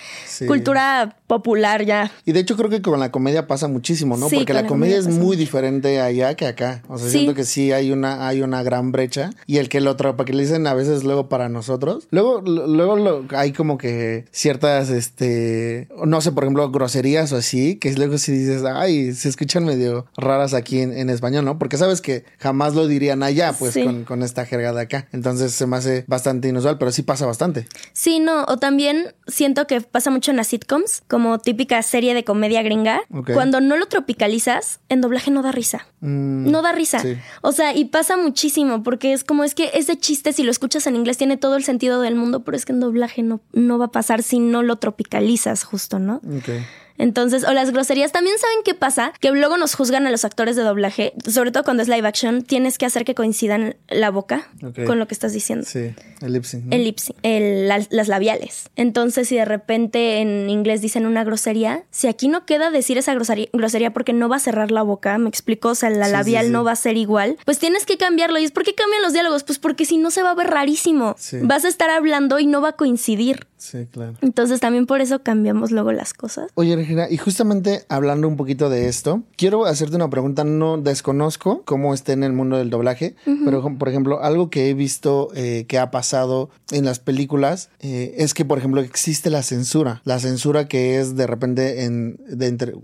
cultura 0.46 1.16
popular 1.32 1.82
ya. 1.86 2.12
Y 2.26 2.32
de 2.32 2.40
hecho 2.40 2.58
creo 2.58 2.68
que 2.68 2.82
con 2.82 3.00
la 3.00 3.10
comedia 3.10 3.46
pasa 3.46 3.66
muchísimo, 3.66 4.18
¿no? 4.18 4.28
porque 4.28 4.52
la, 4.52 4.66
comedia, 4.66 4.98
es 4.98 5.08
muy 5.08 5.34
diferente 5.34 5.98
allá 5.98 6.34
que 6.34 6.46
acá. 6.46 6.82
O 6.88 6.98
sea, 6.98 7.08
siento 7.08 7.34
que 7.34 7.44
sí 7.44 7.72
hay 7.72 7.90
una, 7.90 8.28
hay 8.28 8.42
una 8.42 8.62
gran 8.62 8.92
brecha. 8.92 9.30
Y 9.46 9.56
el 9.56 9.70
que 9.70 9.80
lo 9.80 9.96
para 9.96 10.24
que 10.26 10.34
le 10.34 10.42
dicen 10.42 10.66
a 10.66 10.74
veces 10.74 11.04
luego 11.04 11.30
para 11.30 11.48
nosotros. 11.48 12.06
Luego, 12.10 12.42
luego 12.42 12.96
lo, 12.96 13.24
hay 13.30 13.52
como 13.52 13.78
que 13.78 14.26
ciertas, 14.30 14.90
este, 14.90 15.88
no 16.04 16.20
sé, 16.20 16.32
por 16.32 16.44
ejemplo, 16.44 16.70
groserías 16.70 17.32
o 17.32 17.36
así, 17.36 17.76
que 17.76 17.92
luego 17.94 18.18
si 18.18 18.32
dices, 18.32 18.62
ay, 18.64 19.14
se 19.14 19.30
escuchan 19.30 19.64
medio 19.64 20.06
raras 20.18 20.52
aquí 20.52 20.80
en, 20.80 21.08
español, 21.08 21.46
¿no? 21.46 21.58
Porque 21.58 21.78
sabes 21.78 22.02
que 22.02 22.24
jamás 22.38 22.74
lo 22.74 22.86
dirían 22.86 23.22
allá, 23.22 23.54
pues, 23.58 23.78
con, 24.06 24.22
esta 24.22 24.44
jerga 24.44 24.72
de 24.72 24.82
acá. 24.82 25.08
Entonces 25.12 25.52
se 25.52 25.66
me 25.66 25.76
hace 25.76 26.04
bastante 26.06 26.48
inusual, 26.48 26.76
pero 26.76 26.92
sí 26.92 27.02
pasa 27.02 27.24
bastante. 27.24 27.66
Sí, 27.92 28.18
no, 28.18 28.44
o 28.44 28.58
también 28.58 29.14
siento 29.26 29.66
que 29.66 29.80
pasa 29.80 30.10
mucho 30.10 30.30
en 30.30 30.36
las 30.36 30.48
sitcoms, 30.48 31.02
como 31.08 31.21
típica 31.38 31.82
serie 31.82 32.14
de 32.14 32.24
comedia 32.24 32.62
gringa. 32.62 33.02
Cuando 33.32 33.60
no 33.60 33.76
lo 33.76 33.86
tropicalizas, 33.86 34.80
en 34.88 35.00
doblaje 35.00 35.30
no 35.30 35.42
da 35.42 35.52
risa. 35.52 35.86
Mm, 36.00 36.50
no 36.50 36.62
da 36.62 36.72
risa. 36.72 37.02
O 37.40 37.52
sea, 37.52 37.74
y 37.74 37.86
pasa 37.86 38.16
muchísimo, 38.16 38.82
porque 38.82 39.12
es 39.12 39.24
como 39.24 39.44
es 39.44 39.54
que 39.54 39.70
ese 39.74 39.96
chiste, 39.96 40.32
si 40.32 40.42
lo 40.42 40.50
escuchas 40.50 40.86
en 40.86 40.96
inglés, 40.96 41.18
tiene 41.18 41.36
todo 41.36 41.56
el 41.56 41.64
sentido 41.64 42.00
del 42.00 42.14
mundo, 42.14 42.44
pero 42.44 42.56
es 42.56 42.64
que 42.64 42.72
en 42.72 42.80
doblaje 42.80 43.22
no, 43.22 43.40
no 43.52 43.78
va 43.78 43.86
a 43.86 43.92
pasar 43.92 44.22
si 44.22 44.38
no 44.38 44.62
lo 44.62 44.76
tropicalizas 44.76 45.64
justo, 45.64 45.98
¿no? 45.98 46.20
Okay. 46.38 46.64
Entonces, 47.02 47.42
o 47.42 47.52
las 47.52 47.72
groserías, 47.72 48.12
también 48.12 48.38
saben 48.38 48.58
qué 48.64 48.74
pasa, 48.74 49.12
que 49.18 49.32
luego 49.32 49.56
nos 49.56 49.74
juzgan 49.74 50.06
a 50.06 50.10
los 50.12 50.24
actores 50.24 50.54
de 50.54 50.62
doblaje, 50.62 51.14
sobre 51.28 51.50
todo 51.50 51.64
cuando 51.64 51.82
es 51.82 51.88
live 51.88 52.06
action, 52.06 52.42
tienes 52.42 52.78
que 52.78 52.86
hacer 52.86 53.04
que 53.04 53.16
coincidan 53.16 53.74
la 53.88 54.10
boca 54.10 54.48
con 54.86 55.00
lo 55.00 55.08
que 55.08 55.14
estás 55.14 55.32
diciendo. 55.32 55.66
Sí, 55.68 55.94
el 56.20 56.32
lip 56.32 56.44
sync. 56.44 56.72
El 56.72 56.84
lip 56.84 56.98
sync, 56.98 57.16
las 57.22 58.08
labiales. 58.08 58.70
Entonces, 58.76 59.26
si 59.26 59.34
de 59.34 59.44
repente 59.44 60.20
en 60.20 60.48
inglés 60.48 60.80
dicen 60.80 61.04
una 61.04 61.24
grosería, 61.24 61.82
si 61.90 62.06
aquí 62.06 62.28
no 62.28 62.46
queda 62.46 62.70
decir 62.70 62.98
esa 62.98 63.14
grosería, 63.14 63.92
porque 63.92 64.12
no 64.12 64.28
va 64.28 64.36
a 64.36 64.40
cerrar 64.40 64.70
la 64.70 64.82
boca, 64.82 65.18
me 65.18 65.28
explico, 65.28 65.70
o 65.70 65.74
sea, 65.74 65.90
la 65.90 66.06
labial 66.06 66.52
no 66.52 66.62
va 66.62 66.70
a 66.70 66.76
ser 66.76 66.96
igual, 66.96 67.36
pues 67.44 67.58
tienes 67.58 67.84
que 67.84 67.96
cambiarlo. 67.96 68.38
¿Y 68.38 68.44
es 68.44 68.52
por 68.52 68.62
qué 68.62 68.76
cambian 68.76 69.02
los 69.02 69.12
diálogos? 69.12 69.42
Pues 69.42 69.58
porque 69.58 69.84
si 69.84 69.98
no 69.98 70.12
se 70.12 70.22
va 70.22 70.30
a 70.30 70.34
ver 70.34 70.46
rarísimo. 70.48 71.16
Vas 71.42 71.64
a 71.64 71.68
estar 71.68 71.90
hablando 71.90 72.38
y 72.38 72.46
no 72.46 72.60
va 72.60 72.68
a 72.68 72.72
coincidir. 72.76 73.48
Sí, 73.62 73.86
claro. 73.88 74.14
Entonces 74.22 74.58
también 74.58 74.86
por 74.86 75.00
eso 75.00 75.22
cambiamos 75.22 75.70
luego 75.70 75.92
las 75.92 76.14
cosas. 76.14 76.50
Oye, 76.54 76.74
Regina, 76.74 77.06
y 77.08 77.16
justamente 77.16 77.84
hablando 77.88 78.26
un 78.26 78.36
poquito 78.36 78.68
de 78.68 78.88
esto, 78.88 79.22
quiero 79.36 79.66
hacerte 79.66 79.94
una 79.94 80.10
pregunta. 80.10 80.42
No 80.42 80.78
desconozco 80.78 81.62
cómo 81.64 81.94
esté 81.94 82.10
en 82.10 82.24
el 82.24 82.32
mundo 82.32 82.56
del 82.56 82.70
doblaje, 82.70 83.14
pero 83.44 83.62
por 83.78 83.88
ejemplo, 83.88 84.20
algo 84.20 84.50
que 84.50 84.68
he 84.68 84.74
visto 84.74 85.28
eh, 85.36 85.64
que 85.68 85.78
ha 85.78 85.92
pasado 85.92 86.50
en 86.72 86.84
las 86.84 86.98
películas 86.98 87.70
eh, 87.78 88.16
es 88.18 88.34
que, 88.34 88.44
por 88.44 88.58
ejemplo, 88.58 88.80
existe 88.80 89.30
la 89.30 89.44
censura. 89.44 90.02
La 90.04 90.18
censura 90.18 90.66
que 90.66 90.98
es 90.98 91.14
de 91.14 91.28
repente 91.28 91.84
en, 91.84 92.18
de 92.26 92.76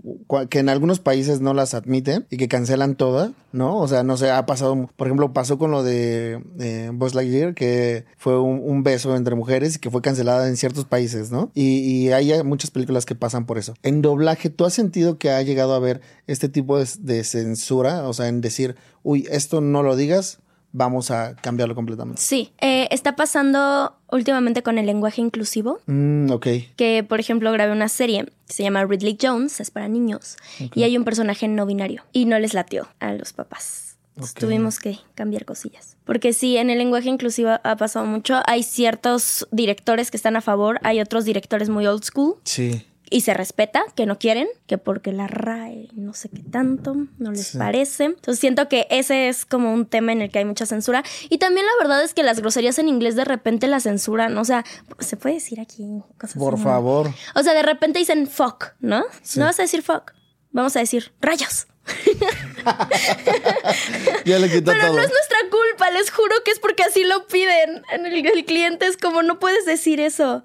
que 0.49 0.59
en 0.59 0.69
algunos 0.69 1.01
países 1.01 1.41
no 1.41 1.53
las 1.53 1.73
admiten 1.73 2.25
y 2.29 2.37
que 2.37 2.47
cancelan 2.47 2.95
todas, 2.95 3.31
¿no? 3.51 3.77
O 3.77 3.87
sea, 3.89 4.03
no 4.03 4.15
sé, 4.15 4.31
ha 4.31 4.45
pasado, 4.45 4.89
por 4.95 5.07
ejemplo, 5.07 5.33
pasó 5.33 5.57
con 5.57 5.71
lo 5.71 5.83
de 5.83 6.41
eh, 6.57 6.89
Buzz 6.93 7.15
Lightyear, 7.15 7.53
que 7.53 8.05
fue 8.17 8.39
un, 8.39 8.61
un 8.63 8.83
beso 8.83 9.17
entre 9.17 9.35
mujeres 9.35 9.75
y 9.75 9.79
que 9.79 9.89
fue 9.89 10.01
cancelada 10.01 10.47
en 10.47 10.55
ciertos 10.69 10.85
países, 10.85 11.31
¿no? 11.31 11.51
Y, 11.53 12.09
hay 12.09 12.43
muchas 12.43 12.71
películas 12.71 13.05
que 13.05 13.15
pasan 13.15 13.45
por 13.45 13.57
eso. 13.57 13.73
En 13.83 14.01
doblaje, 14.01 14.49
¿tú 14.49 14.65
has 14.65 14.73
sentido 14.73 15.17
que 15.17 15.31
ha 15.31 15.41
llegado 15.41 15.73
a 15.73 15.77
haber 15.77 16.01
este 16.27 16.49
tipo 16.49 16.77
de, 16.77 17.23
censura? 17.23 18.07
O 18.07 18.13
sea, 18.13 18.27
en 18.27 18.41
decir, 18.41 18.75
uy, 19.03 19.27
esto 19.29 19.61
no 19.61 19.83
lo 19.83 19.95
digas, 19.95 20.39
vamos 20.71 21.11
a 21.11 21.35
cambiarlo 21.35 21.75
completamente. 21.75 22.21
Sí, 22.21 22.51
eh, 22.61 22.87
está 22.91 23.15
pasando 23.15 23.95
últimamente 24.11 24.63
con 24.63 24.77
el 24.77 24.85
lenguaje 24.85 25.21
inclusivo. 25.21 25.79
Mm, 25.87 26.31
ok. 26.31 26.47
Que, 26.75 27.05
por 27.07 27.19
ejemplo, 27.19 27.51
grabé 27.51 27.71
una 27.71 27.89
serie 27.89 28.25
que 28.47 28.53
se 28.53 28.63
llama 28.63 28.85
Ridley 28.85 29.17
Jones, 29.21 29.59
es 29.59 29.71
para 29.71 29.87
niños, 29.87 30.37
y 30.75 30.83
hay 30.83 30.97
un 30.97 31.03
personaje 31.03 31.47
no 31.47 31.65
binario 31.65 32.03
y 32.11 32.25
no 32.25 32.37
les 32.39 32.53
latió 32.53 32.87
a 32.99 33.13
los 33.13 33.33
papás. 33.33 33.88
Tuvimos 34.37 34.79
que 34.79 34.99
cambiar 35.15 35.45
cosillas. 35.45 35.97
Porque 36.05 36.33
sí, 36.33 36.57
en 36.57 36.69
el 36.69 36.77
lenguaje 36.77 37.09
inclusivo 37.09 37.51
ha 37.63 37.75
pasado 37.75 38.05
mucho. 38.05 38.41
Hay 38.45 38.63
ciertos 38.63 39.47
directores 39.51 40.11
que 40.11 40.17
están 40.17 40.35
a 40.35 40.41
favor, 40.41 40.79
hay 40.83 41.01
otros 41.01 41.25
directores 41.25 41.69
muy 41.69 41.85
old 41.87 42.03
school. 42.03 42.35
Sí 42.43 42.85
y 43.09 43.21
se 43.21 43.33
respeta 43.33 43.83
que 43.95 44.05
no 44.05 44.19
quieren, 44.19 44.47
que 44.67 44.77
porque 44.77 45.11
la 45.11 45.27
RAE 45.27 45.89
no 45.93 46.13
sé 46.13 46.29
qué 46.29 46.43
tanto, 46.43 46.95
no 47.17 47.31
les 47.31 47.55
parece. 47.55 48.05
Entonces 48.05 48.39
siento 48.39 48.69
que 48.69 48.87
ese 48.89 49.29
es 49.29 49.45
como 49.45 49.73
un 49.73 49.85
tema 49.85 50.11
en 50.11 50.21
el 50.21 50.31
que 50.31 50.39
hay 50.39 50.45
mucha 50.45 50.65
censura. 50.65 51.03
Y 51.29 51.37
también 51.39 51.65
la 51.65 51.83
verdad 51.83 52.03
es 52.03 52.13
que 52.13 52.23
las 52.23 52.39
groserías 52.39 52.77
en 52.79 52.87
inglés 52.87 53.15
de 53.15 53.25
repente 53.25 53.67
la 53.67 53.79
censuran, 53.79 54.37
o 54.37 54.45
sea, 54.45 54.63
se 54.99 55.17
puede 55.17 55.35
decir 55.35 55.59
aquí 55.59 55.83
cosas 56.17 56.37
Por 56.37 56.57
favor. 56.59 57.11
O 57.35 57.43
sea, 57.43 57.53
de 57.53 57.63
repente 57.63 57.99
dicen 57.99 58.27
fuck, 58.27 58.73
¿no? 58.79 59.03
No 59.35 59.45
vas 59.45 59.59
a 59.59 59.63
decir 59.63 59.81
fuck, 59.81 60.13
vamos 60.51 60.75
a 60.75 60.79
decir 60.79 61.11
rayos. 61.21 61.67
ya 64.25 64.39
le 64.39 64.49
quitó 64.49 64.71
Pero 64.71 64.87
todo. 64.87 64.95
no 64.97 65.01
es 65.01 65.09
nuestra 65.09 65.37
culpa, 65.49 65.89
les 65.91 66.11
juro 66.11 66.35
que 66.43 66.51
es 66.51 66.59
porque 66.59 66.83
así 66.83 67.03
lo 67.03 67.27
piden. 67.27 67.83
El, 67.91 68.25
el 68.25 68.45
cliente 68.45 68.85
es 68.85 68.97
como, 68.97 69.23
no 69.23 69.39
puedes 69.39 69.65
decir 69.65 69.99
eso. 69.99 70.43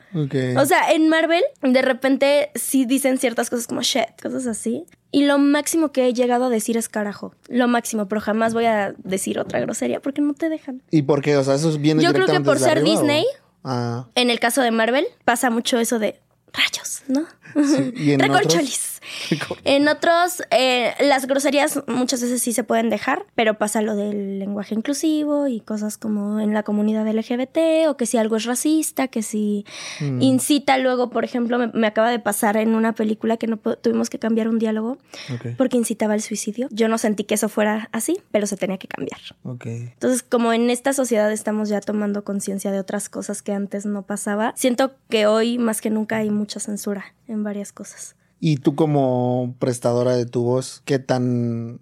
O 0.57 0.67
sea, 0.67 0.93
en 0.93 1.09
Marvel, 1.09 1.43
de 1.63 1.83
repente 1.83 2.51
sí 2.55 2.85
dicen 2.87 3.19
ciertas 3.19 3.51
cosas 3.51 3.67
como 3.67 3.83
shit, 3.83 4.21
cosas 4.23 4.47
así. 4.47 4.85
Y 5.11 5.27
lo 5.27 5.39
máximo 5.39 5.93
que 5.93 6.09
he 6.09 6.13
llegado 6.13 6.47
a 6.47 6.49
decir 6.49 6.77
es 6.77 6.89
carajo. 6.89 7.35
Lo 7.49 7.69
máximo, 7.69 8.09
pero 8.09 8.21
jamás 8.21 8.53
voy 8.53 8.65
a 8.65 8.95
decir 8.99 9.39
otra 9.39 9.61
grosería 9.61 10.01
porque 10.01 10.21
no 10.21 10.35
te 10.35 10.49
dejan. 10.49 10.83
¿Y 10.91 11.03
por 11.03 11.23
qué? 11.23 11.37
O 11.37 11.45
sea, 11.45 11.55
eso 11.55 11.71
viene 11.79 12.03
Yo 12.03 12.13
creo 12.13 12.27
que 12.27 12.41
por 12.41 12.59
ser 12.59 12.79
arriba, 12.79 12.91
Disney. 12.91 13.25
Ah, 13.63 14.09
en 14.15 14.31
el 14.31 14.41
caso 14.41 14.61
de 14.61 14.73
Marvel, 14.73 15.07
pasa 15.25 15.51
mucho 15.51 15.79
eso 15.79 15.99
de 15.99 16.21
rayos, 16.53 17.03
¿no? 17.07 17.27
sí. 17.55 17.93
¿Y 17.97 18.13
en 18.13 18.23
otros? 18.31 18.94
En 19.65 19.89
otros, 19.89 20.43
eh, 20.51 20.95
las 21.01 21.27
groserías 21.27 21.83
muchas 21.87 22.23
veces 22.23 22.43
sí 22.43 22.53
se 22.53 22.65
pueden 22.65 22.91
dejar, 22.91 23.25
pero 23.35 23.55
pasa 23.55 23.83
lo 23.83 23.97
del 23.97 24.39
lenguaje 24.39 24.75
inclusivo 24.75 25.47
y 25.49 25.61
cosas 25.61 25.97
como 25.99 26.41
en 26.41 26.55
la 26.55 26.63
comunidad 26.63 27.07
LGBT 27.07 27.89
o 27.89 27.97
que 27.97 28.07
si 28.07 28.19
algo 28.19 28.37
es 28.37 28.45
racista, 28.45 29.09
que 29.09 29.23
si 29.23 29.65
Mm. 30.01 30.23
incita 30.23 30.79
luego, 30.79 31.11
por 31.11 31.25
ejemplo, 31.25 31.59
me, 31.59 31.69
me 31.69 31.87
acaba 31.87 32.11
de 32.11 32.19
pasar 32.19 32.57
en 32.57 32.75
una 32.75 32.95
película 32.95 33.37
que 33.37 33.47
no 33.47 33.57
tuvimos 33.59 34.11
que 34.11 34.19
cambiar 34.19 34.49
un 34.49 34.59
diálogo 34.59 34.99
porque 35.57 35.77
incitaba 35.77 36.15
al 36.15 36.21
suicidio. 36.21 36.69
Yo 36.71 36.89
no 36.89 36.99
sentí 36.99 37.25
que 37.25 37.35
eso 37.35 37.49
fuera 37.49 37.89
así, 37.93 38.19
pero 38.31 38.47
se 38.47 38.57
tenía 38.57 38.79
que 38.79 38.89
cambiar. 38.89 39.21
Entonces, 39.65 40.23
como 40.23 40.53
en 40.53 40.71
esta 40.71 40.93
sociedad 40.93 41.31
estamos 41.33 41.69
ya 41.69 41.81
tomando 41.81 42.25
conciencia 42.25 42.71
de 42.73 42.79
otras 42.81 43.09
cosas 43.09 43.43
que 43.43 43.53
antes 43.53 43.87
no 43.87 44.03
pasaba, 44.03 44.53
siento 44.57 44.93
que 45.09 45.27
hoy 45.27 45.59
más 45.59 45.81
que 45.81 45.91
nunca 45.91 46.17
hay 46.17 46.31
mucha 46.31 46.61
censura 46.61 47.15
en 47.29 47.43
varias 47.43 47.73
cosas. 47.73 48.17
Y 48.47 48.59
tú 48.59 48.75
como 48.75 49.55
prestadora 49.59 50.15
de 50.15 50.27
tu 50.27 50.43
voz, 50.43 50.83
¿qué 50.85 50.99
tan 50.99 51.81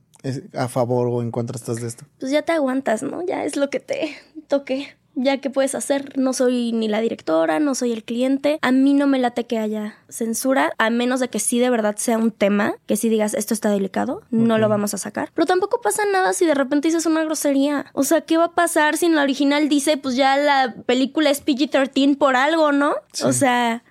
a 0.55 0.69
favor 0.69 1.09
o 1.09 1.21
en 1.21 1.33
contra 1.33 1.57
estás 1.57 1.81
de 1.81 1.89
esto? 1.89 2.05
Pues 2.21 2.31
ya 2.31 2.43
te 2.43 2.53
aguantas, 2.53 3.03
¿no? 3.03 3.21
Ya 3.27 3.45
es 3.45 3.57
lo 3.57 3.69
que 3.69 3.81
te 3.81 4.15
toque. 4.47 4.97
Ya 5.17 5.39
que 5.39 5.51
puedes 5.51 5.75
hacer, 5.75 6.17
no 6.17 6.33
soy 6.33 6.71
ni 6.71 6.87
la 6.87 7.01
directora, 7.01 7.59
no 7.59 7.75
soy 7.75 7.91
el 7.91 8.05
cliente. 8.05 8.61
A 8.63 8.71
mí 8.71 8.95
no 8.95 9.09
me 9.09 9.19
late 9.19 9.45
que 9.45 9.59
haya 9.59 9.97
censura, 10.09 10.73
a 10.79 10.89
menos 10.91 11.19
de 11.19 11.27
que 11.27 11.41
sí 11.41 11.59
de 11.59 11.69
verdad 11.69 11.97
sea 11.97 12.17
un 12.17 12.31
tema, 12.31 12.77
que 12.87 12.97
si 12.97 13.09
digas 13.09 13.35
esto 13.35 13.55
está 13.55 13.69
delicado, 13.69 14.23
no 14.31 14.57
lo 14.57 14.69
vamos 14.69 14.95
a 14.95 14.99
sacar. 14.99 15.33
Pero 15.35 15.47
tampoco 15.47 15.81
pasa 15.81 16.05
nada 16.13 16.33
si 16.33 16.47
de 16.47 16.55
repente 16.55 16.87
dices 16.87 17.07
una 17.07 17.25
grosería. 17.25 17.87
O 17.93 18.05
sea, 18.05 18.21
¿qué 18.21 18.37
va 18.37 18.45
a 18.45 18.55
pasar 18.55 18.97
si 18.97 19.07
en 19.07 19.17
la 19.17 19.23
original 19.25 19.69
dice, 19.69 19.97
pues 19.97 20.15
ya 20.15 20.37
la 20.37 20.77
película 20.87 21.29
es 21.29 21.45
PG-13 21.45 22.17
por 22.17 22.37
algo, 22.37 22.71
¿no? 22.71 22.95
O 23.25 23.33
sea, 23.33 23.83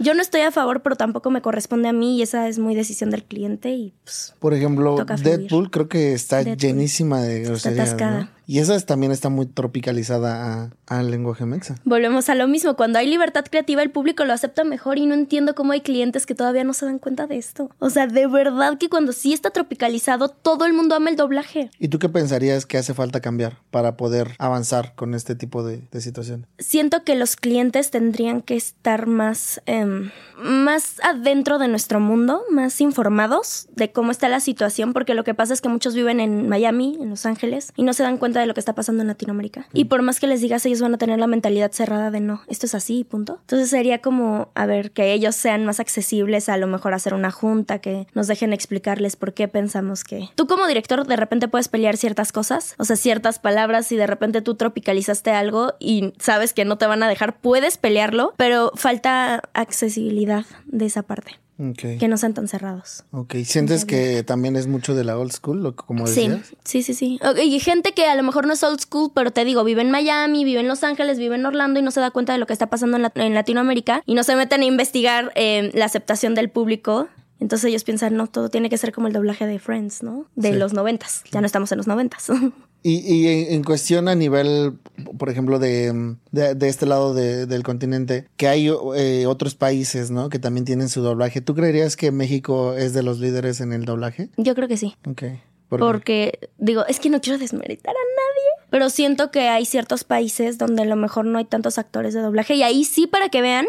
yo 0.00 0.14
no 0.14 0.22
estoy 0.22 0.40
a 0.40 0.50
favor, 0.50 0.82
pero 0.82 0.96
tampoco 0.96 1.30
me 1.30 1.42
corresponde 1.42 1.88
a 1.88 1.92
mí 1.92 2.16
y 2.18 2.22
esa 2.22 2.48
es 2.48 2.58
muy 2.58 2.74
decisión 2.74 3.10
del 3.10 3.22
cliente 3.24 3.70
y 3.70 3.94
pues 4.04 4.34
Por 4.40 4.54
ejemplo. 4.54 4.96
Deadpool 5.22 5.70
creo 5.70 5.88
que 5.88 6.12
está 6.14 6.38
Deadpool. 6.42 6.56
llenísima 6.58 7.20
de 7.22 7.42
groserías, 7.42 7.88
atascada. 7.90 8.20
¿no? 8.22 8.28
Y 8.50 8.58
esa 8.58 8.74
es- 8.74 8.84
también 8.84 9.12
está 9.12 9.28
muy 9.28 9.46
tropicalizada 9.46 10.72
al 10.88 11.10
lenguaje 11.12 11.46
mexa. 11.46 11.76
Volvemos 11.84 12.28
a 12.28 12.34
lo 12.34 12.48
mismo, 12.48 12.74
cuando 12.74 12.98
hay 12.98 13.06
libertad 13.06 13.44
creativa 13.48 13.80
el 13.80 13.92
público 13.92 14.24
lo 14.24 14.32
acepta 14.32 14.64
mejor 14.64 14.98
y 14.98 15.06
no 15.06 15.14
entiendo 15.14 15.54
cómo 15.54 15.70
hay 15.72 15.82
clientes 15.82 16.26
que 16.26 16.34
todavía 16.34 16.64
no 16.64 16.72
se 16.72 16.84
dan 16.84 16.98
cuenta 16.98 17.28
de 17.28 17.36
esto. 17.36 17.70
O 17.78 17.90
sea, 17.90 18.08
de 18.08 18.26
verdad 18.26 18.76
que 18.76 18.88
cuando 18.88 19.12
sí 19.12 19.32
está 19.32 19.50
tropicalizado, 19.50 20.30
todo 20.30 20.64
el 20.64 20.72
mundo 20.72 20.96
ama 20.96 21.10
el 21.10 21.16
doblaje. 21.16 21.70
¿Y 21.78 21.86
tú 21.88 22.00
qué 22.00 22.08
pensarías 22.08 22.66
que 22.66 22.76
hace 22.76 22.92
falta 22.92 23.20
cambiar 23.20 23.58
para 23.70 23.96
poder 23.96 24.34
avanzar 24.38 24.96
con 24.96 25.14
este 25.14 25.36
tipo 25.36 25.62
de, 25.62 25.82
de 25.92 26.00
situaciones? 26.00 26.48
Siento 26.58 27.04
que 27.04 27.14
los 27.14 27.36
clientes 27.36 27.92
tendrían 27.92 28.42
que 28.42 28.56
estar 28.56 29.06
más, 29.06 29.62
em, 29.66 30.10
más 30.42 30.96
adentro 31.04 31.60
de 31.60 31.68
nuestro 31.68 32.00
mundo, 32.00 32.42
más 32.50 32.80
informados 32.80 33.68
de 33.76 33.92
cómo 33.92 34.10
está 34.10 34.28
la 34.28 34.40
situación, 34.40 34.92
porque 34.92 35.14
lo 35.14 35.22
que 35.22 35.34
pasa 35.34 35.54
es 35.54 35.60
que 35.60 35.68
muchos 35.68 35.94
viven 35.94 36.18
en 36.18 36.48
Miami, 36.48 36.98
en 37.00 37.10
Los 37.10 37.26
Ángeles, 37.26 37.72
y 37.76 37.84
no 37.84 37.92
se 37.92 38.02
dan 38.02 38.18
cuenta 38.18 38.39
de 38.40 38.46
lo 38.46 38.54
que 38.54 38.60
está 38.60 38.74
pasando 38.74 39.02
en 39.02 39.08
Latinoamérica. 39.08 39.66
Y 39.72 39.86
por 39.86 40.02
más 40.02 40.20
que 40.20 40.26
les 40.26 40.40
digas, 40.40 40.64
ellos 40.66 40.80
van 40.80 40.94
a 40.94 40.98
tener 40.98 41.18
la 41.18 41.26
mentalidad 41.26 41.72
cerrada 41.72 42.10
de 42.10 42.20
no, 42.20 42.42
esto 42.48 42.66
es 42.66 42.74
así, 42.74 43.04
punto. 43.04 43.38
Entonces 43.42 43.70
sería 43.70 44.00
como, 44.00 44.50
a 44.54 44.66
ver, 44.66 44.92
que 44.92 45.12
ellos 45.12 45.34
sean 45.36 45.64
más 45.64 45.80
accesibles, 45.80 46.48
a 46.48 46.56
lo 46.56 46.66
mejor 46.66 46.94
hacer 46.94 47.14
una 47.14 47.30
junta, 47.30 47.78
que 47.80 48.06
nos 48.14 48.26
dejen 48.26 48.52
explicarles 48.52 49.16
por 49.16 49.34
qué 49.34 49.48
pensamos 49.48 50.04
que... 50.04 50.28
Tú 50.34 50.46
como 50.46 50.66
director 50.66 51.06
de 51.06 51.16
repente 51.16 51.48
puedes 51.48 51.68
pelear 51.68 51.96
ciertas 51.96 52.32
cosas, 52.32 52.74
o 52.78 52.84
sea, 52.84 52.96
ciertas 52.96 53.38
palabras, 53.38 53.90
y 53.92 53.96
de 53.96 54.06
repente 54.06 54.42
tú 54.42 54.54
tropicalizaste 54.54 55.30
algo 55.30 55.74
y 55.78 56.12
sabes 56.18 56.52
que 56.52 56.64
no 56.64 56.78
te 56.78 56.86
van 56.86 57.02
a 57.02 57.08
dejar, 57.08 57.38
puedes 57.40 57.78
pelearlo, 57.78 58.34
pero 58.36 58.72
falta 58.74 59.42
accesibilidad 59.54 60.44
de 60.66 60.86
esa 60.86 61.02
parte, 61.02 61.38
Que 61.76 62.08
no 62.08 62.16
sean 62.16 62.32
tan 62.34 62.48
cerrados. 62.48 63.04
Ok. 63.12 63.34
¿Sientes 63.44 63.84
que 63.84 64.22
también 64.22 64.56
es 64.56 64.66
mucho 64.66 64.94
de 64.94 65.04
la 65.04 65.18
old 65.18 65.30
school, 65.32 65.62
lo 65.62 65.76
que- 65.76 65.84
como 65.84 66.06
Sí, 66.06 66.28
decías? 66.28 66.54
sí, 66.64 66.82
sí, 66.82 66.94
sí. 66.94 67.20
Y 67.44 67.60
gente 67.60 67.92
que 67.92 68.06
a 68.06 68.14
lo 68.14 68.22
mejor 68.22 68.46
no 68.46 68.52
es 68.54 68.62
old 68.62 68.80
school, 68.80 69.10
pero 69.14 69.30
te 69.30 69.44
digo, 69.44 69.62
vive 69.64 69.82
en 69.82 69.90
Miami, 69.90 70.44
vive 70.44 70.60
en 70.60 70.68
Los 70.68 70.82
Ángeles, 70.84 71.18
vive 71.18 71.34
en 71.34 71.44
Orlando 71.44 71.78
y 71.78 71.82
no 71.82 71.90
se 71.90 72.00
da 72.00 72.10
cuenta 72.10 72.32
de 72.32 72.38
lo 72.38 72.46
que 72.46 72.52
está 72.54 72.68
pasando 72.68 72.96
en, 72.96 73.02
la- 73.02 73.12
en 73.14 73.34
Latinoamérica 73.34 74.02
y 74.06 74.14
no 74.14 74.24
se 74.24 74.36
meten 74.36 74.62
a 74.62 74.64
investigar 74.64 75.32
eh, 75.34 75.70
la 75.74 75.84
aceptación 75.84 76.34
del 76.34 76.48
público. 76.50 77.08
Entonces 77.40 77.68
ellos 77.70 77.84
piensan, 77.84 78.16
no, 78.16 78.26
todo 78.26 78.48
tiene 78.50 78.68
que 78.68 78.76
ser 78.78 78.92
como 78.92 79.06
el 79.06 79.12
doblaje 79.12 79.46
de 79.46 79.58
Friends, 79.58 80.02
¿no? 80.02 80.26
De 80.36 80.52
Sí. 80.52 80.58
los 80.58 80.72
noventas. 80.74 81.24
Ya 81.32 81.40
no 81.40 81.46
estamos 81.46 81.72
en 81.72 81.78
los 81.78 81.86
noventas. 81.86 82.28
Y, 82.82 82.98
y 83.14 83.28
en, 83.28 83.52
en 83.54 83.62
cuestión 83.64 84.08
a 84.08 84.14
nivel, 84.14 84.74
por 85.18 85.28
ejemplo, 85.28 85.58
de, 85.58 86.16
de, 86.32 86.54
de 86.54 86.68
este 86.68 86.86
lado 86.86 87.12
de- 87.14 87.46
del 87.46 87.62
continente, 87.62 88.26
que 88.36 88.48
hay 88.48 88.68
eh, 88.96 89.26
otros 89.26 89.54
países, 89.54 90.10
¿no? 90.10 90.28
Que 90.30 90.38
también 90.38 90.64
tienen 90.64 90.88
su 90.88 91.02
doblaje. 91.02 91.40
¿Tú 91.42 91.54
creerías 91.54 91.96
que 91.96 92.10
México 92.10 92.74
es 92.74 92.94
de 92.94 93.02
los 93.02 93.18
líderes 93.18 93.60
en 93.60 93.72
el 93.74 93.84
doblaje? 93.84 94.30
Yo 94.38 94.54
creo 94.54 94.66
que 94.68 94.76
sí. 94.78 94.94
Ok. 95.06 95.24
Porque, 95.68 96.50
digo, 96.58 96.84
es 96.86 96.98
que 96.98 97.10
no 97.10 97.20
quiero 97.20 97.38
desmeritar 97.38 97.94
a 97.94 97.98
nadie, 98.16 98.66
pero 98.70 98.90
siento 98.90 99.30
que 99.30 99.42
hay 99.48 99.64
ciertos 99.66 100.02
países 100.02 100.58
donde 100.58 100.82
a 100.82 100.84
lo 100.84 100.96
mejor 100.96 101.26
no 101.26 101.38
hay 101.38 101.44
tantos 101.44 101.78
actores 101.78 102.12
de 102.12 102.20
doblaje 102.20 102.56
y 102.56 102.64
ahí 102.64 102.82
sí, 102.84 103.06
para 103.06 103.28
que 103.28 103.40
vean, 103.40 103.66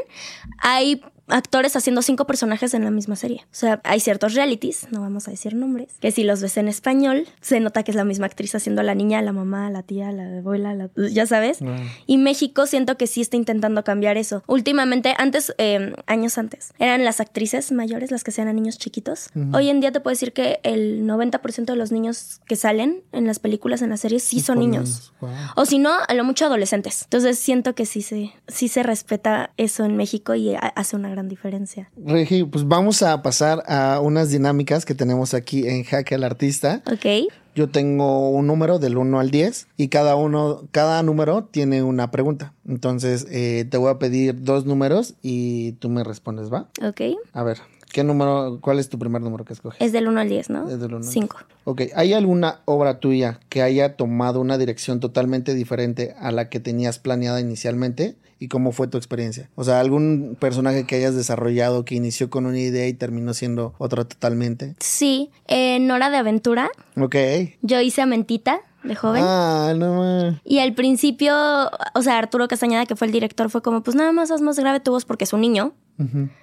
hay 0.58 1.02
actores 1.32 1.76
haciendo 1.76 2.02
cinco 2.02 2.26
personajes 2.28 2.74
en 2.74 2.84
la 2.84 2.92
misma 2.92 3.16
serie. 3.16 3.42
O 3.46 3.56
sea, 3.56 3.82
hay 3.84 4.00
ciertos 4.00 4.34
realities, 4.34 4.88
no 4.92 5.02
vamos 5.02 5.28
a 5.28 5.32
decir 5.32 5.56
nombres, 5.56 5.94
que 6.00 6.12
si 6.12 6.24
los 6.24 6.42
ves 6.42 6.58
en 6.58 6.68
español, 6.68 7.26
se 7.42 7.60
nota 7.60 7.84
que 7.84 7.92
es 7.92 7.96
la 7.98 8.06
misma 8.06 8.26
actriz 8.28 8.54
haciendo 8.56 8.82
a 8.82 8.84
la 8.84 8.96
niña, 8.96 9.20
a 9.20 9.22
la 9.22 9.32
mamá, 9.34 9.68
a 9.68 9.70
la 9.70 9.84
tía, 9.84 10.10
a 10.10 10.12
la 10.12 10.40
abuela, 10.40 10.72
a 10.72 10.76
la- 10.76 10.90
ya 11.12 11.26
sabes. 11.26 11.60
Ah. 11.62 11.78
Y 12.06 12.18
México 12.18 12.66
siento 12.68 12.98
que 12.98 13.08
sí 13.08 13.22
está 13.22 13.38
intentando 13.38 13.84
cambiar 13.84 14.18
eso. 14.18 14.44
Últimamente, 14.48 15.14
antes, 15.18 15.54
eh, 15.58 15.94
años 16.08 16.38
antes, 16.38 16.74
eran 16.80 17.04
las 17.06 17.20
actrices 17.20 17.72
mayores 17.72 18.12
las 18.12 18.24
que 18.24 18.32
sean 18.32 18.48
a 18.48 18.54
niños 18.54 18.78
chiquitos. 18.78 19.30
Hoy 19.54 19.70
en 19.70 19.80
día 19.80 19.92
te 19.92 20.00
puedo 20.00 20.14
decir 20.14 20.34
que 20.34 20.60
el 20.64 21.06
90% 21.06 21.74
de 21.74 21.78
los 21.78 21.92
niños 21.92 22.42
que 22.46 22.56
salen 22.56 23.04
en 23.12 23.26
las 23.28 23.40
películas, 23.40 23.82
en 23.82 23.90
las 23.90 24.02
series, 24.02 24.24
sí 24.24 24.40
son 24.40 24.60
niños. 24.60 25.14
Wow. 25.22 25.30
O 25.56 25.66
si 25.66 25.80
no, 25.80 25.92
a 26.08 26.14
lo 26.14 26.24
mucho 26.24 26.46
adolescentes. 26.46 27.04
Entonces 27.04 27.40
siento 27.40 27.76
que 27.76 27.86
sí 27.86 28.02
se, 28.02 28.32
sí 28.48 28.68
se 28.68 28.84
respeta 28.84 29.52
eso 29.58 29.86
en 29.86 29.96
México 29.98 30.36
y 30.36 30.54
ha- 30.56 30.60
hace 30.76 30.96
una 30.96 31.10
gran 31.10 31.21
diferencia. 31.28 31.90
Regi, 32.06 32.44
pues 32.44 32.68
vamos 32.68 33.02
a 33.02 33.22
pasar 33.22 33.64
a 33.68 34.00
unas 34.02 34.30
dinámicas 34.30 34.86
que 34.86 34.96
tenemos 34.96 35.34
aquí 35.34 35.68
en 35.68 35.84
Jaque 35.84 36.16
al 36.16 36.24
Artista. 36.24 36.82
¿Ok? 36.92 37.32
Yo 37.54 37.70
tengo 37.70 38.30
un 38.30 38.48
número 38.48 38.80
del 38.80 38.98
1 38.98 39.20
al 39.20 39.30
10 39.30 39.68
y 39.76 39.90
cada 39.90 40.16
uno, 40.16 40.68
cada 40.72 41.04
número 41.04 41.44
tiene 41.44 41.84
una 41.84 42.10
pregunta. 42.10 42.54
Entonces 42.66 43.28
eh, 43.30 43.66
te 43.70 43.78
voy 43.78 43.92
a 43.92 44.00
pedir 44.00 44.42
dos 44.42 44.66
números 44.66 45.16
y 45.22 45.74
tú 45.74 45.90
me 45.90 46.04
respondes, 46.04 46.52
¿va? 46.52 46.70
¿Ok? 46.82 47.02
A 47.34 47.44
ver, 47.44 47.58
¿qué 47.92 48.04
número, 48.04 48.60
cuál 48.62 48.80
es 48.80 48.90
tu 48.90 48.98
primer 49.00 49.22
número 49.22 49.46
que 49.46 49.54
escoges? 49.54 49.80
Es 49.82 49.92
del 49.92 50.08
1 50.08 50.20
al 50.20 50.30
10, 50.30 50.50
¿no? 50.50 50.70
Es 50.70 50.80
del 50.80 50.94
uno 50.94 50.98
al 51.06 51.12
5. 51.12 51.38
Ok, 51.66 51.82
¿hay 51.96 52.14
alguna 52.14 52.62
obra 52.66 53.00
tuya 53.00 53.40
que 53.50 53.62
haya 53.62 53.96
tomado 53.96 54.40
una 54.42 54.58
dirección 54.58 55.00
totalmente 55.00 55.54
diferente 55.54 56.16
a 56.20 56.32
la 56.32 56.50
que 56.50 56.60
tenías 56.60 57.00
planeada 57.00 57.40
inicialmente? 57.42 58.16
¿Y 58.40 58.48
cómo 58.48 58.72
fue 58.72 58.88
tu 58.88 58.98
experiencia? 58.98 59.52
O 59.54 59.64
sea, 59.64 59.80
algún 59.80 60.36
personaje 60.40 60.88
que 60.88 60.96
hayas 60.96 61.16
desarrollado 61.16 61.86
que 61.86 61.94
inició 61.94 62.32
con 62.32 62.48
una 62.48 62.58
idea 62.58 62.88
y 62.88 62.94
terminó 62.94 63.36
siendo 63.36 63.76
otra 63.78 64.04
totalmente. 64.06 64.74
Sí, 64.80 65.30
en 65.48 65.92
Hora 65.92 66.10
de 66.10 66.18
Aventura, 66.18 66.72
Ok. 67.00 67.16
yo 67.62 67.80
hice 67.82 68.02
a 68.02 68.08
Mentita 68.08 68.62
de 68.84 68.96
joven. 68.96 69.24
Ah, 69.24 69.74
no 69.78 69.94
más. 69.96 70.36
Y 70.44 70.58
al 70.58 70.74
principio, 70.74 71.36
o 71.94 72.02
sea, 72.02 72.18
Arturo 72.18 72.48
Castañeda, 72.48 72.88
que 72.88 72.96
fue 72.96 73.06
el 73.06 73.14
director, 73.14 73.52
fue 73.52 73.62
como, 73.62 73.84
pues 73.84 73.96
nada 73.96 74.12
más 74.12 74.32
haz 74.32 74.42
más 74.42 74.58
grave 74.58 74.80
tu 74.80 74.90
voz 74.90 75.06
porque 75.06 75.26
es 75.26 75.34
un 75.34 75.42
niño. 75.42 75.74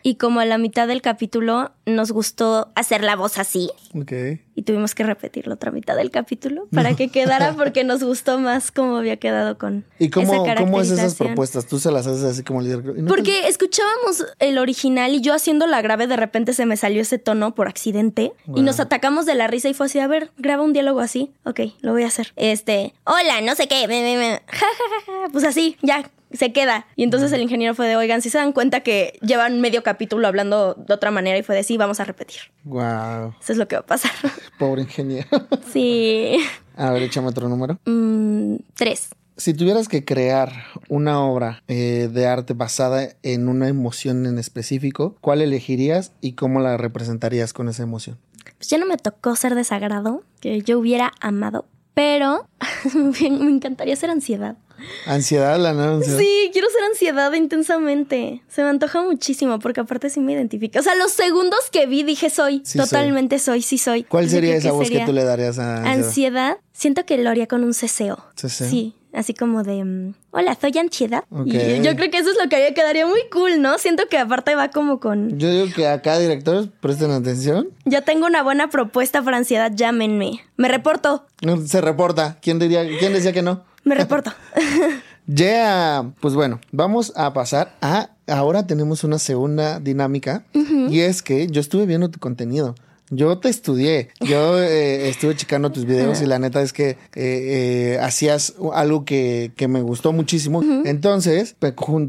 Y 0.03 0.17
como 0.17 0.41
a 0.41 0.45
la 0.45 0.59
mitad 0.59 0.87
del 0.89 1.03
capítulo 1.03 1.73
nos 1.87 2.13
gustó 2.13 2.71
hacer 2.75 3.03
la 3.03 3.17
voz 3.17 3.39
así. 3.39 3.71
Ok. 3.95 4.13
Y 4.55 4.63
tuvimos 4.63 4.95
que 4.95 5.05
repetir 5.05 5.47
la 5.47 5.55
otra 5.55 5.71
mitad 5.71 5.97
del 5.97 6.11
capítulo 6.11 6.67
para 6.73 6.95
que 6.97 7.09
quedara 7.09 7.53
porque 7.57 7.85
nos 7.85 8.03
gustó 8.03 8.39
más 8.39 8.71
cómo 8.73 8.97
había 8.97 9.17
quedado 9.17 9.57
con 9.57 9.85
¿Y 9.99 10.11
cómo, 10.11 10.45
esa 10.45 10.55
cómo 10.57 10.81
es 10.81 10.91
esas 10.91 11.15
propuestas? 11.15 11.67
¿Tú 11.67 11.79
se 11.79 11.91
las 11.93 12.07
haces 12.07 12.25
así 12.25 12.43
como 12.43 12.61
líder? 12.61 12.81
¿Y 12.81 12.87
no 12.89 12.95
te- 12.95 13.03
Porque 13.09 13.49
escuchábamos 13.49 14.27
el 14.39 14.59
original 14.59 15.13
y 15.15 15.21
yo 15.21 15.33
haciendo 15.35 15.67
la 15.67 15.81
grave 15.81 16.07
de 16.07 16.17
repente 16.17 16.53
se 16.55 16.67
me 16.67 16.77
salió 16.77 17.03
ese 17.03 17.19
tono 17.19 17.55
por 17.55 17.69
accidente 17.69 18.33
y 18.55 18.63
nos 18.63 18.81
atacamos 18.81 19.27
de 19.27 19.35
la 19.35 19.47
risa 19.47 19.69
y 19.69 19.75
fue 19.75 19.87
así, 19.87 19.99
a 20.01 20.07
ver, 20.09 20.31
graba 20.39 20.63
un 20.63 20.73
diálogo 20.73 21.01
así. 21.01 21.33
Ok, 21.45 21.61
lo 21.81 21.93
voy 21.93 22.03
a 22.03 22.09
hacer. 22.09 22.33
Este, 22.37 22.95
hola, 23.05 23.41
no 23.43 23.55
sé 23.55 23.69
qué, 23.69 23.87
ja, 23.89 24.41
ja, 24.47 24.67
ja, 24.67 25.13
ja. 25.27 25.29
pues 25.33 25.45
así, 25.45 25.77
ya. 25.83 26.11
Se 26.33 26.53
queda. 26.53 26.87
Y 26.97 27.05
entonces 27.05 27.33
el 27.33 27.41
ingeniero 27.41 27.75
fue 27.75 27.87
de, 27.87 27.97
oigan, 27.97 28.23
si 28.23 28.31
se 28.31 28.39
dan 28.39 28.53
cuenta 28.53 28.81
que 28.81 29.19
llevan 29.23 29.61
medio 29.61 29.83
capítulo 29.83 30.29
hablando 30.29 30.75
de 30.75 30.93
otra 30.95 31.11
manera 31.11 31.39
y 31.39 31.43
fue 31.43 31.55
de, 31.55 31.63
sí, 31.63 31.77
vamos 31.77 32.01
a 32.01 32.05
repetir. 32.05 32.41
Wow, 32.65 33.35
Eso 33.41 33.53
es 33.53 33.59
lo 33.59 33.67
que 33.69 33.77
va 33.77 33.81
a 33.81 33.87
pasar. 33.87 34.13
pobre 34.59 34.83
ingeniero. 34.83 35.29
sí. 35.73 36.39
a 36.77 36.91
ver, 36.91 37.03
échame 37.03 37.29
otro 37.29 37.49
número. 37.49 37.79
Mm, 37.87 38.57
tres. 38.75 39.11
Si 39.39 39.55
tuvieras 39.55 39.89
que 39.89 40.05
crear 40.05 40.53
una 40.89 41.23
obra 41.25 41.63
eh, 41.69 42.11
de 42.13 42.27
arte 42.27 42.55
basada 42.55 43.11
en 43.23 43.49
una 43.49 43.69
emoción 43.69 44.27
en 44.27 44.37
específico, 44.37 45.17
¿cuál 45.21 45.43
elegirías 45.43 46.13
y 46.21 46.33
cómo 46.33 46.59
la 46.61 46.77
representarías 46.77 47.53
con 47.53 47.69
esa 47.69 47.85
emoción? 47.85 48.19
Pues 48.57 48.69
ya 48.69 48.79
no 48.79 48.87
me 48.87 48.97
tocó 48.97 49.37
ser 49.37 49.55
desagrado, 49.55 50.25
que 50.41 50.61
yo 50.63 50.81
hubiera 50.81 51.13
amado, 51.21 51.67
pero 51.95 52.49
me 52.95 53.51
encantaría 53.51 53.95
ser 53.95 54.11
ansiedad. 54.11 54.57
Ansiedad, 55.07 55.59
la 55.59 55.71
ansiedad. 55.71 56.19
Sí, 56.19 56.51
quiero 56.53 56.69
ser 56.71 56.83
ansiedad 56.85 57.33
intensamente. 57.33 58.43
Se 58.49 58.63
me 58.63 58.69
antoja 58.69 59.03
muchísimo 59.03 59.59
porque 59.59 59.81
aparte 59.81 60.11
sí 60.11 60.21
me 60.21 60.33
identifica. 60.33 60.81
O 60.81 60.83
sea, 60.83 60.95
los 60.95 61.13
segundos 61.13 61.59
que 61.71 61.87
vi 61.87 62.03
dije 62.03 62.31
soy, 62.31 62.63
Sí 62.65 62.79
totalmente 62.79 63.39
soy. 63.39 63.63
sí 63.63 63.79
soy. 63.79 64.05
¿Cuál 64.05 64.29
sería 64.29 64.53
¿qué 64.53 64.59
esa 64.59 64.73
voz 64.73 64.87
sería? 64.87 65.01
que 65.01 65.07
tú 65.07 65.13
le 65.13 65.25
darías 65.25 65.59
a 65.59 65.77
ansiedad? 65.79 65.93
Ansiedad, 66.09 66.57
siento 66.73 67.05
que 67.07 67.19
lo 67.19 67.31
haría 67.31 67.47
con 67.47 67.65
un 67.65 67.75
ceseo. 67.75 68.19
¿Ceseo? 68.37 68.69
Sí, 68.69 68.95
así 69.13 69.35
como 69.35 69.63
de, 69.63 69.85
mm, 69.85 70.15
hola, 70.31 70.57
soy 70.61 70.77
ansiedad. 70.79 71.25
Y 71.45 71.81
yo 71.83 71.97
creo 71.97 72.11
que 72.11 72.19
eso 72.19 72.31
es 72.31 72.37
lo 72.43 72.49
que 72.49 72.57
haría, 72.57 72.75
quedaría 72.75 73.07
muy 73.07 73.21
cool, 73.33 73.61
¿no? 73.61 73.79
Siento 73.79 74.05
que 74.09 74.19
aparte 74.19 74.55
va 74.55 74.71
como 74.71 75.01
con, 75.01 75.39
Yo 75.39 75.51
digo 75.51 75.67
que 75.75 75.87
acá 75.89 76.19
directores 76.19 76.69
presten 76.81 77.11
atención. 77.11 77.69
ya 77.85 78.03
tengo 78.03 78.27
una 78.27 78.43
buena 78.43 78.69
propuesta 78.71 79.23
para 79.23 79.37
ansiedad, 79.39 79.73
llámenme. 79.75 80.41
Me 80.57 80.69
reporto, 80.69 81.27
No, 81.43 81.57
Se 81.67 81.81
reporta. 81.81 82.39
¿Quién 82.43 82.59
diría, 82.59 82.85
quién 82.99 83.13
decía 83.13 83.33
que 83.33 83.43
no? 83.43 83.65
Me 83.89 83.95
reporto. 83.95 84.33
Ya, 85.31 86.11
pues 86.21 86.33
bueno, 86.33 86.59
vamos 86.73 87.13
a 87.15 87.35
pasar 87.35 87.75
a. 87.83 88.09
Ahora 88.27 88.67
tenemos 88.67 89.05
una 89.05 89.19
segunda 89.19 89.79
dinámica 89.79 90.43
y 90.55 91.01
es 91.01 91.21
que 91.23 91.49
yo 91.49 91.61
estuve 91.61 91.85
viendo 91.85 92.11
tu 92.11 92.19
contenido. 92.19 92.75
Yo 93.11 93.39
te 93.39 93.49
estudié, 93.49 94.09
yo 94.21 94.61
eh, 94.63 95.09
estuve 95.09 95.35
checando 95.35 95.73
tus 95.73 95.85
videos 95.87 96.21
y 96.21 96.27
la 96.27 96.39
neta 96.39 96.61
es 96.61 96.73
que 96.73 96.91
eh, 96.91 96.97
eh, 97.15 97.99
hacías 98.03 98.55
algo 98.75 99.05
que, 99.05 99.53
que 99.57 99.67
me 99.69 99.81
gustó 99.81 100.13
muchísimo. 100.13 100.63
Entonces, 100.85 101.57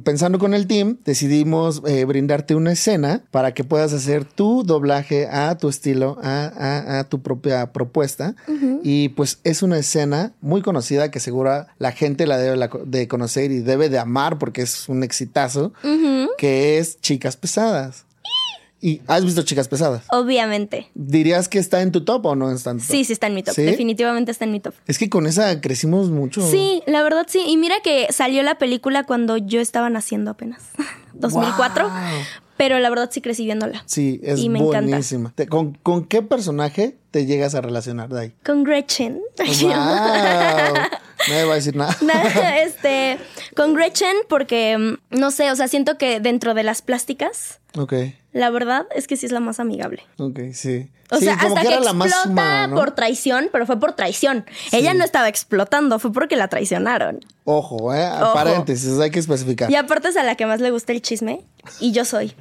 pensando 0.04 0.40
con 0.40 0.54
el 0.54 0.68
team, 0.68 0.98
decidimos 1.06 1.82
brindarte 1.82 2.56
una 2.56 2.74
escena 2.74 3.24
para 3.32 3.54
que 3.54 3.64
puedas 3.64 3.94
hacer 3.94 4.26
tu 4.26 4.64
doblaje 4.64 5.28
a 5.28 5.58
tu 5.58 5.70
estilo, 5.70 6.18
a, 6.22 6.46
a- 6.48 7.00
a 7.00 7.04
tu 7.06 7.22
propia 7.22 7.72
propuesta. 7.72 8.36
Y 8.84 9.10
pues 9.10 9.40
es 9.44 9.64
una 9.64 9.78
escena 9.78 10.34
muy 10.42 10.62
conocida 10.62 11.12
que 11.12 11.20
seguro 11.20 11.66
la 11.78 11.92
gente 11.92 12.28
la 12.28 12.38
debe 12.38 12.58
la- 12.58 12.70
de 12.86 13.08
conocer 13.08 13.52
y 13.52 13.60
debe 13.60 13.90
de 13.90 14.00
amar 14.00 14.38
porque 14.38 14.62
es 14.64 14.90
un 14.90 15.04
exitazo, 15.04 15.72
que 16.38 16.78
es 16.78 17.00
Chicas 17.02 17.38
Pesadas. 17.38 18.06
¿Y 18.82 19.02
has 19.08 19.26
visto 19.26 19.42
Chicas 19.44 19.68
Pesadas? 19.68 20.04
Obviamente. 20.12 20.90
¿Dirías 20.94 21.50
que 21.50 21.60
está 21.60 21.82
en 21.82 21.92
tu 21.92 22.06
top 22.06 22.26
o 22.28 22.36
no 22.36 22.52
está 22.52 22.72
en 22.72 22.78
tu 22.78 22.84
top? 22.86 22.92
Sí, 22.92 23.04
sí 23.04 23.14
está 23.14 23.28
en 23.28 23.34
mi 23.36 23.44
top. 23.44 23.54
¿Sí? 23.56 23.64
Definitivamente 23.64 24.32
está 24.32 24.46
en 24.46 24.52
mi 24.52 24.60
top. 24.60 24.74
Es 24.88 24.98
que 24.98 25.10
con 25.10 25.28
esa 25.28 25.60
crecimos 25.62 26.10
mucho. 26.10 26.42
Sí, 26.50 26.82
la 26.86 27.04
verdad 27.04 27.26
sí. 27.28 27.44
Y 27.46 27.58
mira 27.58 27.76
que 27.84 28.08
salió 28.12 28.42
la 28.44 28.58
película 28.58 29.04
cuando 29.06 29.38
yo 29.38 29.60
estaba 29.60 29.90
naciendo 29.90 30.32
apenas. 30.32 30.62
2004. 31.14 31.84
Wow. 31.90 31.94
Pero 32.56 32.78
la 32.80 32.90
verdad 32.90 33.10
sí 33.12 33.22
crecí 33.22 33.46
viéndola. 33.46 33.84
Sí, 33.86 34.20
es 34.24 34.40
Y 34.40 34.50
me 34.50 34.60
encanta. 34.60 34.82
buenísima. 34.90 35.34
¿Con, 35.50 35.74
con 35.76 36.06
qué 36.06 36.22
personaje 36.22 36.98
te 37.12 37.26
llegas 37.26 37.56
a 37.56 37.62
relacionar 37.62 38.10
de 38.10 38.20
ahí? 38.20 38.34
Con 38.46 38.64
Gretchen. 38.66 39.22
¡Wow! 39.38 39.74
Nadie 41.28 41.44
va 41.46 41.52
a 41.54 41.56
decir 41.56 41.76
nada. 41.76 41.96
Nada, 42.02 42.60
este, 42.64 43.18
con 43.56 43.74
Gretchen 43.74 44.16
porque, 44.28 44.78
mm, 44.78 45.18
no 45.20 45.32
sé, 45.32 45.52
o 45.52 45.56
sea, 45.56 45.68
siento 45.68 45.98
que 45.98 46.20
dentro 46.20 46.54
de 46.54 46.64
las 46.64 46.82
plásticas, 46.82 47.60
Ok, 47.78 47.94
la 48.32 48.50
verdad 48.50 48.86
es 48.94 49.08
que 49.08 49.18
sí 49.18 49.26
es 49.26 49.32
la 49.32 49.40
más 49.40 49.60
amigable. 49.60 50.04
ok, 50.18 50.40
sí. 50.54 50.90
O 51.12 51.18
Sí, 51.18 51.26
sea, 51.26 51.38
como 51.40 51.56
hasta 51.56 51.62
que, 51.68 51.74
era 51.74 51.84
la 51.84 51.94
más 51.94 52.08
explota 52.10 52.30
humana, 52.30 52.68
¿no? 52.68 52.76
por 52.76 52.92
traición, 52.92 53.50
pero 53.52 53.66
fue 53.66 53.80
por 53.80 53.94
traición. 53.94 54.46
Ella 54.72 54.94
no 54.94 55.04
estaba 55.04 55.28
explotando, 55.28 55.98
fue 55.98 56.12
porque 56.14 56.36
la 56.36 56.48
traicionaron. 56.50 57.20
Ojo, 57.46 57.96
eh. 57.96 58.08
Ojo. 58.22 58.34
Paréntesis, 58.36 59.00
hay 59.00 59.10
que 59.10 59.18
especificar. 59.20 59.72
Y 59.72 59.76
aparte 59.76 60.10
es 60.10 60.18
a 60.18 60.24
la 60.24 60.36
que 60.36 60.46
más 60.46 60.62
le 60.62 60.70
gusta 60.70 60.92
el 60.94 61.02
chisme, 61.02 61.42
y 61.80 61.92
yo 61.92 62.06
soy. 62.06 62.34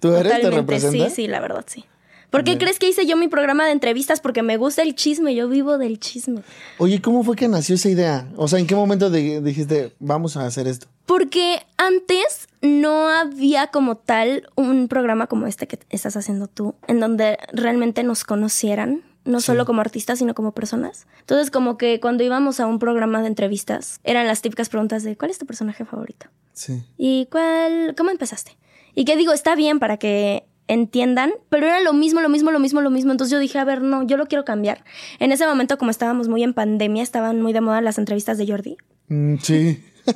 ¿Tú 0.00 0.08
eres? 0.14 0.32
¿Te 0.32 0.38
Totalmente, 0.40 0.50
representa? 0.74 1.08
sí, 1.10 1.14
sí, 1.14 1.28
la 1.28 1.40
verdad, 1.40 1.64
sí. 1.66 1.84
¿Por 2.30 2.42
qué 2.42 2.58
crees 2.58 2.80
que 2.80 2.88
hice 2.88 3.06
yo 3.06 3.16
mi 3.16 3.28
programa 3.28 3.64
de 3.66 3.70
entrevistas? 3.70 4.20
Porque 4.20 4.42
me 4.42 4.56
gusta 4.56 4.82
el 4.82 4.96
chisme, 4.96 5.36
yo 5.36 5.46
vivo 5.48 5.78
del 5.78 6.00
chisme. 6.00 6.40
Oye, 6.78 7.00
¿cómo 7.00 7.22
fue 7.22 7.36
que 7.36 7.46
nació 7.46 7.76
esa 7.76 7.88
idea? 7.90 8.26
O 8.36 8.48
sea, 8.48 8.58
¿en 8.58 8.66
qué 8.66 8.74
momento 8.74 9.08
de- 9.08 9.40
dijiste, 9.40 9.92
vamos 10.00 10.36
a 10.36 10.44
hacer 10.44 10.66
esto? 10.66 10.88
Porque 11.06 11.60
antes 11.76 12.48
no 12.64 13.08
había 13.10 13.66
como 13.66 13.96
tal 13.96 14.48
un 14.56 14.88
programa 14.88 15.26
como 15.26 15.46
este 15.46 15.66
que 15.66 15.78
estás 15.90 16.16
haciendo 16.16 16.46
tú, 16.46 16.74
en 16.88 16.98
donde 16.98 17.38
realmente 17.52 18.02
nos 18.02 18.24
conocieran, 18.24 19.02
no 19.26 19.40
solo 19.40 19.66
como 19.66 19.82
artistas, 19.82 20.18
sino 20.18 20.34
como 20.34 20.52
personas. 20.52 21.06
Entonces, 21.20 21.50
como 21.50 21.76
que 21.76 22.00
cuando 22.00 22.24
íbamos 22.24 22.60
a 22.60 22.66
un 22.66 22.78
programa 22.78 23.20
de 23.20 23.28
entrevistas, 23.28 24.00
eran 24.02 24.26
las 24.26 24.40
típicas 24.40 24.70
preguntas 24.70 25.02
de 25.02 25.14
¿cuál 25.16 25.30
es 25.30 25.38
tu 25.38 25.44
personaje 25.44 25.84
favorito? 25.84 26.26
Sí. 26.54 26.82
¿Y 26.96 27.28
cuál, 27.30 27.94
cómo 27.96 28.10
empezaste? 28.10 28.56
Y 28.94 29.04
que 29.04 29.16
digo, 29.16 29.34
está 29.34 29.54
bien 29.56 29.78
para 29.78 29.98
que 29.98 30.44
entiendan, 30.66 31.32
pero 31.50 31.66
era 31.66 31.80
lo 31.80 31.92
mismo, 31.92 32.22
lo 32.22 32.30
mismo, 32.30 32.50
lo 32.50 32.60
mismo, 32.60 32.80
lo 32.80 32.90
mismo. 32.90 33.12
Entonces 33.12 33.32
yo 33.32 33.38
dije, 33.38 33.58
a 33.58 33.64
ver, 33.64 33.82
no, 33.82 34.06
yo 34.06 34.16
lo 34.16 34.26
quiero 34.26 34.46
cambiar. 34.46 34.84
En 35.18 35.32
ese 35.32 35.46
momento, 35.46 35.76
como 35.76 35.90
estábamos 35.90 36.28
muy 36.28 36.42
en 36.42 36.54
pandemia, 36.54 37.02
estaban 37.02 37.42
muy 37.42 37.52
de 37.52 37.60
moda 37.60 37.82
las 37.82 37.98
entrevistas 37.98 38.38
de 38.38 38.46
Jordi. 38.46 38.78
Mm, 39.08 39.36
sí. 39.42 39.84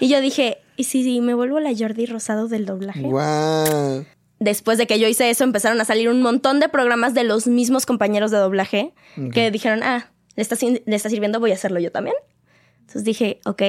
Y 0.00 0.08
yo 0.08 0.20
dije, 0.20 0.58
¿y 0.80 0.84
si, 0.84 1.04
si 1.04 1.20
me 1.20 1.34
vuelvo 1.34 1.60
la 1.60 1.72
Jordi 1.76 2.06
Rosado 2.06 2.48
del 2.48 2.64
doblaje? 2.64 3.02
Wow. 3.02 4.06
Después 4.38 4.78
de 4.78 4.86
que 4.86 4.98
yo 4.98 5.06
hice 5.06 5.28
eso, 5.28 5.44
empezaron 5.44 5.78
a 5.80 5.84
salir 5.84 6.08
un 6.08 6.22
montón 6.22 6.58
de 6.60 6.70
programas 6.70 7.12
de 7.12 7.24
los 7.24 7.46
mismos 7.46 7.84
compañeros 7.84 8.30
de 8.30 8.38
doblaje 8.38 8.94
que 9.34 9.50
dijeron, 9.50 9.82
ah, 9.82 10.10
le 10.36 10.42
está, 10.42 10.56
le 10.62 10.96
está 10.96 11.10
sirviendo, 11.10 11.38
voy 11.38 11.50
a 11.50 11.54
hacerlo 11.54 11.78
yo 11.80 11.92
también. 11.92 12.16
Entonces 12.80 13.04
dije, 13.04 13.40
ok, 13.44 13.62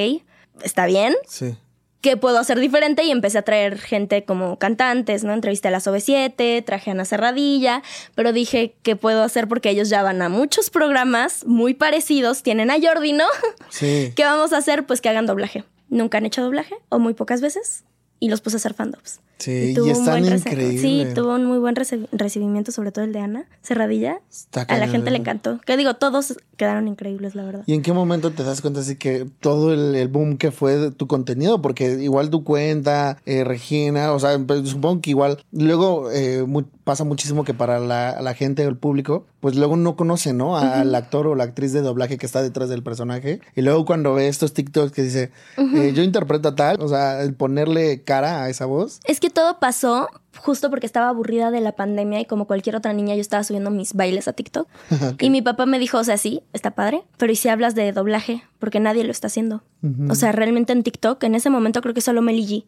está 0.64 0.86
bien. 0.86 1.14
Sí. 1.28 1.58
¿Qué 2.00 2.16
puedo 2.16 2.40
hacer 2.40 2.60
diferente? 2.60 3.04
Y 3.04 3.12
empecé 3.12 3.38
a 3.38 3.42
traer 3.42 3.78
gente 3.78 4.24
como 4.24 4.58
cantantes, 4.58 5.26
¿no? 5.26 5.34
Entrevisté 5.34 5.68
a 5.68 5.72
las 5.72 5.86
OV7, 5.86 6.64
traje 6.64 6.90
a 6.90 6.94
Ana 6.94 7.04
Cerradilla, 7.04 7.84
pero 8.16 8.32
dije, 8.32 8.74
¿qué 8.82 8.96
puedo 8.96 9.24
hacer? 9.24 9.50
Porque 9.50 9.70
ellos 9.70 9.90
ya 9.90 10.02
van 10.02 10.22
a 10.22 10.30
muchos 10.30 10.70
programas 10.70 11.46
muy 11.46 11.74
parecidos, 11.74 12.42
tienen 12.42 12.72
a 12.72 12.78
Jordi, 12.82 13.12
¿no? 13.12 13.26
Sí. 13.70 14.14
¿Qué 14.16 14.24
vamos 14.24 14.54
a 14.54 14.58
hacer? 14.58 14.86
Pues 14.86 15.02
que 15.02 15.10
hagan 15.10 15.26
doblaje. 15.26 15.66
Nunca 15.92 16.18
han 16.18 16.26
hecho 16.26 16.42
doblaje, 16.42 16.74
o 16.90 16.98
muy 16.98 17.14
pocas 17.14 17.40
veces, 17.42 17.84
y 18.20 18.30
los 18.30 18.42
puse 18.42 18.56
a 18.56 18.58
hacer 18.58 18.74
fandoms. 18.74 19.20
Sí, 19.40 19.74
tuvo 19.76 19.88
y 19.88 19.90
un 19.90 19.96
están 19.96 20.22
buen 20.22 20.34
rece- 20.34 20.48
increíbles. 20.52 20.82
Sí, 20.82 21.06
tuvo 21.16 21.34
un 21.34 21.46
muy 21.46 21.58
buen 21.58 21.76
recibimiento, 22.12 22.72
sobre 22.72 22.92
todo 22.92 23.04
el 23.06 23.12
de 23.12 23.20
Ana 23.22 23.46
Cerradilla. 23.64 24.22
Está 24.30 24.62
a 24.62 24.78
la 24.78 24.88
gente 24.88 25.10
le 25.10 25.18
encantó. 25.18 25.60
Que 25.66 25.78
digo, 25.78 25.96
todos 25.96 26.36
quedaron 26.58 26.88
increíbles, 26.88 27.34
la 27.34 27.44
verdad. 27.44 27.64
¿Y 27.66 27.74
en 27.74 27.82
qué 27.82 27.92
momento 27.92 28.30
te 28.32 28.44
das 28.44 28.62
cuenta 28.62 28.82
así 28.82 28.96
que 28.98 29.26
todo 29.40 29.74
el, 29.74 29.96
el 29.96 30.08
boom 30.10 30.38
que 30.38 30.52
fue 30.52 30.78
de 30.78 30.92
tu 30.92 31.08
contenido? 31.08 31.60
Porque 31.64 32.04
igual 32.04 32.30
tu 32.30 32.44
cuenta, 32.44 33.18
eh, 33.26 33.44
Regina, 33.44 34.14
o 34.14 34.20
sea, 34.20 34.38
pues, 34.38 34.70
supongo 34.70 35.02
que 35.02 35.10
igual 35.10 35.44
luego 35.52 36.12
eh, 36.12 36.46
pasa 36.84 37.04
muchísimo 37.04 37.44
que 37.44 37.56
para 37.56 37.80
la, 37.80 38.22
la 38.22 38.36
gente 38.36 38.64
o 38.66 38.70
el 38.70 38.78
público, 38.78 39.26
pues 39.42 39.56
luego 39.56 39.76
no 39.76 39.96
conoce, 39.96 40.34
¿no? 40.34 40.56
Al 40.56 40.94
actor 40.94 41.26
o 41.28 41.36
la 41.36 41.44
actriz 41.44 41.74
de 41.74 41.82
doblaje 41.82 42.18
que 42.18 42.28
está 42.28 42.44
detrás 42.44 42.70
del 42.70 42.84
personaje. 42.84 43.42
Y 43.56 43.62
luego 43.64 43.86
cuando 43.86 44.14
ve 44.14 44.28
estos 44.28 44.54
TikToks 44.54 44.92
que 44.92 45.02
dice, 45.02 45.32
eh, 45.58 45.92
yo 45.96 46.04
interpreto 46.04 46.50
a 46.50 46.56
tal, 46.56 46.80
o 46.80 46.88
sea, 46.88 47.22
el 47.24 47.34
ponerle 47.34 48.04
cara 48.04 48.44
a 48.44 48.50
esa 48.50 48.68
voz. 48.68 49.00
Es 49.06 49.20
que 49.20 49.32
todo 49.32 49.60
pasó 49.60 50.10
justo 50.38 50.70
porque 50.70 50.86
estaba 50.86 51.10
aburrida 51.10 51.50
de 51.50 51.60
la 51.60 51.72
pandemia 51.74 52.22
y 52.22 52.26
como 52.26 52.46
cualquier 52.46 52.76
otra 52.76 52.94
niña 52.94 53.16
yo 53.16 53.22
estaba 53.22 53.44
subiendo 53.44 53.72
mis 53.72 53.94
bailes 53.94 54.28
a 54.28 54.34
TikTok. 54.34 54.68
Y 55.20 55.32
mi 55.32 55.42
papá 55.42 55.66
me 55.66 55.80
dijo, 55.80 55.98
o 55.98 56.04
sea, 56.04 56.18
sí, 56.18 56.44
está 56.54 56.72
padre, 56.72 57.04
pero 57.18 57.32
¿y 57.32 57.36
si 57.36 57.50
hablas 57.50 57.74
de 57.74 57.92
doblaje? 57.92 58.44
Porque 58.60 58.80
nadie 58.80 59.04
lo 59.04 59.12
está 59.12 59.28
haciendo. 59.28 59.64
O 60.10 60.14
sea, 60.14 60.32
realmente 60.32 60.72
en 60.74 60.84
TikTok, 60.84 61.24
en 61.24 61.34
ese 61.34 61.50
momento 61.50 61.82
creo 61.82 61.96
que 61.96 62.02
solo 62.02 62.22
Meli 62.22 62.46
G. 62.46 62.66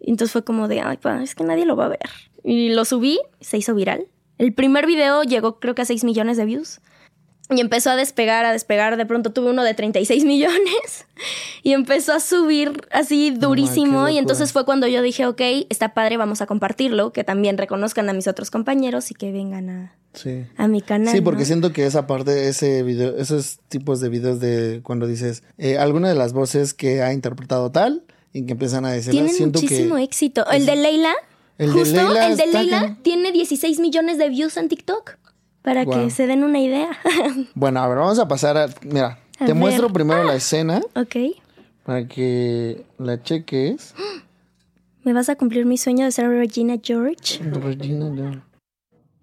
Entonces 0.00 0.32
fue 0.32 0.44
como 0.44 0.68
de, 0.68 0.82
ay, 0.82 0.98
pa, 0.98 1.22
es 1.22 1.34
que 1.34 1.44
nadie 1.44 1.64
lo 1.64 1.74
va 1.74 1.86
a 1.86 1.88
ver. 1.88 2.10
Y 2.44 2.68
lo 2.68 2.84
subí, 2.84 3.18
se 3.40 3.56
hizo 3.56 3.74
viral. 3.74 4.06
El 4.38 4.52
primer 4.52 4.86
video 4.86 5.22
llegó 5.22 5.58
creo 5.58 5.74
que 5.74 5.82
a 5.82 5.86
6 5.86 6.04
millones 6.04 6.36
de 6.36 6.44
views. 6.44 6.80
Y 7.48 7.60
empezó 7.60 7.90
a 7.90 7.96
despegar, 7.96 8.44
a 8.44 8.52
despegar. 8.52 8.96
De 8.96 9.06
pronto 9.06 9.30
tuve 9.30 9.50
uno 9.50 9.62
de 9.62 9.72
36 9.72 10.24
millones 10.24 11.06
y 11.62 11.72
empezó 11.72 12.12
a 12.12 12.20
subir 12.20 12.82
así 12.90 13.30
durísimo. 13.30 14.08
y 14.08 14.18
entonces 14.18 14.52
fue 14.52 14.64
cuando 14.64 14.88
yo 14.88 15.00
dije, 15.00 15.26
ok, 15.26 15.40
está 15.68 15.94
padre, 15.94 16.16
vamos 16.16 16.40
a 16.40 16.46
compartirlo, 16.46 17.12
que 17.12 17.22
también 17.22 17.56
reconozcan 17.56 18.08
a 18.08 18.12
mis 18.12 18.26
otros 18.26 18.50
compañeros 18.50 19.12
y 19.12 19.14
que 19.14 19.30
vengan 19.30 19.70
a, 19.70 19.96
a 20.56 20.66
mi 20.66 20.82
canal. 20.82 21.14
Sí, 21.14 21.20
porque 21.20 21.44
siento 21.44 21.72
que 21.72 21.86
esa 21.86 22.08
parte, 22.08 22.48
ese 22.48 22.82
video, 22.82 23.16
esos 23.16 23.60
tipos 23.68 24.00
de 24.00 24.08
videos 24.08 24.40
de 24.40 24.80
cuando 24.82 25.06
dices 25.06 25.44
eh, 25.56 25.78
alguna 25.78 26.08
de 26.08 26.16
las 26.16 26.32
voces 26.32 26.74
que 26.74 27.02
ha 27.02 27.12
interpretado 27.12 27.70
tal 27.70 28.02
y 28.32 28.44
que 28.44 28.52
empiezan 28.52 28.84
a 28.84 28.90
decir, 28.90 29.12
tiene 29.12 29.32
muchísimo 29.38 29.98
éxito. 29.98 30.44
El 30.50 30.66
de 30.66 30.74
Leila, 30.74 31.14
el 31.58 31.72
justo 31.72 31.96
de 31.96 32.04
Leila 32.04 32.26
el 32.26 32.36
de 32.36 32.46
Leila 32.46 32.96
tiene 33.02 33.32
16 33.32 33.80
millones 33.80 34.18
de 34.18 34.28
views 34.28 34.56
en 34.56 34.68
TikTok. 34.68 35.16
Para 35.62 35.84
que 35.84 36.10
se 36.10 36.28
den 36.28 36.44
una 36.44 36.60
idea. 36.60 36.90
bueno, 37.54 37.80
a 37.80 37.88
ver, 37.88 37.98
vamos 37.98 38.20
a 38.20 38.28
pasar 38.28 38.56
a. 38.56 38.68
Mira, 38.82 39.18
te 39.36 39.52
muestro 39.52 39.92
primero 39.92 40.22
la 40.22 40.32
ah, 40.32 40.36
escena. 40.36 40.80
Ok. 40.94 41.16
Para 41.84 42.06
que 42.06 42.84
la 42.98 43.20
cheques. 43.20 43.94
¿Me 45.02 45.12
vas 45.12 45.28
a 45.28 45.36
cumplir 45.36 45.66
mi 45.66 45.76
sueño 45.76 46.04
de 46.04 46.12
ser 46.12 46.28
Regina 46.28 46.76
George? 46.82 47.42
Regina 47.42 48.12
George. 48.14 48.40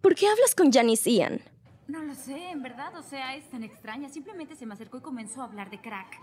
¿Por 0.01 0.15
qué 0.15 0.27
hablas 0.27 0.53
con 0.55 0.71
Janice 0.71 1.11
Ian? 1.11 1.41
No 1.88 2.01
lo 2.03 2.15
sé, 2.15 2.49
en 2.51 2.61
verdad, 2.61 2.93
o 2.97 3.03
sea, 3.03 3.36
es 3.36 3.49
tan 3.49 3.63
extraña. 3.63 4.09
Simplemente 4.09 4.55
se 4.55 4.65
me 4.65 4.73
acercó 4.73 4.97
y 4.97 5.01
comenzó 5.01 5.41
a 5.41 5.45
hablar 5.45 5.69
de 5.69 5.79
crack. 5.79 6.19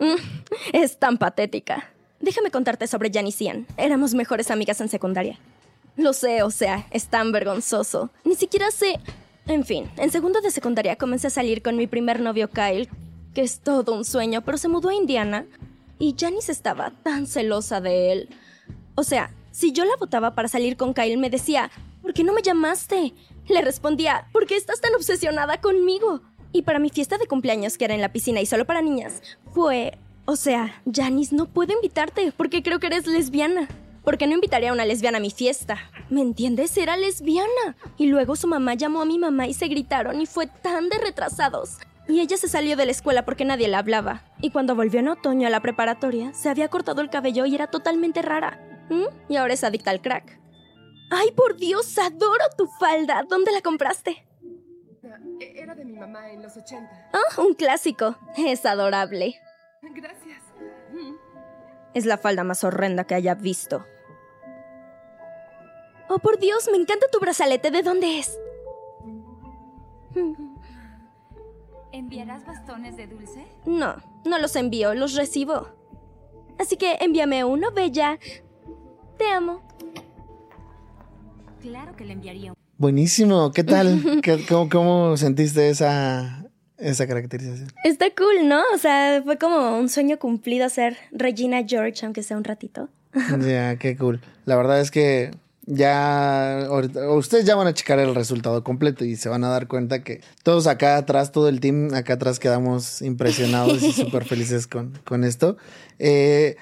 es 0.72 0.98
tan 0.98 1.16
patética. 1.16 1.90
Déjame 2.20 2.50
contarte 2.50 2.86
sobre 2.86 3.10
Janice 3.10 3.44
Ian. 3.44 3.66
Éramos 3.76 4.14
mejores 4.14 4.50
amigas 4.50 4.80
en 4.80 4.88
secundaria. 4.88 5.38
Lo 5.96 6.12
sé, 6.12 6.42
o 6.42 6.50
sea, 6.50 6.86
es 6.90 7.08
tan 7.08 7.32
vergonzoso. 7.32 8.10
Ni 8.24 8.34
siquiera 8.34 8.70
sé 8.70 9.00
en 9.50 9.64
fin, 9.64 9.90
en 9.96 10.12
segundo 10.12 10.40
de 10.40 10.52
secundaria 10.52 10.94
comencé 10.94 11.26
a 11.26 11.30
salir 11.30 11.60
con 11.60 11.76
mi 11.76 11.88
primer 11.88 12.20
novio 12.20 12.48
Kyle, 12.50 12.88
que 13.34 13.42
es 13.42 13.58
todo 13.58 13.94
un 13.94 14.04
sueño, 14.04 14.42
pero 14.44 14.58
se 14.58 14.68
mudó 14.68 14.90
a 14.90 14.94
Indiana 14.94 15.44
y 15.98 16.14
Janice 16.16 16.52
estaba 16.52 16.92
tan 17.02 17.26
celosa 17.26 17.80
de 17.80 18.12
él. 18.12 18.28
O 18.94 19.02
sea, 19.02 19.34
si 19.50 19.72
yo 19.72 19.84
la 19.84 19.96
votaba 19.98 20.36
para 20.36 20.46
salir 20.46 20.76
con 20.76 20.94
Kyle, 20.94 21.18
me 21.18 21.30
decía, 21.30 21.70
¿por 22.00 22.14
qué 22.14 22.22
no 22.22 22.32
me 22.32 22.42
llamaste? 22.42 23.12
Le 23.48 23.60
respondía, 23.62 24.28
¿por 24.32 24.46
qué 24.46 24.54
estás 24.54 24.80
tan 24.80 24.94
obsesionada 24.94 25.60
conmigo? 25.60 26.20
Y 26.52 26.62
para 26.62 26.78
mi 26.78 26.90
fiesta 26.90 27.18
de 27.18 27.26
cumpleaños, 27.26 27.76
que 27.76 27.86
era 27.86 27.94
en 27.94 28.02
la 28.02 28.12
piscina 28.12 28.40
y 28.40 28.46
solo 28.46 28.66
para 28.66 28.82
niñas, 28.82 29.20
fue... 29.52 29.98
O 30.26 30.36
sea, 30.36 30.80
Janice 30.92 31.34
no 31.34 31.46
puedo 31.46 31.72
invitarte 31.72 32.30
porque 32.36 32.62
creo 32.62 32.78
que 32.78 32.86
eres 32.86 33.08
lesbiana. 33.08 33.66
¿Por 34.04 34.16
qué 34.16 34.26
no 34.26 34.34
invitaría 34.34 34.70
a 34.70 34.72
una 34.72 34.86
lesbiana 34.86 35.18
a 35.18 35.20
mi 35.20 35.30
fiesta? 35.30 35.78
¿Me 36.08 36.22
entiendes? 36.22 36.76
Era 36.76 36.96
lesbiana. 36.96 37.76
Y 37.98 38.06
luego 38.06 38.34
su 38.34 38.46
mamá 38.46 38.74
llamó 38.74 39.02
a 39.02 39.04
mi 39.04 39.18
mamá 39.18 39.46
y 39.46 39.54
se 39.54 39.68
gritaron 39.68 40.20
y 40.20 40.26
fue 40.26 40.46
tan 40.46 40.88
de 40.88 40.98
retrasados. 40.98 41.78
Y 42.08 42.20
ella 42.20 42.36
se 42.36 42.48
salió 42.48 42.76
de 42.76 42.86
la 42.86 42.92
escuela 42.92 43.24
porque 43.24 43.44
nadie 43.44 43.68
la 43.68 43.78
hablaba. 43.78 44.24
Y 44.40 44.50
cuando 44.50 44.74
volvió 44.74 45.00
en 45.00 45.08
otoño 45.08 45.46
a 45.46 45.50
la 45.50 45.60
preparatoria, 45.60 46.32
se 46.32 46.48
había 46.48 46.68
cortado 46.68 47.02
el 47.02 47.10
cabello 47.10 47.44
y 47.46 47.54
era 47.54 47.68
totalmente 47.68 48.22
rara. 48.22 48.58
¿Mm? 48.88 49.04
Y 49.28 49.36
ahora 49.36 49.54
es 49.54 49.62
adicta 49.62 49.90
al 49.90 50.00
crack. 50.00 50.40
¡Ay, 51.10 51.30
por 51.32 51.56
Dios! 51.56 51.98
¡Adoro 51.98 52.44
tu 52.56 52.66
falda! 52.66 53.24
¿Dónde 53.28 53.52
la 53.52 53.60
compraste? 53.60 54.26
E-, 55.40 55.60
era 55.60 55.74
de 55.74 55.84
mi 55.84 55.92
mamá 55.92 56.30
en 56.30 56.42
los 56.42 56.56
80. 56.56 57.10
Ah, 57.12 57.40
un 57.40 57.54
clásico. 57.54 58.16
Es 58.36 58.64
adorable. 58.64 59.40
Gracias. 59.82 60.19
Es 61.94 62.06
la 62.06 62.18
falda 62.18 62.44
más 62.44 62.64
horrenda 62.64 63.04
que 63.04 63.14
haya 63.14 63.34
visto. 63.34 63.84
Oh, 66.08 66.18
por 66.18 66.38
Dios, 66.38 66.68
me 66.70 66.76
encanta 66.76 67.06
tu 67.12 67.20
brazalete. 67.20 67.70
¿De 67.70 67.82
dónde 67.82 68.18
es? 68.18 68.38
¿Enviarás 71.92 72.44
bastones 72.46 72.96
de 72.96 73.06
dulce? 73.06 73.46
No, 73.66 73.96
no 74.24 74.38
los 74.38 74.56
envío, 74.56 74.94
los 74.94 75.14
recibo. 75.14 75.68
Así 76.58 76.76
que 76.76 76.98
envíame 77.00 77.44
uno, 77.44 77.70
Bella. 77.72 78.18
Te 79.18 79.26
amo. 79.26 79.62
Claro 81.60 81.94
que 81.96 82.04
le 82.04 82.12
enviaría. 82.12 82.54
Buenísimo, 82.78 83.52
¿qué 83.52 83.64
tal? 83.64 84.20
cómo, 84.48 84.68
¿Cómo 84.68 85.16
sentiste 85.16 85.68
esa, 85.68 86.44
esa 86.80 87.06
caracterización. 87.06 87.68
Está 87.84 88.06
cool, 88.16 88.48
¿no? 88.48 88.62
O 88.74 88.78
sea, 88.78 89.22
fue 89.24 89.38
como 89.38 89.78
un 89.78 89.88
sueño 89.88 90.18
cumplido 90.18 90.68
ser 90.68 90.96
Regina 91.12 91.62
George, 91.66 92.04
aunque 92.04 92.22
sea 92.22 92.36
un 92.36 92.44
ratito. 92.44 92.88
Ya, 93.40 93.76
qué 93.76 93.96
cool. 93.96 94.20
La 94.44 94.56
verdad 94.56 94.80
es 94.80 94.90
que 94.90 95.32
ya 95.66 96.68
ustedes 97.10 97.44
ya 97.44 97.54
van 97.54 97.66
a 97.66 97.74
checar 97.74 97.98
el 97.98 98.14
resultado 98.14 98.64
completo 98.64 99.04
y 99.04 99.16
se 99.16 99.28
van 99.28 99.44
a 99.44 99.48
dar 99.48 99.68
cuenta 99.68 100.02
que 100.02 100.20
todos 100.42 100.66
acá 100.66 100.96
atrás, 100.96 101.32
todo 101.32 101.48
el 101.48 101.60
team 101.60 101.94
acá 101.94 102.14
atrás 102.14 102.38
quedamos 102.38 103.02
impresionados 103.02 103.82
y 103.82 103.92
súper 103.92 104.24
felices 104.24 104.66
con, 104.66 104.98
con 105.04 105.24
esto. 105.24 105.56
Eh, 105.98 106.56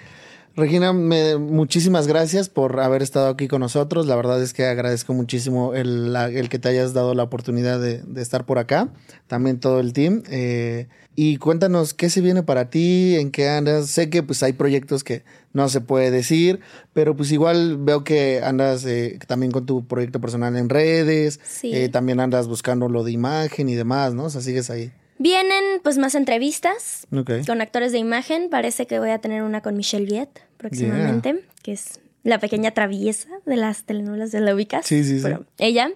Regina, 0.58 0.92
muchísimas 0.92 2.08
gracias 2.08 2.48
por 2.48 2.80
haber 2.80 3.00
estado 3.00 3.28
aquí 3.28 3.46
con 3.46 3.60
nosotros. 3.60 4.08
La 4.08 4.16
verdad 4.16 4.42
es 4.42 4.52
que 4.52 4.66
agradezco 4.66 5.14
muchísimo 5.14 5.72
el, 5.72 6.48
que 6.50 6.58
te 6.58 6.68
hayas 6.68 6.92
dado 6.92 7.14
la 7.14 7.22
oportunidad 7.22 7.78
de, 7.80 8.02
estar 8.20 8.44
por 8.44 8.58
acá. 8.58 8.88
También 9.28 9.60
todo 9.60 9.78
el 9.78 9.92
team. 9.92 10.24
Eh, 10.28 10.88
y 11.14 11.36
cuéntanos 11.36 11.94
qué 11.94 12.10
se 12.10 12.22
viene 12.22 12.42
para 12.42 12.70
ti, 12.70 13.14
en 13.14 13.30
qué 13.30 13.48
andas. 13.48 13.86
Sé 13.86 14.10
que 14.10 14.24
pues 14.24 14.42
hay 14.42 14.52
proyectos 14.52 15.04
que 15.04 15.22
no 15.52 15.68
se 15.68 15.80
puede 15.80 16.10
decir, 16.10 16.58
pero 16.92 17.14
pues 17.14 17.30
igual 17.30 17.76
veo 17.78 18.02
que 18.02 18.40
andas 18.42 18.84
eh, 18.84 19.16
también 19.28 19.52
con 19.52 19.64
tu 19.64 19.86
proyecto 19.86 20.20
personal 20.20 20.56
en 20.56 20.68
redes. 20.68 21.38
Eh, 21.62 21.88
también 21.88 22.18
andas 22.18 22.48
buscando 22.48 22.88
lo 22.88 23.04
de 23.04 23.12
imagen 23.12 23.68
y 23.68 23.76
demás, 23.76 24.12
¿no? 24.12 24.24
O 24.24 24.30
sea, 24.30 24.40
sigues 24.40 24.70
ahí. 24.70 24.90
Vienen 25.18 25.80
pues 25.82 25.98
más 25.98 26.14
entrevistas 26.14 27.06
con 27.46 27.60
actores 27.60 27.92
de 27.92 27.98
imagen. 27.98 28.50
Parece 28.50 28.86
que 28.86 28.98
voy 28.98 29.10
a 29.10 29.18
tener 29.18 29.42
una 29.42 29.60
con 29.62 29.76
Michelle 29.76 30.06
Viet 30.06 30.28
próximamente, 30.56 31.44
que 31.62 31.72
es 31.72 32.00
la 32.22 32.38
pequeña 32.38 32.72
traviesa 32.72 33.28
de 33.46 33.56
las 33.56 33.84
telenovelas 33.84 34.30
de 34.30 34.40
la 34.40 34.54
ubicas. 34.54 34.86
Sí, 34.86 35.02
sí, 35.04 35.20
sí. 35.20 35.28
ella. 35.58 35.90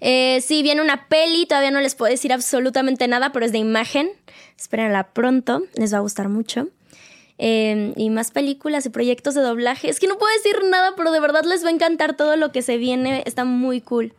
Eh, 0.00 0.40
sí, 0.44 0.62
viene 0.62 0.82
una 0.82 1.08
peli, 1.08 1.46
todavía 1.46 1.70
no 1.70 1.80
les 1.80 1.94
puedo 1.94 2.10
decir 2.10 2.32
absolutamente 2.32 3.06
nada, 3.08 3.32
pero 3.32 3.46
es 3.46 3.52
de 3.52 3.58
imagen. 3.58 4.08
Espérenla 4.58 5.12
pronto, 5.12 5.62
les 5.76 5.92
va 5.92 5.98
a 5.98 6.00
gustar 6.00 6.28
mucho. 6.28 6.68
Eh, 7.38 7.92
y 7.96 8.08
más 8.10 8.30
películas 8.30 8.86
y 8.86 8.88
proyectos 8.88 9.34
de 9.34 9.42
doblaje. 9.42 9.90
Es 9.90 10.00
que 10.00 10.06
no 10.06 10.18
puedo 10.18 10.32
decir 10.36 10.56
nada, 10.70 10.94
pero 10.96 11.12
de 11.12 11.20
verdad 11.20 11.44
les 11.44 11.64
va 11.64 11.68
a 11.68 11.72
encantar 11.72 12.16
todo 12.16 12.36
lo 12.36 12.50
que 12.50 12.62
se 12.62 12.78
viene. 12.78 13.22
Está 13.26 13.44
muy 13.44 13.80
cool. 13.80 14.14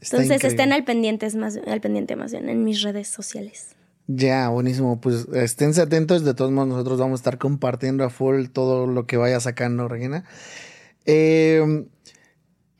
Entonces 0.00 0.44
estén 0.44 0.72
al 0.72 0.84
pendiente, 0.84 1.28
más, 1.36 1.58
al 1.66 1.80
pendiente 1.80 2.14
más 2.14 2.32
bien 2.32 2.48
en 2.48 2.62
mis 2.62 2.82
redes 2.82 3.08
sociales. 3.08 3.74
Ya, 4.08 4.48
buenísimo. 4.48 5.00
Pues 5.00 5.28
esténse 5.34 5.82
atentos. 5.82 6.24
De 6.24 6.34
todos 6.34 6.50
modos, 6.50 6.68
nosotros 6.68 6.98
vamos 6.98 7.20
a 7.20 7.20
estar 7.20 7.38
compartiendo 7.38 8.04
a 8.04 8.10
full 8.10 8.46
todo 8.46 8.86
lo 8.86 9.06
que 9.06 9.18
vaya 9.18 9.38
sacando, 9.38 9.86
Regina. 9.86 10.24
Eh, 11.04 11.84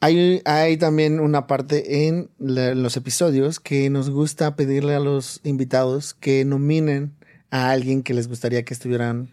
hay, 0.00 0.40
hay, 0.46 0.76
también 0.78 1.20
una 1.20 1.46
parte 1.46 2.06
en 2.06 2.30
los 2.38 2.96
episodios 2.96 3.60
que 3.60 3.90
nos 3.90 4.10
gusta 4.10 4.56
pedirle 4.56 4.94
a 4.94 5.00
los 5.00 5.40
invitados 5.44 6.14
que 6.14 6.44
nominen 6.44 7.12
a 7.50 7.70
alguien 7.70 8.02
que 8.02 8.14
les 8.14 8.26
gustaría 8.28 8.64
que 8.64 8.72
estuvieran 8.72 9.28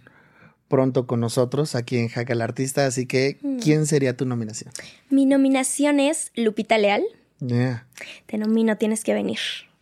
pronto 0.67 1.07
con 1.07 1.21
nosotros 1.21 1.75
aquí 1.75 1.97
en 1.97 2.09
Jaca 2.09 2.33
el 2.33 2.41
Artista. 2.41 2.85
Así 2.85 3.05
que, 3.05 3.37
mm. 3.41 3.59
¿quién 3.59 3.85
sería 3.85 4.17
tu 4.17 4.25
nominación? 4.25 4.71
Mi 5.09 5.25
nominación 5.25 6.01
es 6.01 6.31
Lupita 6.35 6.77
Leal. 6.77 7.03
Ya. 7.39 7.87
Te 8.25 8.37
nomino, 8.37 8.77
tienes 8.77 9.03
que 9.03 9.13
venir. 9.13 9.39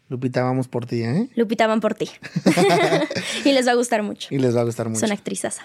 Lupita, 0.09 0.43
vamos 0.43 0.67
por 0.67 0.85
ti, 0.85 1.01
¿eh? 1.03 1.29
Lupita, 1.35 1.67
van 1.67 1.79
por 1.79 1.93
ti. 1.95 2.09
y 3.45 3.51
les 3.51 3.67
va 3.67 3.71
a 3.71 3.75
gustar 3.75 4.03
mucho. 4.03 4.27
Y 4.31 4.37
les 4.37 4.55
va 4.55 4.61
a 4.61 4.63
gustar 4.65 4.89
mucho. 4.89 4.99
Son 4.99 5.11
actrizas. 5.11 5.59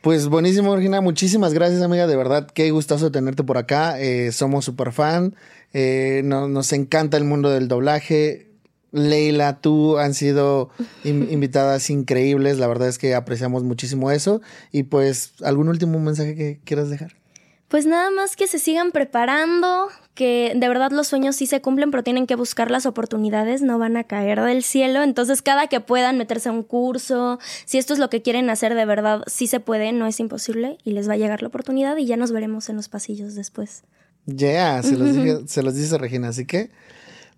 Pues 0.00 0.28
buenísimo, 0.28 0.76
Regina. 0.76 1.00
Muchísimas 1.00 1.52
gracias, 1.52 1.82
amiga. 1.82 2.06
De 2.06 2.16
verdad, 2.16 2.46
qué 2.46 2.70
gustoso 2.70 3.10
tenerte 3.10 3.42
por 3.42 3.58
acá. 3.58 4.00
Eh, 4.00 4.30
somos 4.30 4.64
súper 4.64 4.92
fan. 4.92 5.34
Eh, 5.72 6.22
nos 6.24 6.72
encanta 6.72 7.16
el 7.16 7.24
mundo 7.24 7.50
del 7.50 7.66
doblaje. 7.66 8.46
Leila, 8.92 9.60
tú 9.60 9.98
han 9.98 10.14
sido 10.14 10.70
invitadas 11.04 11.90
increíbles. 11.90 12.58
La 12.58 12.68
verdad 12.68 12.88
es 12.88 12.98
que 12.98 13.14
apreciamos 13.16 13.64
muchísimo 13.64 14.12
eso. 14.12 14.40
Y 14.70 14.84
pues, 14.84 15.32
¿algún 15.42 15.68
último 15.68 15.98
mensaje 15.98 16.36
que 16.36 16.60
quieras 16.64 16.90
dejar? 16.90 17.17
Pues 17.68 17.84
nada 17.84 18.10
más 18.10 18.34
que 18.34 18.46
se 18.46 18.58
sigan 18.58 18.92
preparando, 18.92 19.88
que 20.14 20.52
de 20.56 20.68
verdad 20.68 20.90
los 20.90 21.06
sueños 21.06 21.36
sí 21.36 21.46
se 21.46 21.60
cumplen, 21.60 21.90
pero 21.90 22.02
tienen 22.02 22.26
que 22.26 22.34
buscar 22.34 22.70
las 22.70 22.86
oportunidades, 22.86 23.60
no 23.60 23.78
van 23.78 23.98
a 23.98 24.04
caer 24.04 24.40
del 24.40 24.62
cielo. 24.62 25.02
Entonces, 25.02 25.42
cada 25.42 25.66
que 25.66 25.80
puedan 25.80 26.16
meterse 26.16 26.48
a 26.48 26.52
un 26.52 26.62
curso, 26.62 27.38
si 27.66 27.76
esto 27.76 27.92
es 27.92 27.98
lo 27.98 28.08
que 28.08 28.22
quieren 28.22 28.48
hacer 28.48 28.74
de 28.74 28.86
verdad, 28.86 29.22
sí 29.26 29.46
se 29.46 29.60
puede, 29.60 29.92
no 29.92 30.06
es 30.06 30.18
imposible 30.18 30.78
y 30.82 30.92
les 30.92 31.08
va 31.08 31.12
a 31.12 31.18
llegar 31.18 31.42
la 31.42 31.48
oportunidad 31.48 31.96
y 31.98 32.06
ya 32.06 32.16
nos 32.16 32.32
veremos 32.32 32.70
en 32.70 32.76
los 32.76 32.88
pasillos 32.88 33.34
después. 33.34 33.84
Ya, 34.24 34.82
se, 34.82 34.96
los 34.96 35.50
se 35.50 35.62
los 35.62 35.74
dice 35.74 35.98
Regina. 35.98 36.28
Así 36.28 36.46
que 36.46 36.70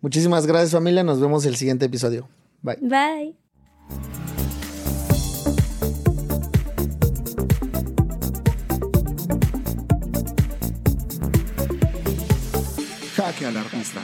muchísimas 0.01 0.47
gracias 0.47 0.71
familia, 0.73 1.03
nos 1.03 1.21
vemos 1.21 1.45
el 1.45 1.57
siguiente 1.57 1.87
episodio. 1.87 2.29
Bye. 2.63 2.79
Bye. 2.81 4.40
Jaque 13.31 13.47
al 13.47 13.57
artista. 13.59 14.01